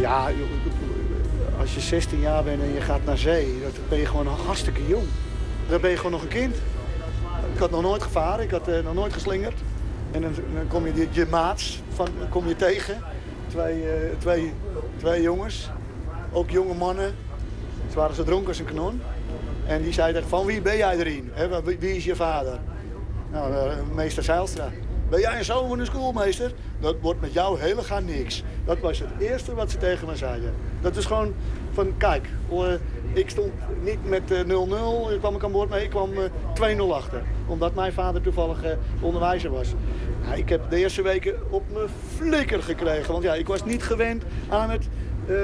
[0.00, 0.28] Ja,
[1.66, 4.86] als je 16 jaar bent en je gaat naar zee, dan ben je gewoon hartstikke
[4.86, 5.06] jong.
[5.68, 6.54] Dan ben je gewoon nog een kind.
[7.54, 9.54] Ik had nog nooit gevaren, ik had eh, nog nooit geslingerd.
[10.10, 10.32] En dan,
[10.68, 13.02] kom je die- je maats van, kom je tegen.
[13.48, 14.52] Twee, eh, twee,
[14.96, 15.70] twee jongens,
[16.32, 17.14] ook jonge mannen.
[17.90, 19.00] Ze waren zo dronken als een kanon.
[19.66, 21.32] En die zeiden van wie ben jij erin?
[21.78, 22.58] Wie is je vader?
[23.32, 24.70] Nou, eh, meester Zeilstra.
[25.08, 26.52] Ben jij een zoon van een schoolmeester?
[26.80, 28.42] Dat wordt met jou helemaal niks.
[28.64, 30.54] Dat was het eerste wat ze tegen me zeiden.
[30.80, 31.34] Dat is gewoon
[31.72, 32.72] van, kijk, eh,
[33.12, 33.52] Ik stond
[33.82, 35.70] niet met eh, 0-0, kwam ik aan boord.
[35.70, 37.22] Nee, ik kwam eh, 2-0 achter.
[37.46, 38.70] Omdat mijn vader toevallig eh,
[39.00, 39.74] onderwijzer was.
[40.26, 43.12] Ja, ik heb de eerste weken op mijn flikker gekregen.
[43.12, 44.88] Want ja, ik was niet gewend aan het
[45.26, 45.36] eh,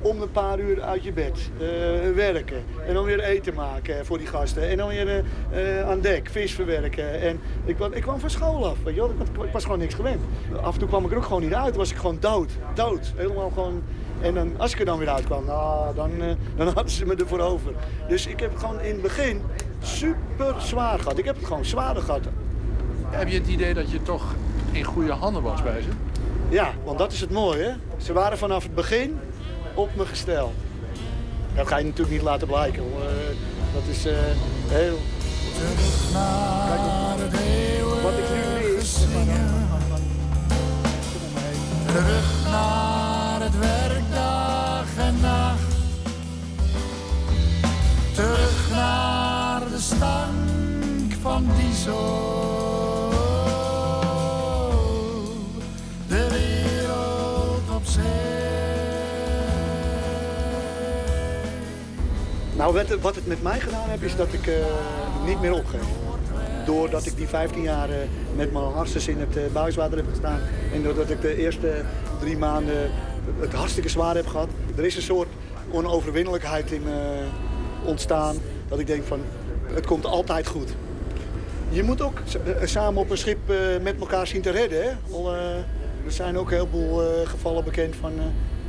[0.00, 1.66] om een paar uur uit je bed eh,
[2.14, 2.62] werken.
[2.86, 4.68] En dan weer eten maken voor die gasten.
[4.68, 7.20] En dan weer eh, aan dek, vis verwerken.
[7.20, 8.96] En ik, kwam- ik kwam van school af, weet.
[8.96, 10.20] Ik, was gewoon niks gewend.
[10.62, 11.76] Af en toe kwam ik er ook gewoon niet uit.
[11.76, 12.50] was ik gewoon dood.
[12.74, 13.12] Dood.
[13.16, 13.82] Helemaal gewoon...
[14.20, 16.10] En dan, als ik er dan weer uitkwam, nou, dan,
[16.56, 17.72] dan hadden ze me ervoor over.
[18.08, 19.42] Dus ik heb gewoon in het begin
[19.82, 21.18] super zwaar gehad.
[21.18, 22.20] Ik heb het gewoon zwaarder gehad.
[23.06, 24.34] Heb je het idee dat je toch
[24.72, 25.88] in goede handen was bij ze?
[26.50, 27.76] Ja, want dat is het mooie.
[27.96, 29.18] Ze waren vanaf het begin
[29.74, 30.52] op me gesteld.
[31.54, 32.82] Dat ga je natuurlijk niet laten blijken.
[32.82, 33.36] Eh,
[33.74, 34.14] dat is eh,
[34.68, 34.98] heel...
[36.68, 36.80] Kijk,
[38.02, 38.94] wat ik nu mis...
[41.86, 45.74] Terug naar het werk dag en nacht.
[48.14, 52.59] Terug naar de stank van diesel.
[62.60, 64.54] Nou, wat, wat het met mij gedaan heeft, is dat ik eh,
[65.26, 65.86] niet meer opgeef.
[66.66, 67.96] Doordat ik die 15 jaar eh,
[68.36, 70.40] met mijn hartstikke in het uh, buiswater heb gestaan.
[70.72, 71.82] En doordat ik de eerste
[72.20, 72.90] drie maanden
[73.40, 74.48] het hartstikke zwaar heb gehad.
[74.76, 75.28] Er is een soort
[75.70, 77.24] onoverwinnelijkheid in me
[77.84, 78.36] ontstaan.
[78.68, 79.20] Dat ik denk van,
[79.72, 80.74] het komt altijd goed.
[81.68, 84.82] Je moet ook eh, samen op een schip eh, met elkaar zien te redden.
[84.82, 84.88] Hè?
[84.88, 85.56] Eh,
[86.04, 88.24] er zijn ook heel veel eh, gevallen bekend van eh,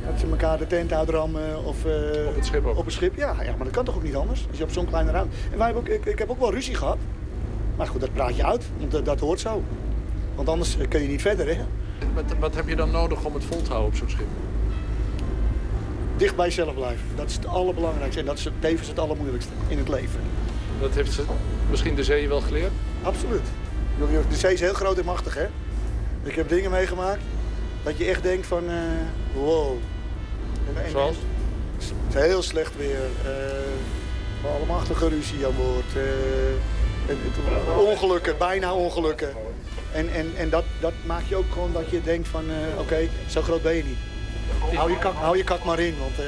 [0.06, 1.64] dat ze elkaar de tent uitrammen.
[1.64, 2.76] Of, eh, Op het schip ook?
[2.76, 3.54] Op een schip, ja, ja.
[3.56, 4.46] Maar dat kan toch ook niet anders?
[4.48, 5.36] Als je op zo'n kleine ruimte...
[5.50, 6.98] En wij hebben ook, ik, ik heb ook wel ruzie gehad.
[7.76, 8.64] Maar goed, dat praat je uit.
[8.78, 9.62] Want dat, dat hoort zo.
[10.34, 11.62] Want anders eh, kun je niet verder, hè?
[12.14, 14.26] Wat, wat heb je dan nodig om het vol te houden op zo'n schip?
[16.16, 17.06] Dicht bij jezelf blijven.
[17.14, 18.20] Dat is het allerbelangrijkste.
[18.20, 20.20] En dat is tevens het allermoeilijkste in het leven.
[20.80, 21.22] Dat heeft ze
[21.70, 22.72] misschien de zee wel geleerd?
[23.02, 23.46] Absoluut.
[24.28, 25.46] De zee is heel groot en machtig, hè?
[26.22, 27.22] Ik heb dingen meegemaakt
[27.82, 28.74] dat je echt denkt van, eh,
[29.34, 29.76] wow.
[30.74, 31.16] En, en- Zoals?
[32.06, 33.00] Het is heel slecht weer.
[33.24, 35.96] eh allemachtige ruzie aan boord.
[35.96, 39.32] eh, ongelukken, bijna ongelukken.
[39.92, 43.08] En, en, en dat, dat maakt je ook gewoon dat je denkt van, eh, oké,
[43.28, 43.98] zo groot ben je niet.
[44.76, 46.24] Hou je kak, hou je kak maar in, want eh,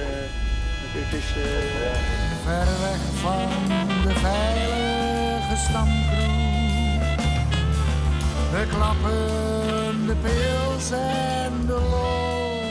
[0.92, 1.28] het is...
[1.30, 1.42] eh,
[2.44, 3.48] Ver weg van
[4.08, 6.43] de veilige stamkroeg.
[8.54, 12.62] De klappen, de pils en de lol.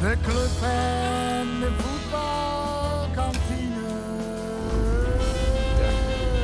[0.00, 3.86] De club en de voetbalkantine.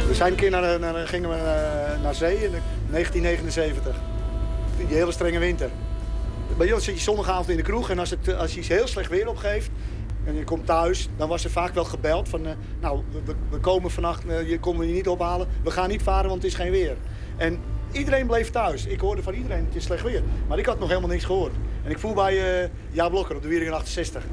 [0.08, 2.58] We zijn een keer naar, naar, gingen we eh, naar zee in de-
[2.90, 3.94] 1979.
[4.76, 5.70] Die hele strenge winter.
[6.56, 8.86] Bij ons zit je zondagavond in de kroeg en als, het, als je iets heel
[8.86, 9.70] slecht weer opgeeft
[10.24, 13.02] en je komt thuis, dan was er vaak wel gebeld van, eh, nou,
[13.50, 16.50] we- komen vannacht, eh, je komt je niet ophalen, we gaan niet varen, want het
[16.50, 16.96] is geen weer.
[17.40, 17.60] En
[17.92, 18.86] iedereen bleef thuis.
[18.86, 20.22] Ik hoorde van iedereen, het is slecht weer.
[20.48, 21.52] Maar ik had nog helemaal niks gehoord.
[21.84, 24.24] En ik voel bij eh Ja Blokker op de Wieringen 68.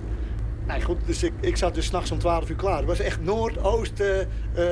[0.67, 2.77] Nee, goed, dus ik, ik zat dus s'nachts om 12 uur klaar.
[2.77, 4.21] Het was echt noordoost eh,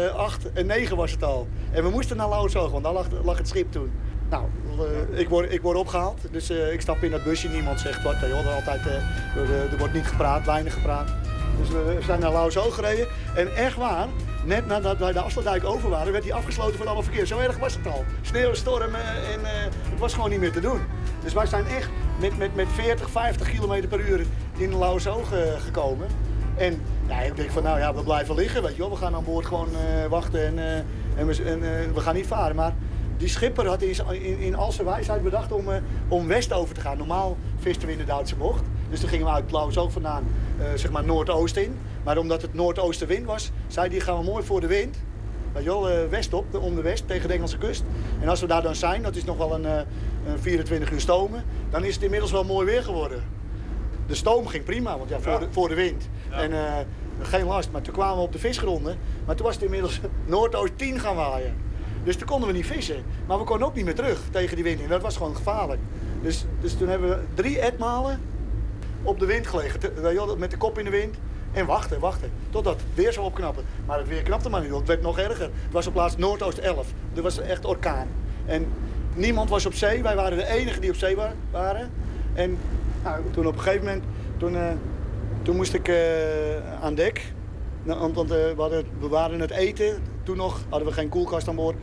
[0.07, 1.47] eh, 8 en 9 was het al.
[1.71, 3.91] En we moesten naar Lauwersoog, want daar lag, lag het schip toen.
[4.29, 4.43] Nou,
[5.11, 7.49] eh, ik, word, ik word opgehaald, dus eh, ik stap in dat busje.
[7.49, 8.15] Niemand zegt wat.
[8.19, 8.95] Joh, er, altijd, eh,
[9.35, 11.11] er, er wordt niet gepraat, weinig gepraat.
[11.59, 13.07] Dus we zijn naar Lauwersoog gereden.
[13.35, 14.07] En echt waar,
[14.45, 17.26] net nadat wij de Afsluitdijk over waren, werd hij afgesloten van alle verkeer.
[17.26, 18.05] Zo erg was het al.
[18.22, 19.51] Sneeuw, storm eh, en eh,
[19.89, 20.80] het was gewoon niet meer te doen.
[21.23, 21.89] Dus wij zijn echt
[22.19, 24.26] met, met, met 40, 50 kilometer per uur
[24.57, 26.07] in Lauwersoog eh, gekomen.
[26.57, 28.89] En ja, ik denk van, nou ja, we blijven liggen, weet je wel.
[28.89, 29.69] We gaan aan boord gewoon
[30.09, 30.85] wachten en,
[31.15, 32.55] en, we, en we gaan niet varen.
[32.55, 32.73] Maar
[33.17, 35.77] die schipper had in, in, in al zijn wijsheid bedacht om, eh,
[36.07, 36.97] om west over te gaan.
[36.97, 38.63] Normaal visten we in de Duitse bocht.
[38.89, 40.23] Dus toen gingen we uit Lauwersoog vandaan,
[40.59, 41.77] eh, zeg maar noordoost in.
[42.06, 44.98] Maar omdat het noordoostenwind was, zei die gaan we mooi voor de wind.
[45.53, 47.84] Weet je wel, eh, west op, om de west, tegen de Engelse kust.
[48.22, 49.77] En als we daar dan zijn, dat is nog wel een, eh,
[50.27, 53.23] een 24 uur stomen, dan is het inmiddels wel mooi weer geworden.
[54.07, 56.10] De stoom ging prima, want ja, voor, De, voor de wind.
[56.30, 56.73] En eh,
[57.22, 57.72] geen last.
[57.72, 61.15] Maar toen kwamen we op de visgronden, maar toen was het inmiddels noordoost 10 gaan
[61.15, 61.56] waaien.
[62.03, 63.03] Dus toen konden we niet vissen.
[63.27, 64.82] Maar we konden ook niet meer terug tegen die wind.
[64.82, 65.80] En dat was gewoon gevaarlijk.
[66.22, 68.19] Dus, dus toen hebben we drie etmalen
[69.03, 69.80] op de wind gelegen.
[70.38, 71.15] Met de kop in de wind.
[71.56, 72.32] En wachten, wachten.
[72.49, 73.64] Totdat het weer zou opknappen.
[73.86, 74.72] Maar het weer knapte maar niet.
[74.72, 75.44] Het werd nog erger.
[75.44, 76.88] Het was op plaats Noordoost 11.
[77.15, 78.07] Er was echt orkaan.
[78.45, 78.68] En
[79.14, 80.03] niemand was op zee.
[80.03, 81.90] Wij waren de enigen die op zee wa- waren.
[82.34, 82.57] En
[83.03, 84.03] nou, toen op een gegeven moment...
[84.38, 84.72] Toen, eh,
[85.41, 85.95] toen moest ik eh,
[86.82, 87.34] aan dek.
[87.84, 89.98] Nou, want eh, we, hadden, we waren het eten.
[90.23, 91.76] Toen nog hadden we geen koelkast aan boord.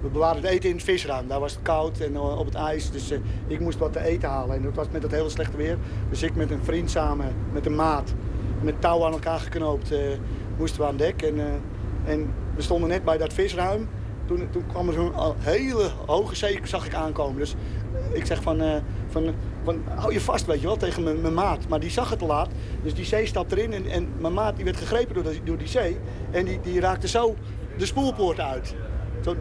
[0.00, 1.28] We bewaarden het eten in het visruim.
[1.28, 2.90] Daar was het koud en op het ijs.
[2.90, 3.12] Dus
[3.46, 4.56] ik moest wat te eten halen.
[4.56, 5.76] En dat was met het hele slechte weer.
[6.10, 8.14] Dus ik met een vriend samen, met een maat,
[8.60, 9.98] met touw aan elkaar geknoopt, eh,
[10.58, 11.22] moesten we aan dek.
[11.22, 13.88] En, eh, en we stonden net bij dat visruim.
[14.26, 17.38] Toen, toen kwam er zo'n al- hele hoge zee zag ik aankomen.
[17.38, 17.54] Dus
[18.12, 18.74] ik zeg van, eh,
[19.08, 19.34] van,
[19.64, 21.68] van hou je vast, weet je wel, tegen mijn, maat.
[21.68, 22.48] Maar die zag het te laat.
[22.82, 25.68] Dus die zee stapt erin en, en mijn maat die werd gegrepen door, door die
[25.68, 25.96] zee.
[26.30, 27.34] En die, die raakte zo
[27.76, 28.74] de spoelpoort uit.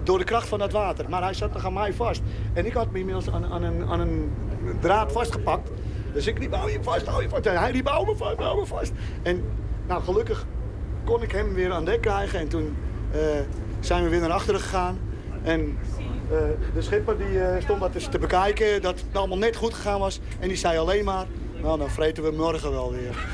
[0.04, 1.10] Door de kracht van dat water.
[1.10, 2.22] Maar hij zat nog aan mij vast.
[2.54, 4.32] En ik had me inmiddels aan, aan, een, aan een
[4.80, 5.70] draad vastgepakt.
[6.14, 7.46] Dus ik riep, hou je vast, hou je vast.
[7.46, 8.92] En hij riep, hou me vast, hou me vast.
[9.24, 9.44] En
[9.88, 10.46] nou, gelukkig
[11.04, 12.40] kon ik hem weer aan dek krijgen.
[12.40, 12.78] En toen
[13.12, 13.20] eh,
[13.80, 15.00] zijn we weer naar achteren gegaan.
[15.44, 15.78] En
[16.32, 16.38] eh,
[16.74, 20.00] de schipper die, eh, stond dat eens te bekijken, dat het allemaal net goed gegaan
[20.00, 20.20] was.
[20.40, 21.26] En die zei alleen maar,
[21.62, 23.28] nou dan vreten we morgen wel weer.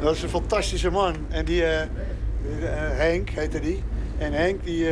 [0.00, 1.14] Dat is een fantastische man.
[1.28, 1.62] En die,
[2.52, 3.82] Henk heette die.
[4.18, 4.88] En Henk die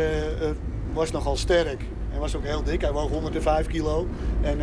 [0.92, 1.82] was nogal sterk.
[2.12, 2.80] En was ook heel dik.
[2.80, 4.06] Hij woog 105 kilo.
[4.40, 4.60] En,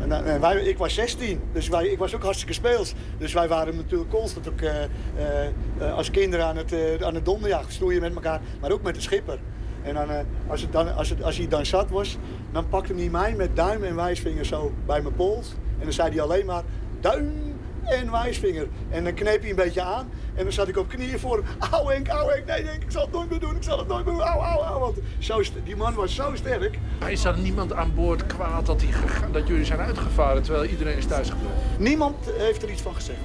[0.00, 1.40] en, wij, ik was 16.
[1.52, 2.94] Dus wij, ik was ook hartstikke speels.
[3.18, 7.72] Dus wij waren natuurlijk constant ook, eh, eh, als kinderen aan het, aan het donderjagen.
[7.72, 8.40] Stoeien met elkaar.
[8.60, 9.38] Maar ook met de schipper.
[9.82, 10.08] En dan,
[10.46, 12.18] als, dan, als, als hij dan zat was,
[12.52, 15.54] dan pakte hij mij met duim en wijsvinger zo bij mijn pols.
[15.78, 16.62] En dan zei hij alleen maar
[17.00, 17.47] duim
[17.88, 18.66] en wijsvinger.
[18.90, 20.10] En dan kneep hij een beetje aan.
[20.34, 21.44] En dan zat ik op knieën voor hem.
[21.72, 22.46] Auw Henk, auw Henk.
[22.46, 23.56] Nee, Henk, ik zal het nooit meer doen.
[23.56, 24.22] Ik zal het nooit meer doen.
[24.22, 24.78] Auw, auw, auw.
[24.78, 26.78] Want zo, die man was zo sterk.
[27.00, 30.96] Maar is er niemand aan boord kwaad dat, gega- dat jullie zijn uitgevaren terwijl iedereen
[30.96, 31.54] is thuisgebleven?
[31.78, 33.18] Niemand heeft er iets van gezegd.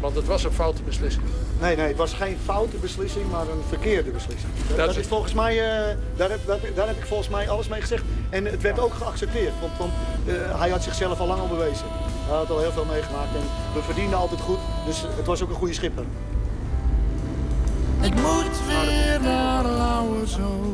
[0.00, 1.24] Want het was een foute beslissing.
[1.60, 4.52] Nee, nee, het was geen foute beslissing, maar een verkeerde beslissing.
[4.76, 5.52] Dat, is- is volgens mij,
[5.88, 8.02] eh, daar, heb, daar, daar heb ik volgens mij alles mee gezegd.
[8.30, 9.92] En het werd ook geaccepteerd, want, want
[10.26, 11.86] eh, hij had zichzelf al lang al bewezen.
[12.26, 13.42] Hij had al heel veel meegemaakt en
[13.74, 16.04] we verdienden altijd goed, dus het was ook een goede schipper.
[18.00, 20.64] Ik moet weer naar Lauwersoog.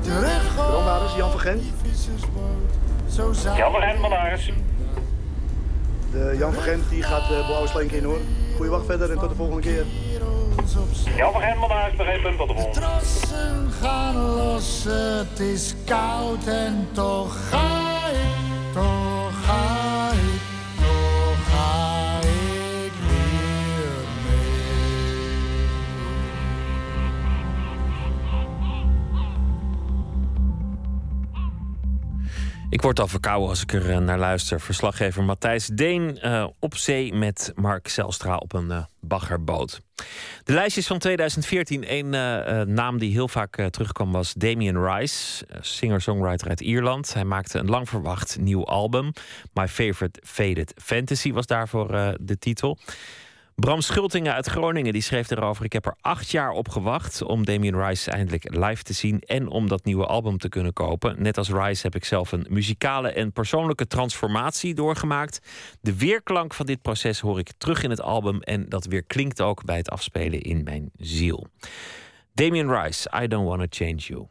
[0.00, 1.62] Terug Brandaris, Jan van Gent.
[3.56, 4.58] Jan van Gent.
[6.12, 8.18] De Jan van Gent die gaat de blauwe slenk in hoor.
[8.56, 9.84] Goeie wacht verder en tot de volgende keer.
[11.16, 12.80] Jan van Gent, Brandaris, begrepen, tot de volgende.
[12.80, 18.47] Trossen gaan los, het is koud en toch ga ik,
[32.70, 34.60] Ik word al verkouden als ik er eh, naar luister.
[34.60, 39.80] Verslaggever Matthijs Deen eh, op zee met Mark Zelstra op een eh, baggerboot.
[40.44, 41.94] De lijstjes van 2014.
[41.94, 42.10] Een
[42.74, 47.14] naam die heel vaak terugkwam was Damien Rice, singer-songwriter uit Ierland.
[47.14, 49.12] Hij maakte een lang verwacht nieuw album.
[49.52, 51.88] My Favorite Faded Fantasy was daarvoor
[52.20, 52.78] de titel.
[53.60, 57.44] Bram Schultingen uit Groningen die schreef erover: Ik heb er acht jaar op gewacht om
[57.44, 61.22] Damien Rice eindelijk live te zien en om dat nieuwe album te kunnen kopen.
[61.22, 65.40] Net als Rice heb ik zelf een muzikale en persoonlijke transformatie doorgemaakt.
[65.80, 69.40] De weerklank van dit proces hoor ik terug in het album en dat weer klinkt
[69.40, 71.46] ook bij het afspelen in mijn ziel.
[72.32, 74.26] Damien Rice, I Don't Wanna Change You.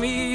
[0.00, 0.29] Me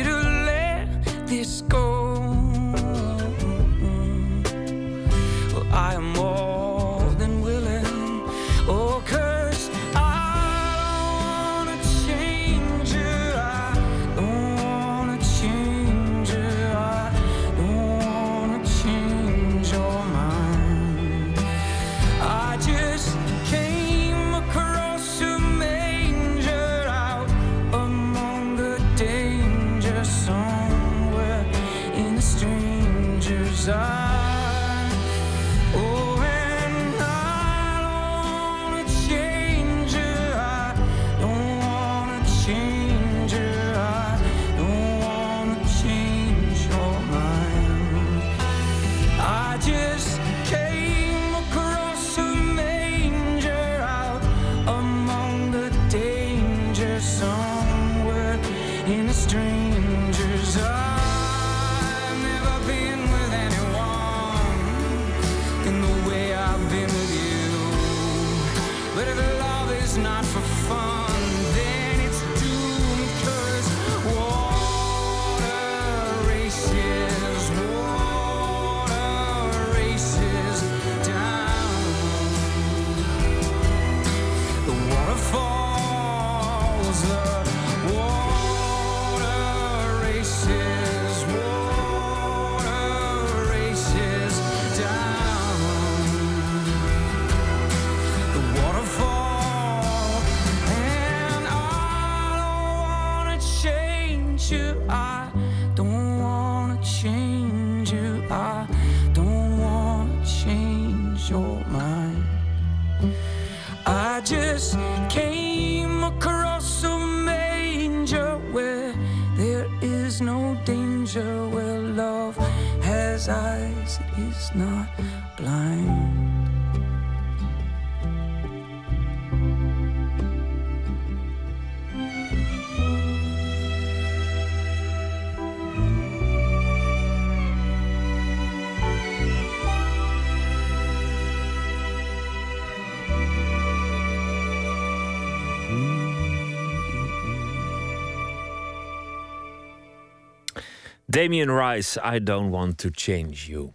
[151.26, 153.72] Damien Rice, I don't want to change you.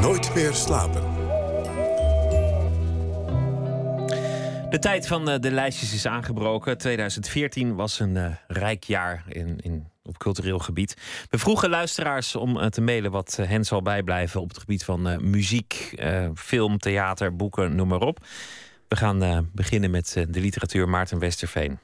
[0.00, 1.02] Nooit meer slapen.
[4.70, 6.78] De tijd van eh, de lijstjes is aangebroken.
[6.78, 10.96] 2014 was een eh, rijk jaar in, in, op cultureel gebied.
[11.30, 15.30] We vroegen luisteraars om eh, te mailen wat hen zal bijblijven op het gebied van
[15.30, 15.94] muziek,
[16.34, 18.18] film, theater, boeken, noem maar op.
[18.88, 21.78] We gaan beginnen met de literatuur Maarten Westerveen.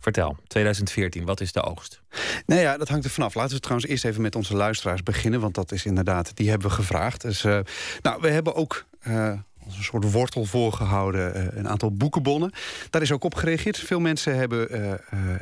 [0.00, 2.02] Vertel, 2014, wat is de oogst?
[2.46, 3.34] Nou ja, dat hangt er vanaf.
[3.34, 5.40] Laten we trouwens eerst even met onze luisteraars beginnen.
[5.40, 7.20] Want dat is inderdaad, die hebben we gevraagd.
[7.20, 7.58] Dus, eh,
[8.02, 9.32] nou, we hebben ook eh,
[9.64, 12.52] als een soort wortel voorgehouden eh, een aantal boekenbonnen.
[12.90, 13.78] Daar is ook op gereageerd.
[13.78, 14.68] Veel mensen hebben,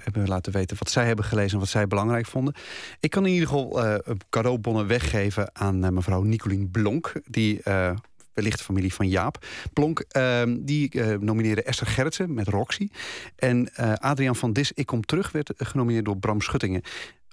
[0.03, 1.53] hebben laten weten wat zij hebben gelezen...
[1.53, 2.55] en wat zij belangrijk vonden.
[3.01, 7.13] Ik kan in ieder geval cadeaubonnen weggeven aan mevrouw Nicolien Blonk...
[7.25, 7.63] die...
[8.39, 9.47] wellicht familie van Jaap.
[9.73, 12.89] Plonk, ehm, die eh, nomineerde Esther Gerritsen met Roxy.
[13.37, 16.83] En eh, Adriaan van Dis, Ik Kom Terug, werd genomineerd door Bram Schuttingen.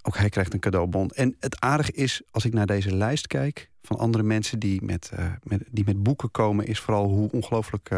[0.01, 1.09] Ook hij krijgt een cadeaubon.
[1.09, 3.69] En het aardige is, als ik naar deze lijst kijk...
[3.81, 6.65] van andere mensen die met, eh, met, die met boeken komen...
[6.65, 7.89] is vooral hoe ongelooflijk...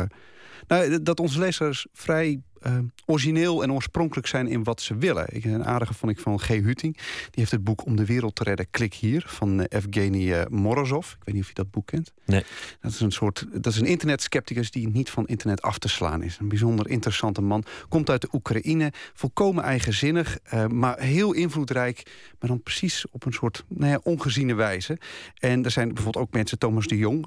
[0.67, 5.25] nou, dat onze lezers vrij eh, origineel en oorspronkelijk zijn in wat ze willen.
[5.29, 6.47] Ik, een aardige vond ik van G.
[6.47, 6.95] Huting.
[6.95, 9.23] Die heeft het boek Om de wereld te redden, klik hier...
[9.27, 11.11] van Evgeny eh, Morozov.
[11.11, 12.13] Ik weet niet of je dat boek kent.
[12.25, 12.43] Nee.
[12.81, 16.23] Dat is een soort, dat is een internetskepticus die niet van internet af te slaan
[16.23, 16.37] is.
[16.39, 17.63] Een bijzonder interessante man.
[17.89, 22.03] Komt uit de Oekraïne, volkomen eigenzinnig, eh, maar heel invloedrijk.
[22.39, 24.97] Maar dan precies op een soort nou ja, ongeziene wijze.
[25.35, 27.25] En er zijn bijvoorbeeld ook mensen, Thomas de Jong.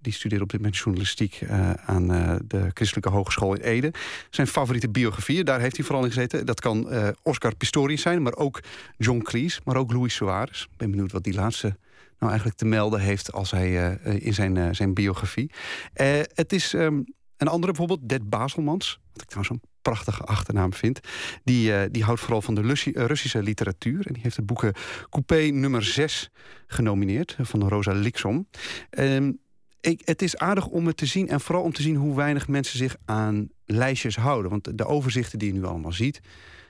[0.00, 1.42] die studeert op dit moment journalistiek
[1.86, 2.06] aan
[2.46, 3.92] de Christelijke Hogeschool in Ede.
[4.30, 6.46] Zijn favoriete biografieën, daar heeft hij vooral in gezeten.
[6.46, 8.60] Dat kan eh, Oscar Pistorius zijn, maar ook
[8.96, 10.62] John Cleese, maar ook Louis Suarez.
[10.62, 11.76] Ik ben benieuwd wat die laatste
[12.18, 15.50] nou eigenlijk te melden heeft als hij, eh, in zijn, eh, zijn biografie.
[16.34, 16.74] Het is.
[16.74, 17.02] ehm,
[17.36, 21.00] een andere bijvoorbeeld, Det Baselmans, wat ik trouwens een prachtige achternaam vind.
[21.44, 24.06] Die, die houdt vooral van de Russi- Russische literatuur.
[24.06, 24.72] En die heeft het boeken
[25.10, 26.30] Coupé nummer 6
[26.66, 28.48] genomineerd van Rosa Liksom.
[28.90, 29.32] Ehm,
[29.86, 32.48] ik, het is aardig om het te zien en vooral om te zien hoe weinig
[32.48, 34.50] mensen zich aan lijstjes houden.
[34.50, 36.20] Want de overzichten die je nu allemaal ziet,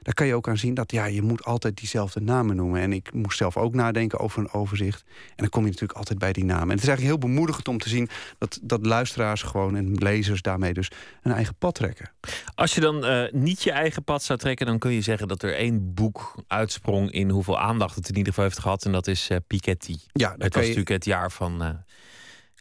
[0.03, 2.81] daar kan je ook aan zien dat ja, je moet altijd diezelfde namen noemen.
[2.81, 5.05] En ik moest zelf ook nadenken over een overzicht.
[5.07, 6.63] En dan kom je natuurlijk altijd bij die namen.
[6.69, 8.09] En het is eigenlijk heel bemoedigend om te zien
[8.39, 10.91] dat, dat luisteraars gewoon en lezers daarmee dus
[11.23, 12.11] een eigen pad trekken.
[12.55, 15.43] Als je dan eh, niet je eigen pad zou trekken, dan kun je zeggen dat
[15.43, 18.85] er één boek uitsprong in hoeveel aandacht het in ieder geval heeft gehad.
[18.85, 19.97] En dat is eh, Piketty.
[20.13, 21.69] Ja, het was je- natuurlijk het jaar van eh,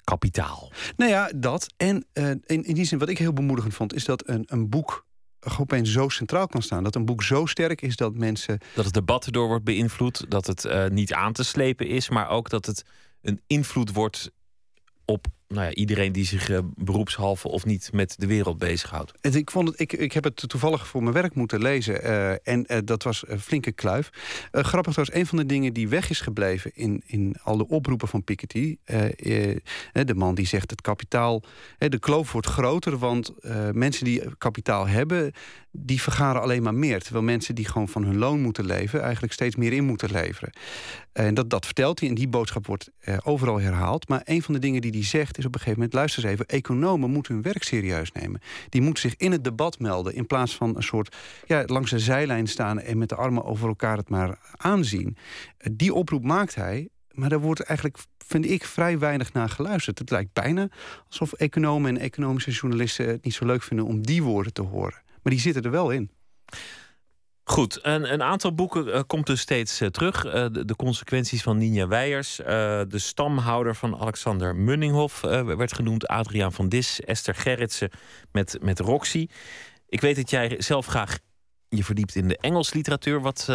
[0.04, 0.72] kapitaal.
[0.98, 1.74] Nou ja, dat.
[1.78, 4.70] En eh, in, in die zin, wat ik heel bemoedigend vond, is dat een, een
[4.70, 5.06] boek
[5.40, 6.84] gewoon opeens zo centraal kan staan.
[6.84, 8.60] Dat een boek zo sterk is dat mensen.
[8.76, 12.30] Dat het debat erdoor wordt beïnvloed, dat het eh, niet aan te slepen is, maar
[12.30, 12.86] ook dat het
[13.22, 14.32] een invloed wordt
[15.06, 19.12] op nou ja, iedereen die zich eh, beroepshalve of niet met de wereld bezighoudt.
[19.22, 22.04] Ik, vond het, ik, ik heb het toevallig voor mijn werk moeten lezen.
[22.04, 24.10] eh, en eh, dat was een flinke kluif.
[24.52, 28.08] Grappig trouwens, een van de dingen die weg is gebleven in, in al de oproepen
[28.08, 28.78] van Piketty.
[28.86, 31.44] de man die zegt het kapitaal.
[31.78, 33.34] de kloof wordt groter, want
[33.72, 35.32] mensen die kapitaal hebben.
[35.72, 37.02] die vergaren alleen maar meer.
[37.02, 39.02] Terwijl mensen die gewoon van hun loon moeten leven.
[39.02, 40.54] eigenlijk steeds meer in moeten leveren.
[41.14, 42.90] En dat, dat vertelt hij en die boodschap wordt
[43.24, 44.08] overal herhaald.
[44.08, 45.94] Maar een van de dingen die hij zegt op een gegeven moment...
[45.94, 48.42] luister eens even, economen moeten hun werk serieus nemen.
[48.70, 50.16] Die moeten zich in het debat melden...
[50.16, 51.16] in plaats van een soort
[51.46, 52.80] ja, langs de zijlijn staan...
[52.80, 55.18] en met de armen over elkaar het maar aanzien.
[55.58, 60.00] Eh, die oproep maakt hij, maar daar wordt eigenlijk, vind ik, vrij weinig naar geluisterd.
[60.00, 60.70] Het lijkt bijna
[61.08, 63.08] alsof economen en economische journalisten...
[63.08, 65.02] het niet zo leuk vinden om die woorden te horen.
[65.22, 66.12] Maar die zitten er wel in.
[67.46, 70.26] Goed, een, een aantal boeken eh, komt dus steeds eh, terug.
[70.26, 72.36] Eh, de, consequenties van Ninja Weijers.
[72.36, 76.08] de stamhouder van Alexander Munninghoff werd genoemd.
[76.08, 77.02] Adriaan van Dis.
[77.02, 77.90] Esther Gerritsen
[78.32, 79.28] met, met Roxy.
[79.90, 81.20] Ik weet dat jij zelf graag
[81.70, 83.22] je verdiept in de Engels literatuur.
[83.22, 83.46] Wat,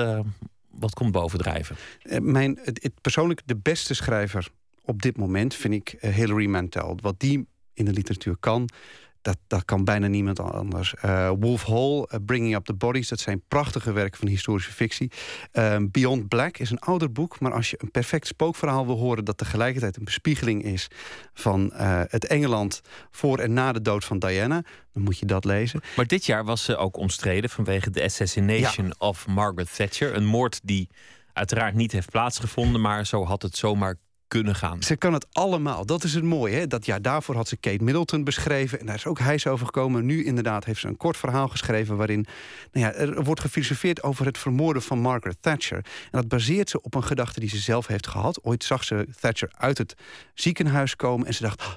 [0.70, 1.76] wat komt bovendrijven?
[2.20, 4.48] Mijn, het, persoonlijk de beste schrijver
[4.84, 6.98] op dit moment vind ik Hilary Mantel.
[7.02, 8.68] Wat die in de literatuur kan,
[9.28, 10.94] dat, dat kan bijna niemand anders.
[10.94, 15.10] Eh, Wolf Hall, eh, Bringing Up the Bodies, dat zijn prachtige werken van historische fictie.
[15.52, 19.24] Eh, Beyond Black is een ouder boek, maar als je een perfect spookverhaal wil horen
[19.24, 20.88] dat tegelijkertijd een bespiegeling is
[21.34, 21.72] van
[22.08, 22.80] het Engeland
[23.10, 25.80] voor en na de dood van Diana, dan moet je dat lezen.
[25.96, 30.14] Maar dit jaar was ze ook omstreden vanwege de assassination of Margaret Thatcher.
[30.14, 30.88] Een moord die
[31.32, 33.96] uiteraard niet heeft plaatsgevonden, maar zo had het zomaar
[34.28, 34.82] kunnen gaan.
[34.82, 35.86] Ze kan het allemaal.
[35.86, 36.56] Dat is het mooie.
[36.56, 36.66] Hè?
[36.66, 38.80] Dat jaar daarvoor had ze Kate Middleton beschreven.
[38.80, 40.06] En daar is ook hijs over gekomen.
[40.06, 41.96] Nu inderdaad heeft ze een kort verhaal geschreven...
[41.96, 42.26] waarin
[42.72, 45.76] nou ja, er wordt gefilosofeerd over het vermoorden van Margaret Thatcher.
[45.76, 48.44] En dat baseert ze op een gedachte die ze zelf heeft gehad.
[48.44, 49.94] Ooit zag ze Thatcher uit het
[50.34, 51.26] ziekenhuis komen...
[51.26, 51.72] en ze dacht, "Oh,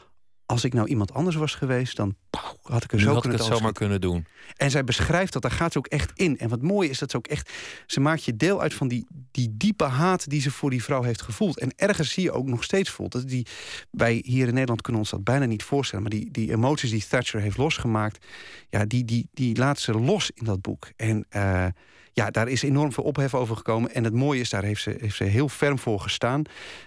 [0.51, 1.95] als ik nou iemand anders was geweest...
[1.95, 2.15] dan
[2.61, 4.25] had ik er zo had ik kunnen het zomaar kunnen doen.
[4.57, 6.37] En zij beschrijft dat, daar gaat ze ook echt in.
[6.37, 7.51] En wat mooi is dat ze ook echt...
[7.85, 11.03] Ze maakt je deel uit van die, die diepe haat die ze voor die vrouw
[11.03, 11.59] heeft gevoeld.
[11.59, 13.11] En ergens zie je ook nog steeds voelt.
[13.11, 13.47] Dat die,
[13.91, 16.03] wij hier in Nederland kunnen ons dat bijna niet voorstellen.
[16.03, 18.25] Maar die, die emoties die Thatcher heeft losgemaakt...
[18.69, 20.89] Ja, die, die, die laat ze los in dat boek.
[20.95, 21.25] En...
[21.29, 21.65] eh,
[22.13, 23.93] ja, daar is enorm veel ophef over gekomen.
[23.93, 26.41] En het mooie is, daar heeft ze, heeft ze heel ferm voor gestaan.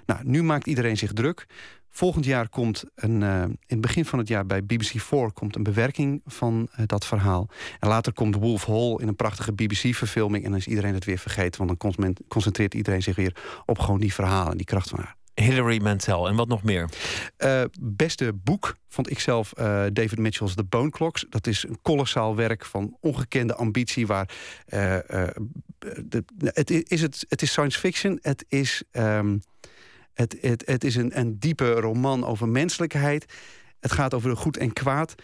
[0.06, 1.46] Nou, nu maakt iedereen zich druk.
[1.96, 5.62] Volgend jaar komt een, eh, in het begin van het jaar bij BBC4 komt een
[5.62, 7.48] bewerking van eh, dat verhaal.
[7.80, 10.44] En later komt Wolf Hall in een prachtige BBC-verfilming.
[10.44, 11.66] En dan is iedereen het weer vergeten.
[11.66, 15.16] Want dan concentreert iedereen zich weer op gewoon die verhalen en die kracht van haar.
[15.34, 16.88] Hilary Mantel en wat nog meer?
[17.36, 19.52] Eh, beste boek vond ik zelf
[19.92, 21.26] David Mitchell's The Bone Clocks.
[21.28, 24.06] Dat is een kolossaal werk van ongekende ambitie.
[24.06, 24.30] Waar,
[25.78, 28.18] de, het, is het, het is science fiction.
[28.22, 29.36] Het is, ehm,
[30.14, 33.32] het, het, het is een, een diepe roman over menselijkheid.
[33.80, 35.14] Het gaat over goed en kwaad.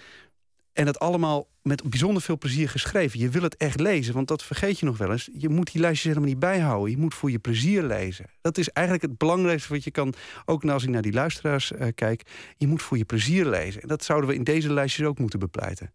[0.73, 3.21] En dat allemaal met bijzonder veel plezier geschreven.
[3.21, 5.29] Je wil het echt lezen, want dat vergeet je nog wel eens.
[5.33, 6.91] Je moet die lijstjes helemaal niet bijhouden.
[6.91, 8.27] Je moet voor je plezier lezen.
[8.41, 10.15] Dat is eigenlijk het belangrijkste wat je kan...
[10.45, 12.23] ook als ik naar die luisteraars eh, kijk...
[12.57, 13.83] je moet voor je plezier lezen.
[13.83, 15.93] En dat zouden we in deze lijstjes ook moeten bepleiten.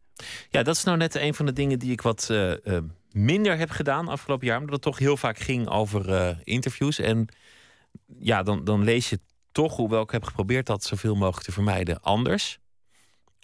[0.50, 3.58] Ja, dat is nou net een van de dingen die ik wat eh, eh, minder
[3.58, 4.60] heb gedaan afgelopen jaar.
[4.60, 7.00] Omdat het toch heel vaak ging over interviews.
[7.00, 7.28] En
[8.20, 9.20] ja, dan, dan lees je
[9.52, 12.60] toch, hoewel ik heb geprobeerd dat zoveel mogelijk te vermijden, anders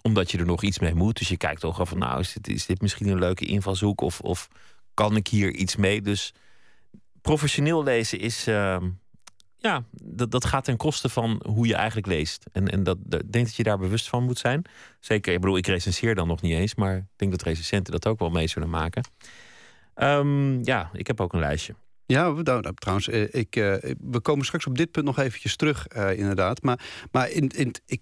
[0.02, 1.18] omdat je er nog iets mee moet.
[1.18, 4.00] Dus je kijkt toch al van, nou, is dit, is dit misschien een leuke invalshoek?
[4.00, 4.48] Of, of
[4.94, 6.02] kan ik hier iets mee?
[6.02, 6.34] Dus
[7.20, 8.76] professioneel lezen is, uh,
[9.56, 12.46] ja, dat, dat gaat ten koste van hoe je eigenlijk leest.
[12.52, 14.64] En, en dat, denk dat je daar bewust van moet zijn.
[15.00, 18.06] Zeker, ik bedoel, ik recenseer dan nog niet eens, maar ik denk dat recensenten dat
[18.06, 19.04] ook wel mee zullen maken.
[19.96, 21.74] Um, ja, ik heb ook een lijstje.
[22.12, 25.86] Ja, nou, nou, trouwens, ik, uh, we komen straks op dit punt nog eventjes terug,
[25.96, 26.62] uh, inderdaad.
[26.62, 28.00] Maar, maar in, in, ik,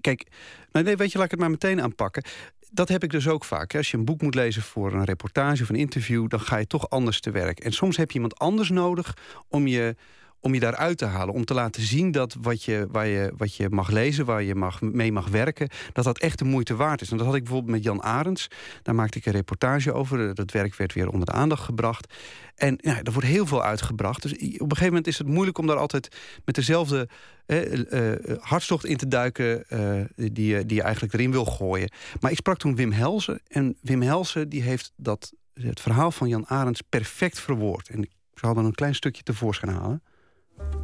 [0.00, 0.26] kijk,
[0.72, 2.24] nou nee, weet je, laat ik het maar meteen aanpakken.
[2.70, 3.74] dat heb ik dus ook vaak.
[3.74, 6.66] Als je een boek moet lezen voor een reportage of een interview, dan ga je
[6.66, 7.60] toch anders te werk.
[7.60, 9.16] En soms heb je iemand anders nodig
[9.48, 9.96] om je
[10.42, 11.34] om je daaruit te halen.
[11.34, 14.54] Om te laten zien dat wat je, waar je, wat je mag lezen, waar je
[14.54, 17.10] mag, mee mag werken, dat dat echt de moeite waard is.
[17.10, 18.48] En dat had ik bijvoorbeeld met Jan Arends.
[18.82, 20.34] Daar maakte ik een reportage over.
[20.34, 22.14] Dat werk werd weer onder de aandacht gebracht.
[22.54, 24.22] En ja, er wordt heel veel uitgebracht.
[24.22, 27.08] Dus op een gegeven moment is het moeilijk om daar altijd met dezelfde
[27.46, 31.90] eh, hartstocht in te duiken uh, die, die je eigenlijk erin wil gooien.
[32.20, 33.40] Maar ik sprak toen Wim Helsen.
[33.48, 37.88] En Wim Helsen die heeft dat, het verhaal van Jan Arends perfect verwoord.
[37.88, 40.02] En ik zal dan een klein stukje tevoorschijn halen.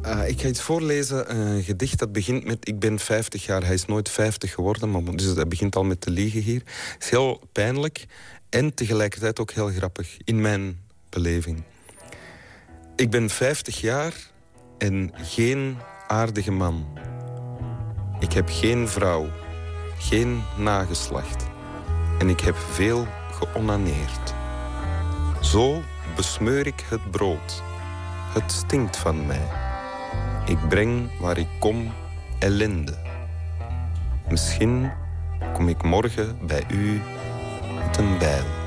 [0.05, 2.67] Uh, ik ga iets voorlezen, een gedicht dat begint met...
[2.67, 4.91] Ik ben 50 jaar, hij is nooit 50 geworden...
[4.91, 6.61] maar dus het begint al met te liegen hier.
[6.93, 8.05] Het is heel pijnlijk
[8.49, 10.79] en tegelijkertijd ook heel grappig, in mijn
[11.09, 11.63] beleving.
[12.95, 14.13] Ik ben 50 jaar
[14.77, 15.77] en geen
[16.07, 16.85] aardige man.
[18.19, 19.29] Ik heb geen vrouw,
[19.97, 21.45] geen nageslacht.
[22.19, 24.33] En ik heb veel geonaneerd.
[25.41, 25.81] Zo
[26.15, 27.63] besmeur ik het brood.
[28.33, 29.68] Het stinkt van mij.
[30.45, 31.91] Ik breng waar ik kom
[32.39, 32.93] ellende.
[34.29, 34.91] Misschien
[35.53, 37.01] kom ik morgen bij u
[37.85, 38.58] met een bijl.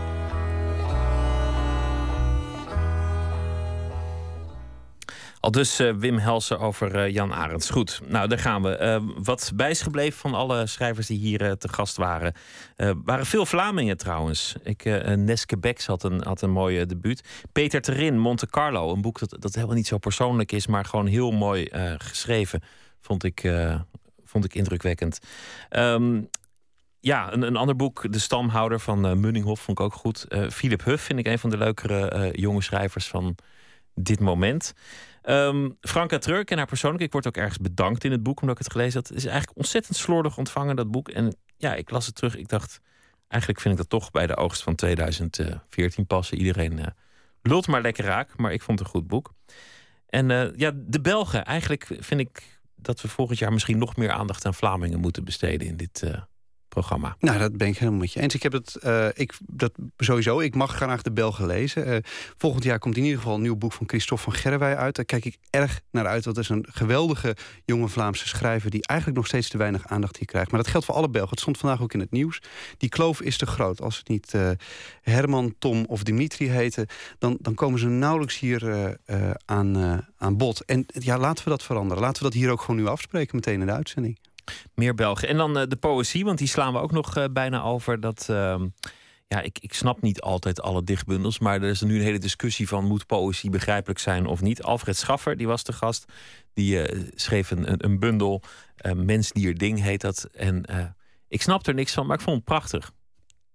[5.42, 7.70] Al dus uh, Wim Helsen over uh, Jan Arends.
[7.70, 8.78] Goed, nou daar gaan we.
[8.80, 12.34] Uh, wat bij gebleven van alle schrijvers die hier te gast waren.
[13.04, 14.54] waren veel Vlamingen trouwens.
[14.62, 14.84] Ik,
[15.16, 17.44] Neske Becks had een, had een mooie debuut.
[17.52, 18.92] Peter Terin, Monte Carlo.
[18.92, 22.62] Een boek dat, dat helemaal niet zo persoonlijk is, maar gewoon heel mooi geschreven.
[23.00, 23.52] Vond ik,
[24.24, 25.18] vond ik indrukwekkend.
[25.70, 26.28] Um,
[27.00, 30.26] ja, een, een ander boek, De Stamhouder van Munninghoff, vond ik ook goed.
[30.50, 33.36] Philip Huff vind ik een van de leukere jonge schrijvers van
[33.94, 34.74] dit moment.
[35.24, 37.02] Um, Franka Treur, en haar persoonlijk.
[37.02, 39.08] Ik word ook ergens bedankt in het boek omdat ik het gelezen had.
[39.08, 41.08] Het is eigenlijk ontzettend slordig ontvangen, dat boek.
[41.08, 42.36] En ja, ik las het terug.
[42.36, 42.80] Ik dacht,
[43.28, 46.38] eigenlijk vind ik dat toch bij de oogst van 2014 passen.
[46.38, 46.86] Iedereen uh,
[47.42, 49.32] lult maar lekker raak, maar ik vond het een goed boek.
[50.06, 51.44] En uh, ja, de Belgen.
[51.44, 55.66] Eigenlijk vind ik dat we volgend jaar misschien nog meer aandacht aan Vlamingen moeten besteden
[55.66, 56.22] in dit uh,
[56.72, 57.16] programma.
[57.20, 58.34] Nou, dat ben ik helemaal met je eens.
[58.34, 61.88] Ik heb het, uh, ik, dat sowieso, ik mag graag de Belgen lezen.
[61.88, 61.96] Uh,
[62.36, 64.96] volgend jaar komt in ieder geval een nieuw boek van Christophe van Gerwij uit.
[64.96, 66.24] Daar kijk ik erg naar uit.
[66.24, 68.70] Dat is een geweldige jonge Vlaamse schrijver...
[68.70, 70.50] die eigenlijk nog steeds te weinig aandacht hier krijgt.
[70.50, 71.30] Maar dat geldt voor alle Belgen.
[71.30, 72.42] Het stond vandaag ook in het nieuws.
[72.76, 73.80] Die kloof is te groot.
[73.80, 74.50] Als het niet uh,
[75.02, 76.86] Herman, Tom of Dimitri heten...
[77.18, 78.60] dan, dan komen ze nauwelijks hier
[79.44, 80.64] aan, aan bod.
[80.64, 82.02] En ja, laten we dat veranderen.
[82.02, 84.18] Laten we dat hier ook gewoon nu afspreken meteen in de uitzending.
[84.74, 85.28] Meer Belgen.
[85.28, 88.00] En dan uh, de poëzie, want die slaan we ook nog uh, bijna over.
[88.00, 88.60] Dat, uh,
[89.28, 92.68] ja, ik, ik snap niet altijd alle dichtbundels, maar er is nu een hele discussie
[92.68, 94.62] van moet poëzie begrijpelijk zijn of niet.
[94.62, 96.12] Alfred Schaffer, die was de gast,
[96.54, 96.80] die
[97.14, 98.42] schreef een, een bundel,
[98.94, 100.28] Mens, Dier, Ding heet dat.
[100.32, 100.64] En
[101.28, 102.92] ik snap er niks van, maar ik vond het prachtig.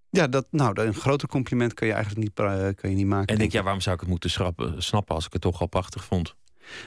[0.09, 2.33] Ja, dat, nou, een groter compliment kun je eigenlijk niet,
[2.75, 3.27] kan je niet maken.
[3.27, 5.61] En ik denk, ja, waarom zou ik het moeten schrappen, snappen als ik het toch
[5.61, 6.35] al prachtig vond?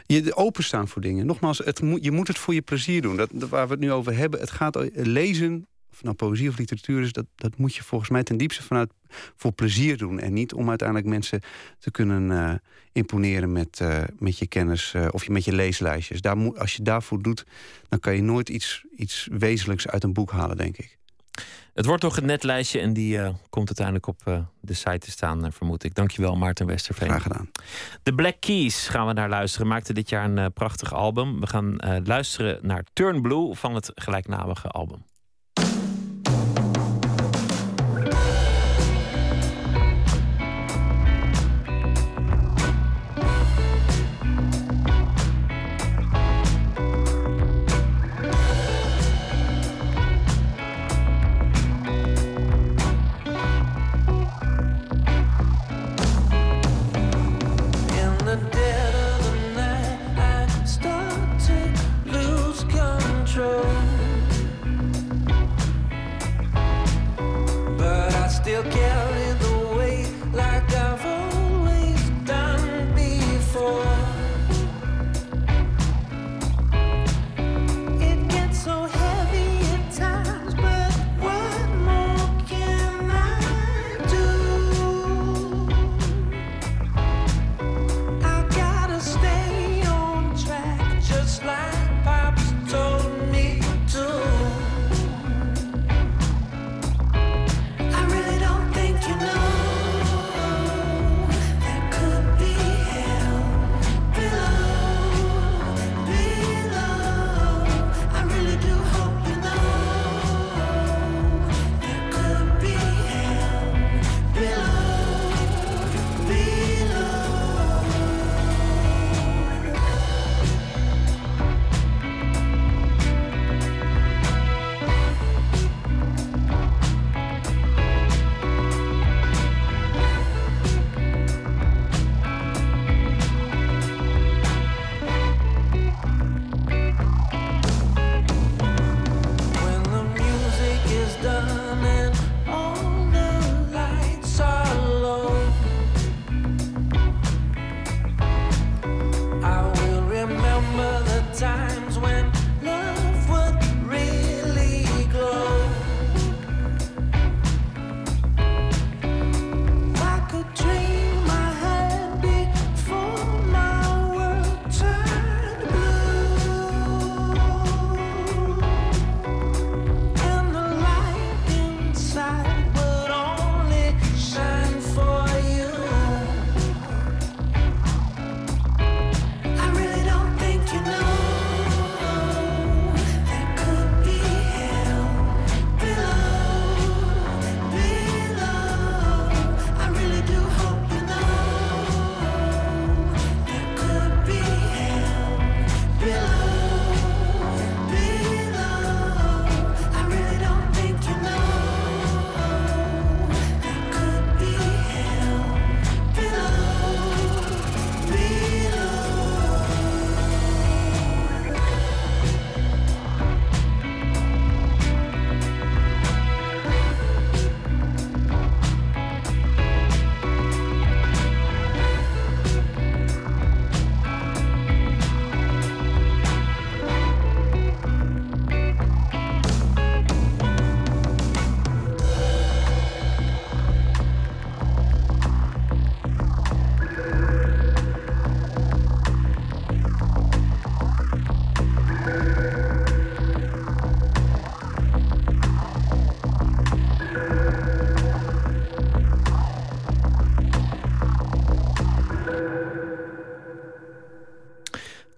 [0.06, 1.26] Je openstaan voor dingen.
[1.26, 3.16] Nogmaals, het je moet het voor je plezier doen.
[3.16, 7.02] Dat, waar we het nu over hebben, het gaat lezen, of nou poëzie of literatuur
[7.02, 8.92] is, dat, dat moet je volgens mij ten diepste vanuit
[9.36, 10.20] voor plezier doen.
[10.20, 11.40] En niet om uiteindelijk mensen
[11.78, 12.54] te kunnen uh,
[12.92, 16.20] imponeren met, uh, met je kennis uh, of met je leeslijstjes.
[16.20, 17.44] Daar moet, als je daarvoor doet,
[17.88, 20.99] dan kan je nooit iets, iets wezenlijks uit een boek halen, denk ik.
[21.74, 25.10] Het wordt toch een netlijstje en die uh, komt uiteindelijk op uh, de site te
[25.10, 25.94] staan, uh, vermoed ik.
[25.94, 27.08] Dankjewel, Maarten Westerveen.
[27.08, 27.50] Graag gedaan.
[28.02, 29.66] De Black Keys gaan we naar luisteren.
[29.66, 31.40] Maakte dit jaar een prachtig album.
[31.40, 35.04] We gaan luisteren naar Turn Blue van het gelijknamige album.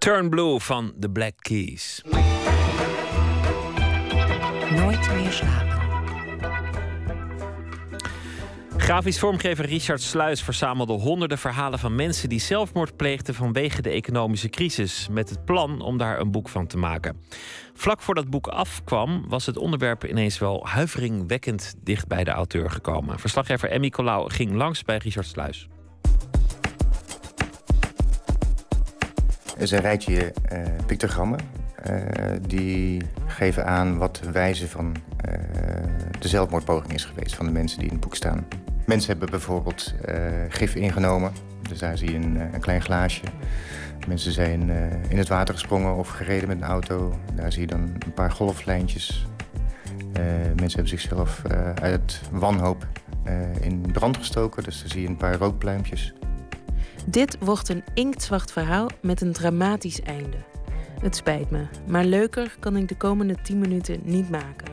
[0.03, 2.03] Turn Blue van The Black Keys.
[4.70, 5.81] Nooit meer slapen.
[8.77, 14.49] Grafisch vormgever Richard Sluis verzamelde honderden verhalen van mensen die zelfmoord pleegden vanwege de economische
[14.49, 17.16] crisis, met het plan om daar een boek van te maken.
[17.74, 22.70] Vlak voordat het boek afkwam, was het onderwerp ineens wel huiveringwekkend dicht bij de auteur
[22.70, 23.19] gekomen.
[23.19, 25.69] Verslaggever Emmy Colau ging langs bij Richard Sluis.
[29.62, 31.40] Is een rijtje uh, pictogrammen.
[31.90, 31.97] Uh,
[32.47, 34.97] die geven aan wat de wijze van
[35.28, 35.34] uh,
[36.18, 38.47] de zelfmoordpoging is geweest van de mensen die in het boek staan.
[38.86, 39.94] Mensen hebben bijvoorbeeld
[40.48, 41.32] gif ingenomen.
[41.68, 43.22] Dus daar zie je een, een klein glaasje.
[44.09, 44.70] Mensen zijn
[45.09, 47.14] in het water gesprongen of gereden met een auto.
[47.34, 49.26] Daar zie je dan een paar golflijntjes.
[50.12, 51.43] mensen hebben zichzelf
[51.74, 52.86] uit wanhoop
[53.60, 54.64] in brand gestoken.
[54.64, 56.14] Dus daar zie je een paar rookpluimpjes.
[57.07, 60.37] Dit wordt een inktzwart verhaal met een dramatisch einde.
[61.01, 64.70] Het spijt me, maar leuker kan ik de komende 10 minuten niet maken.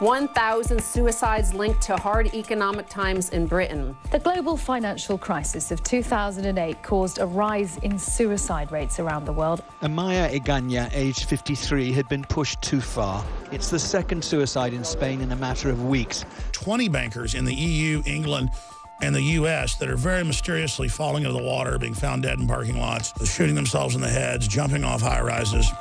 [0.00, 3.96] 1,000 suicides linked to hard economic times in Britain.
[4.10, 9.62] The global financial crisis of 2008 caused a rise in suicide rates around the world.
[9.82, 13.24] Amaya Iganya, aged 53, had been pushed too far.
[13.50, 16.24] It's the second suicide in Spain in a matter of weeks.
[16.52, 18.50] 20 bankers in the EU, England,
[19.00, 19.76] and the U.S.
[19.76, 23.54] that are very mysteriously falling into the water, being found dead in parking lots, shooting
[23.54, 25.72] themselves in the heads, jumping off high rises.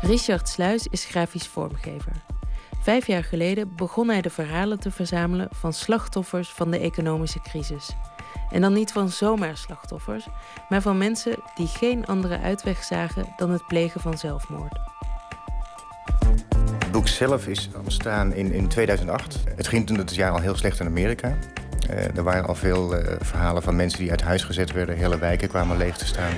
[0.00, 2.12] Richard Sluis is grafisch vormgever.
[2.82, 7.90] Vijf jaar geleden begon hij de verhalen te verzamelen van slachtoffers van de economische crisis.
[8.50, 10.26] En dan niet van zomaar slachtoffers,
[10.68, 14.78] maar van mensen die geen andere uitweg zagen dan het plegen van zelfmoord.
[16.78, 19.40] Het boek zelf is ontstaan in, in 2008.
[19.56, 21.38] Het ging toen het jaar al heel slecht in Amerika.
[21.90, 24.96] Uh, er waren al veel uh, verhalen van mensen die uit huis gezet werden.
[24.96, 26.32] Hele wijken kwamen leeg te staan.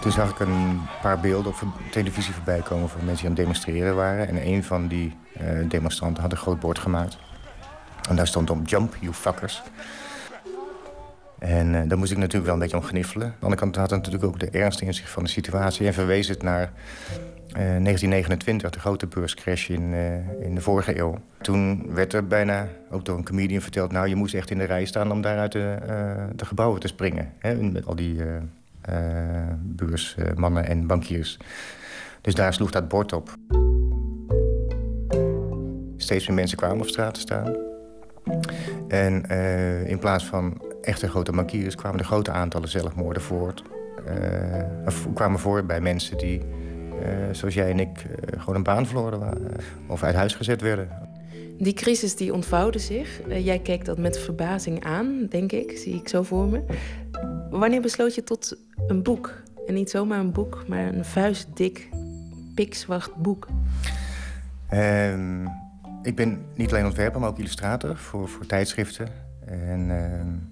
[0.00, 3.36] Toen zag ik een paar beelden op televisie voorbij komen van mensen die aan het
[3.36, 4.28] demonstreren waren.
[4.28, 7.18] En een van die uh, demonstranten had een groot bord gemaakt.
[8.08, 9.62] En daar stond op Jump, you fuckers.
[11.38, 13.26] En daar moest ik natuurlijk wel een beetje om gniffelen.
[13.26, 15.86] Aan de andere kant had het natuurlijk ook de ernst in zich van de situatie...
[15.86, 16.72] en verwees het naar
[17.52, 21.18] 1929, eh, de grote beurscrash in, uh, in de vorige eeuw.
[21.40, 23.92] Toen werd er bijna, ook door een comedian verteld...
[23.92, 26.80] nou, je moest echt in de rij staan om daar uit de, uh, de gebouwen
[26.80, 27.32] te springen.
[27.38, 28.20] Hè, met al die
[29.58, 31.38] beursmannen en bankiers.
[32.20, 33.34] Dus daar sloeg dat bord op.
[35.96, 37.56] Steeds meer mensen kwamen op straat te staan.
[38.88, 39.24] En
[39.86, 41.74] in plaats van echte grote bankiers...
[41.74, 43.62] kwamen er grote aantallen zelfmoorden voort.
[44.86, 46.44] of kwamen voor bij mensen die uh,
[47.32, 49.56] zoals jij en ik uh, gewoon een baan verloren waren.
[49.86, 50.88] Of uit huis gezet werden.
[51.58, 53.20] Die crisis die ontvouwde zich.
[53.28, 55.78] Jij keek dat met verbazing aan, denk ik.
[55.78, 56.62] Zie ik zo voor me.
[57.50, 58.56] Wanneer besloot je tot
[58.86, 59.42] een boek?
[59.66, 61.88] En niet zomaar een boek, maar een vuistdik,
[62.54, 63.48] pikzwart boek.
[64.68, 65.46] Ehm,
[66.02, 69.08] ik ben niet alleen ontwerper, maar ook illustrator voor, voor tijdschriften.
[69.46, 70.49] En ehm,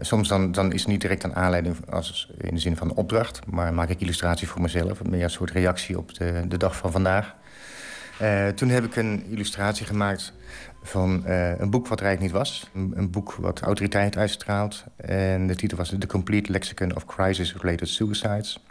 [0.00, 3.46] Soms dan, is het niet direct een aanleiding als, in de zin van een opdracht...
[3.46, 5.04] maar maak ik illustratie voor mezelf.
[5.04, 7.34] Meer een soort reactie op de, de dag van vandaag.
[8.22, 10.32] Uh, toen heb ik een illustratie gemaakt
[10.82, 12.70] van uh, een boek wat rijk niet was.
[12.74, 14.84] Een, boek wat autoriteit uitstraalt.
[14.96, 18.64] En de titel was The Complete Lexicon of Crisis-Related Suicides.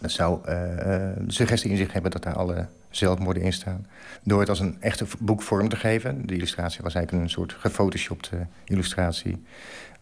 [0.00, 3.86] Dat zou de suggestie in zich hebben dat daar alle zelfmoorden in staan.
[4.22, 6.26] Door het als een echte boek vorm te geven.
[6.26, 9.42] De illustratie was eigenlijk een soort gefotoshopte illustratie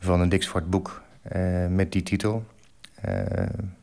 [0.00, 1.02] van een dik zwart boek
[1.36, 2.44] uh, met die titel.
[3.08, 3.22] Uh,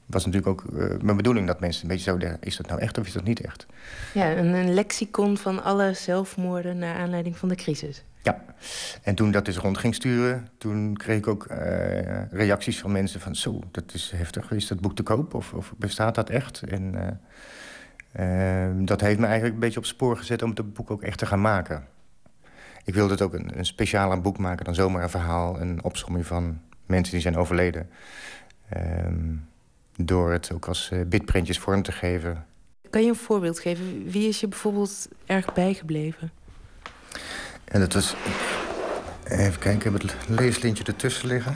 [0.05, 2.37] was natuurlijk ook uh, mijn bedoeling dat mensen een beetje zo denken...
[2.41, 3.65] is dat nou echt of is dat niet echt?
[4.13, 6.77] Ja, een, een lexicon van alle zelfmoorden...
[6.77, 8.03] naar aanleiding van de crisis.
[8.23, 8.43] Ja,
[9.03, 10.47] en toen dat dus rond ging sturen...
[10.57, 11.47] toen kreeg ik ook
[12.31, 13.35] reacties van mensen van...
[13.35, 16.61] zo, dat is heftig, is dat boek te koop of, of bestaat dat echt?
[16.61, 17.19] En
[18.85, 20.41] dat heeft me eigenlijk een beetje op spoor gezet...
[20.41, 21.87] om het boek ook echt te gaan maken
[22.87, 25.61] ik wilde het ook een, een specialer boek maken dan zomaar een verhaal.
[25.61, 27.89] Een opsomming van mensen die zijn overleden.
[29.05, 29.47] Um,
[29.95, 32.45] door het ook als uh, bitprintjes vorm te geven.
[32.89, 34.09] Kan je een voorbeeld geven?
[34.09, 36.31] Wie is je bijvoorbeeld erg bijgebleven?
[37.65, 38.15] En dat was...
[39.23, 41.55] Even kijken, ik heb het leeslintje ertussen liggen.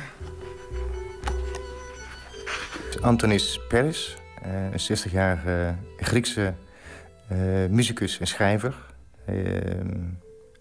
[3.01, 6.53] Antonis Peris, uh, een 60-jarige Griekse
[7.31, 7.37] uh,
[7.69, 8.75] muzikus en schrijver.
[9.25, 9.99] Ehm,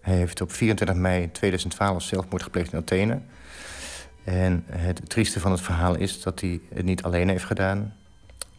[0.01, 3.19] hij heeft op 24 mei 2012 zelfmoord gepleegd in Athene.
[4.23, 7.95] En het trieste van het verhaal is dat hij het niet alleen heeft gedaan...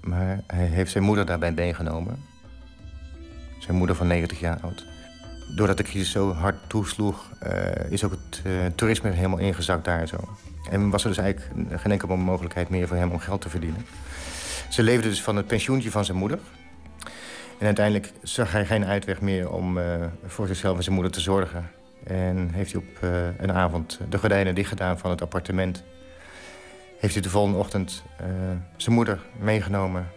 [0.01, 2.24] maar hij heeft zijn moeder daarbij meegenomen.
[3.59, 4.85] Zijn moeder van 90 jaar oud.
[5.56, 10.06] doordat de crisis zo hard toesloeg, uh, is ook het uh, toerisme helemaal ingezakt daar
[10.06, 10.16] zo.
[10.70, 13.86] En was er dus eigenlijk geen enkele mogelijkheid meer voor hem om geld te verdienen.
[14.69, 16.39] Ze leefde dus van het pensioentje van zijn moeder.
[17.59, 19.85] En uiteindelijk zag hij geen uitweg meer om uh,
[20.27, 21.70] voor zichzelf en zijn moeder te zorgen.
[22.05, 23.03] En heeft hij op
[23.39, 25.83] een avond de gordijnen dichtgedaan van het appartement.
[26.99, 28.03] Heeft hij de volgende ochtend
[28.77, 30.09] zijn moeder meegenomen,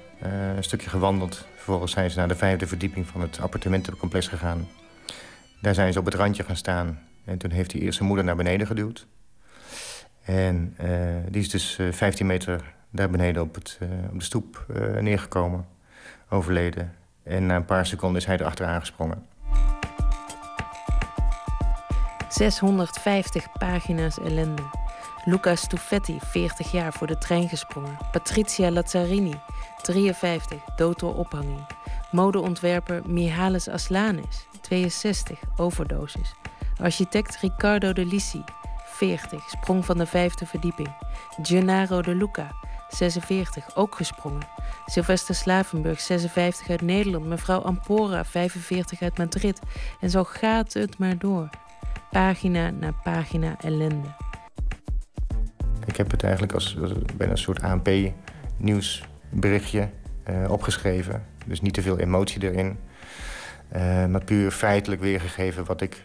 [0.56, 1.46] een stukje gewandeld.
[1.56, 4.68] Vervolgens zijn ze naar de vijfde verdieping van het appartementencomplex gegaan.
[5.62, 7.00] Daar zijn ze op het randje gaan staan.
[7.26, 9.08] En toen heeft hij eerst zijn moeder naar beneden geduwd.
[10.24, 10.76] En
[11.30, 13.80] die is dus uh, 15 meter daar beneden op, het,
[14.12, 14.66] op de stoep
[15.00, 15.68] neergekomen.
[16.30, 16.94] Overleden.
[17.26, 19.26] En na een paar seconden is hij erachteraan gesprongen.
[22.30, 24.62] 650 pagina's ellende.
[25.24, 27.98] Luca Stufetti, 40 jaar, voor de trein gesprongen.
[28.12, 29.34] Patricia Lazzarini,
[29.82, 31.66] 53, dood door ophanging.
[32.12, 36.34] Modeontwerper Mihalis Aslanis, 62, overdosis.
[36.82, 38.44] Architect Riccardo de Lissi,
[38.86, 40.96] 40, sprong van de vijfde verdieping.
[41.42, 42.52] Gennaro de Luca,
[42.96, 44.48] 46, ook gesprongen.
[44.86, 47.26] Sylvester Slavenburg, 56 uit Nederland.
[47.26, 49.60] Mevrouw Ampora, 45 uit Madrid.
[50.02, 51.50] En zo gaat het maar door.
[52.12, 54.08] Pagina na pagina ellende.
[55.86, 56.78] Ik heb het eigenlijk als,
[57.18, 59.90] bijna een soort ANP-nieuwsberichtje
[60.30, 61.24] uh, opgeschreven.
[61.46, 62.78] Dus niet te veel emotie erin.
[63.76, 66.02] Uh, maar puur feitelijk weergegeven wat ik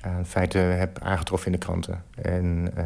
[0.00, 2.04] aan feiten heb aangetroffen in de kranten.
[2.22, 2.84] En, uh,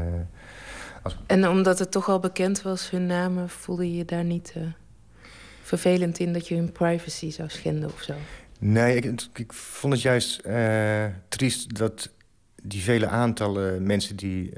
[1.03, 1.17] als...
[1.27, 4.63] en omdat het toch al bekend was, hun namen, voelde je je daar niet uh,
[5.63, 8.15] vervelend in dat je hun privacy zou schenden of zo?
[8.59, 10.43] Nee, ik, ik vond het juist
[11.29, 12.11] triest dat
[12.63, 14.53] die vele aantallen mensen die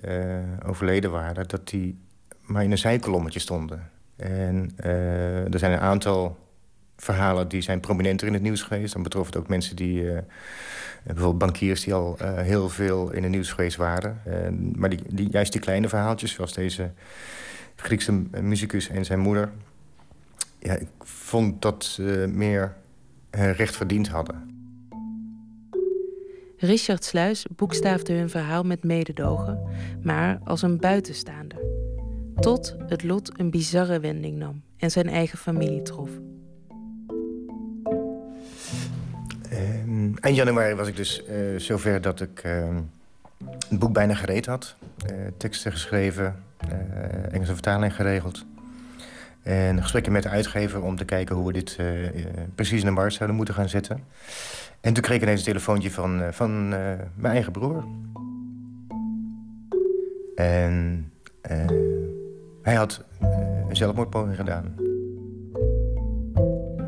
[0.66, 1.98] overleden waren, dat die
[2.40, 3.90] maar in een zijkolommetje stonden.
[4.16, 4.72] En
[5.52, 6.41] er zijn een aantal
[7.02, 8.92] verhalen die zijn prominenter in het nieuws geweest.
[8.92, 10.02] Dan betrof het ook mensen die...
[10.02, 10.18] Uh,
[11.04, 14.20] bijvoorbeeld bankiers die al uh, heel veel in het nieuws geweest waren.
[14.26, 14.34] Uh,
[14.74, 16.90] maar die, die, juist die kleine verhaaltjes, zoals deze
[17.76, 19.50] Griekse muzikus en zijn moeder...
[20.58, 22.76] Ja, ik vond dat ze meer
[23.30, 24.50] recht verdiend hadden.
[26.56, 29.62] Richard Sluis boekstaafde hun verhaal met mededogen,
[30.02, 31.58] maar als een buitenstaander.
[32.40, 36.10] Tot het lot een bizarre wending nam en zijn eigen familie trof.
[40.20, 42.68] Eind januari was ik dus uh, zover dat ik uh,
[43.68, 44.76] het boek bijna gereed had.
[45.10, 46.36] Uh, teksten geschreven,
[47.30, 48.44] Engelse vertaling geregeld.
[49.42, 51.78] En gesprekken met de uitgever om te kijken hoe we dit
[52.54, 54.04] precies in de markt zouden moeten gaan zetten.
[54.80, 57.84] En toen kreeg ik ineens een telefoontje van, van mijn eigen broer.
[60.34, 61.10] En
[62.62, 63.04] hij had
[63.68, 64.74] een zelfmoordpoging gedaan.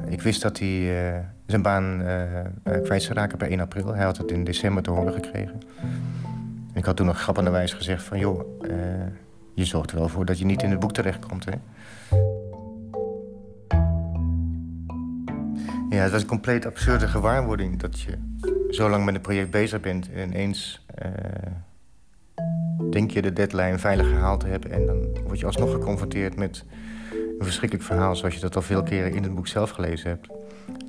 [0.08, 3.94] Ik wist dat hij zijn baan uh, raken per 1 april.
[3.94, 5.60] Hij had het in december te horen gekregen.
[6.72, 8.18] En ik had toen nog grappenderwijs gezegd van...
[8.18, 8.74] joh, uh,
[9.54, 11.52] je zorgt er wel voor dat je niet in het boek terechtkomt, hè?
[15.90, 17.80] Ja, het was een compleet absurde gewaarwording...
[17.80, 18.18] dat je
[18.70, 20.86] zo lang met een project bezig bent en ineens...
[21.04, 21.10] Uh,
[22.90, 24.70] denk je de deadline veilig gehaald te hebben...
[24.70, 26.64] en dan word je alsnog geconfronteerd met
[27.38, 28.16] een verschrikkelijk verhaal...
[28.16, 30.28] zoals je dat al veel keren in het boek zelf gelezen hebt.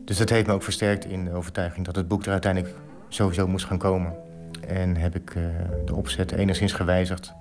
[0.05, 2.75] Dus dat heeft me ook versterkt in de overtuiging dat het boek er uiteindelijk
[3.07, 4.13] sowieso moest gaan komen.
[4.67, 5.43] En heb ik uh,
[5.85, 7.33] de opzet enigszins gewijzigd.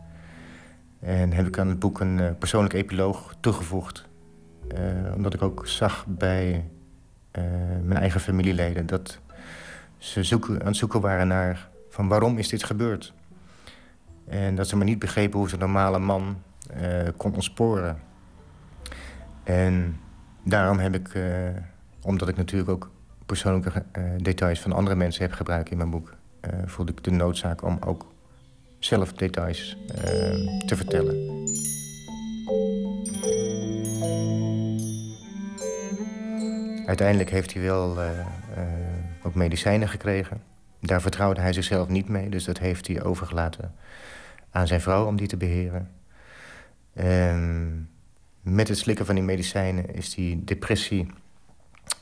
[1.00, 4.04] En heb ik aan het boek een uh, persoonlijk epiloog toegevoegd.
[4.72, 6.68] Uh, omdat ik ook zag bij
[7.82, 9.18] mijn eigen familieleden dat
[9.98, 13.12] ze zoeken, aan het zoeken waren naar van waarom is dit gebeurd.
[14.28, 16.36] En dat ze maar niet begrepen hoe zo'n normale man
[17.16, 17.98] kon ontsporen.
[19.44, 20.00] En
[20.44, 21.18] daarom heb ik
[22.00, 22.90] omdat ik natuurlijk ook
[23.26, 26.14] persoonlijke uh, details van andere mensen heb gebruikt in mijn boek...
[26.40, 28.06] Uh, voelde ik de noodzaak om ook
[28.78, 29.76] zelf details
[30.66, 31.42] te vertellen.
[36.86, 37.98] Uiteindelijk heeft hij wel
[39.22, 40.42] ook medicijnen gekregen.
[40.80, 43.74] Daar vertrouwde hij zichzelf niet mee, dus dat heeft hij overgelaten
[44.50, 45.90] aan zijn vrouw om die te beheren.
[46.94, 47.70] Ehm,
[48.44, 51.06] met het slikken van die medicijnen is die depressie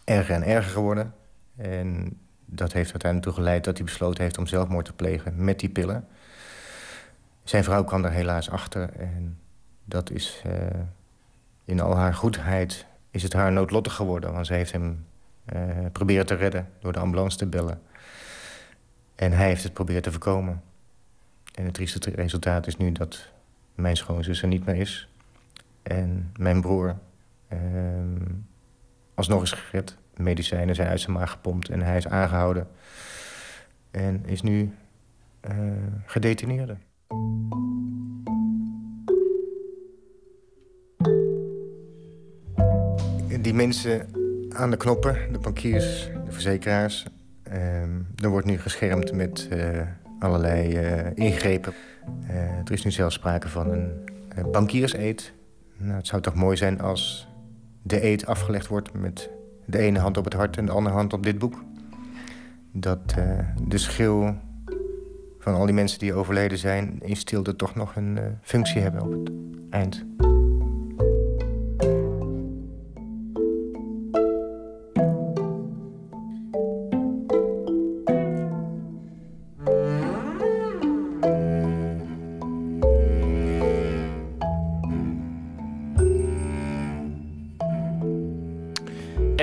[0.05, 1.15] erger en erger geworden.
[1.57, 5.61] En dat heeft uiteindelijk toe geleid dat hij besloten heeft om zelfmoord te plegen met
[5.61, 6.07] die pillen.
[7.45, 9.39] Zijn vrouw kwam er helaas achter en
[9.85, 10.53] dat is uh,
[11.65, 14.33] in al haar goedheid is het haar noodlottig geworden.
[14.33, 15.05] Want ze heeft hem
[15.55, 15.63] uh,
[15.93, 17.83] proberen te redden door de ambulance te bellen.
[19.15, 20.63] En hij heeft het proberen te voorkomen.
[21.55, 23.29] En het trieste resultaat is nu dat
[23.75, 25.09] mijn schoonzus er niet meer is.
[25.83, 26.97] En mijn broer
[27.53, 27.59] uh,
[29.15, 29.97] alsnog is gered.
[30.17, 32.69] Medicijnen zijn uit zijn maag gepompt en hij is aangehouden.
[33.91, 34.75] En is nu
[35.51, 36.77] uh.
[43.41, 44.09] Die mensen
[44.51, 47.07] aan de knoppen, de bankiers, de verzekeraars...
[47.49, 47.83] Uh,
[48.23, 49.81] er wordt nu geschermd met uh,
[50.19, 50.79] allerlei
[51.15, 51.73] ingrepen.
[52.65, 55.33] er is nu zelfs sprake van een bankierseed.
[55.83, 57.29] Nou, het zou toch mooi zijn als
[57.83, 58.93] de eed afgelegd wordt...
[58.93, 59.31] met
[59.67, 61.65] de ene hand op het hart en de andere hand op dit boek.
[62.73, 63.15] Dat
[63.69, 64.35] de schil
[65.39, 66.99] van al die mensen die overleden zijn...
[67.01, 69.31] in stilte toch nog een uh, functie hebben op het
[69.71, 70.05] eind.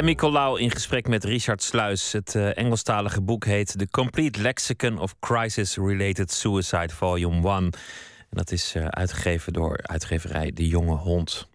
[0.09, 2.11] Nicolaou in gesprek met Richard Sluis.
[2.11, 7.55] Het uh, Engelstalige boek heet The Complete Lexicon of Crisis-Related Suicide Volume 1.
[7.55, 7.71] En
[8.29, 11.48] dat is uh, uitgegeven door uitgeverij De Jonge Hond.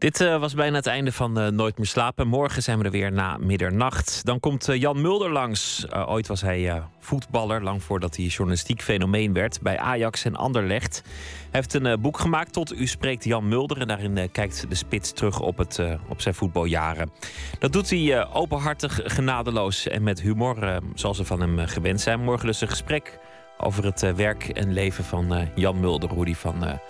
[0.00, 2.26] Dit uh, was bijna het einde van Nooit meer slapen.
[2.26, 4.24] Morgen zijn we er weer na middernacht.
[4.24, 5.86] Dan komt Jan Mulder langs.
[5.92, 9.60] ooit was hij voetballer, lang voordat hij journalistiek fenomeen werd...
[9.62, 11.02] bij Ajax en Anderlecht.
[11.50, 13.80] Hij heeft een boek gemaakt tot U spreekt Jan Mulder.
[13.80, 17.10] En daarin kijkt de spits terug op, het, op zijn voetbaljaren.
[17.58, 22.20] Dat doet hij openhartig, genadeloos en met humor, zoals we van hem gewend zijn.
[22.20, 23.18] Morgen dus een gesprek
[23.58, 26.08] over het werk en leven van Jan Mulder.
[26.08, 26.80] Hoe die van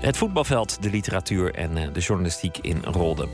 [0.00, 3.28] het voetbalveld, de literatuur en eh, de journalistiek in rolde.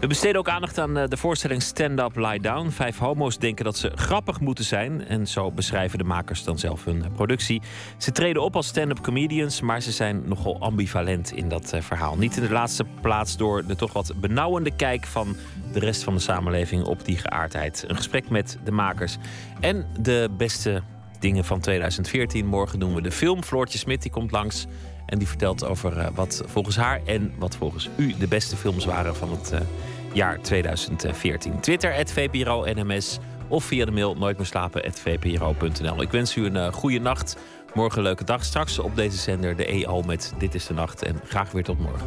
[0.00, 2.68] We besteden ook aandacht aan eh, de voorstelling Stand Up, Lie Down.
[2.68, 5.06] Vijf homo's denken dat ze grappig moeten zijn.
[5.06, 7.62] En zo beschrijven de makers dan zelf hun eh, productie.
[7.96, 12.16] Ze treden op als stand-up comedians, maar ze zijn nogal ambivalent in dat verhaal.
[12.16, 15.36] Niet in de laatste plaats door de toch wat benauwende kijk van
[15.72, 17.84] de rest van de samenleving op die geaardheid.
[17.88, 19.16] Een gesprek met de makers
[19.60, 20.82] en de beste
[21.20, 22.46] dingen van 2014.
[22.46, 23.42] Morgen doen we de film.
[23.42, 24.66] Floortje Smit die komt langs.
[25.10, 28.84] En die vertelt over uh, wat volgens haar en wat volgens u de beste films
[28.84, 29.60] waren van het uh,
[30.12, 31.60] jaar 2014.
[31.60, 33.18] Twitter, het VPRO NMS
[33.48, 36.02] of via de mail nooitmeerslapen.vpro.nl.
[36.02, 37.36] Ik wens u een uh, goede nacht.
[37.74, 38.44] Morgen een leuke dag.
[38.44, 41.02] Straks op deze zender de EO met Dit is de Nacht.
[41.02, 42.06] En graag weer tot morgen.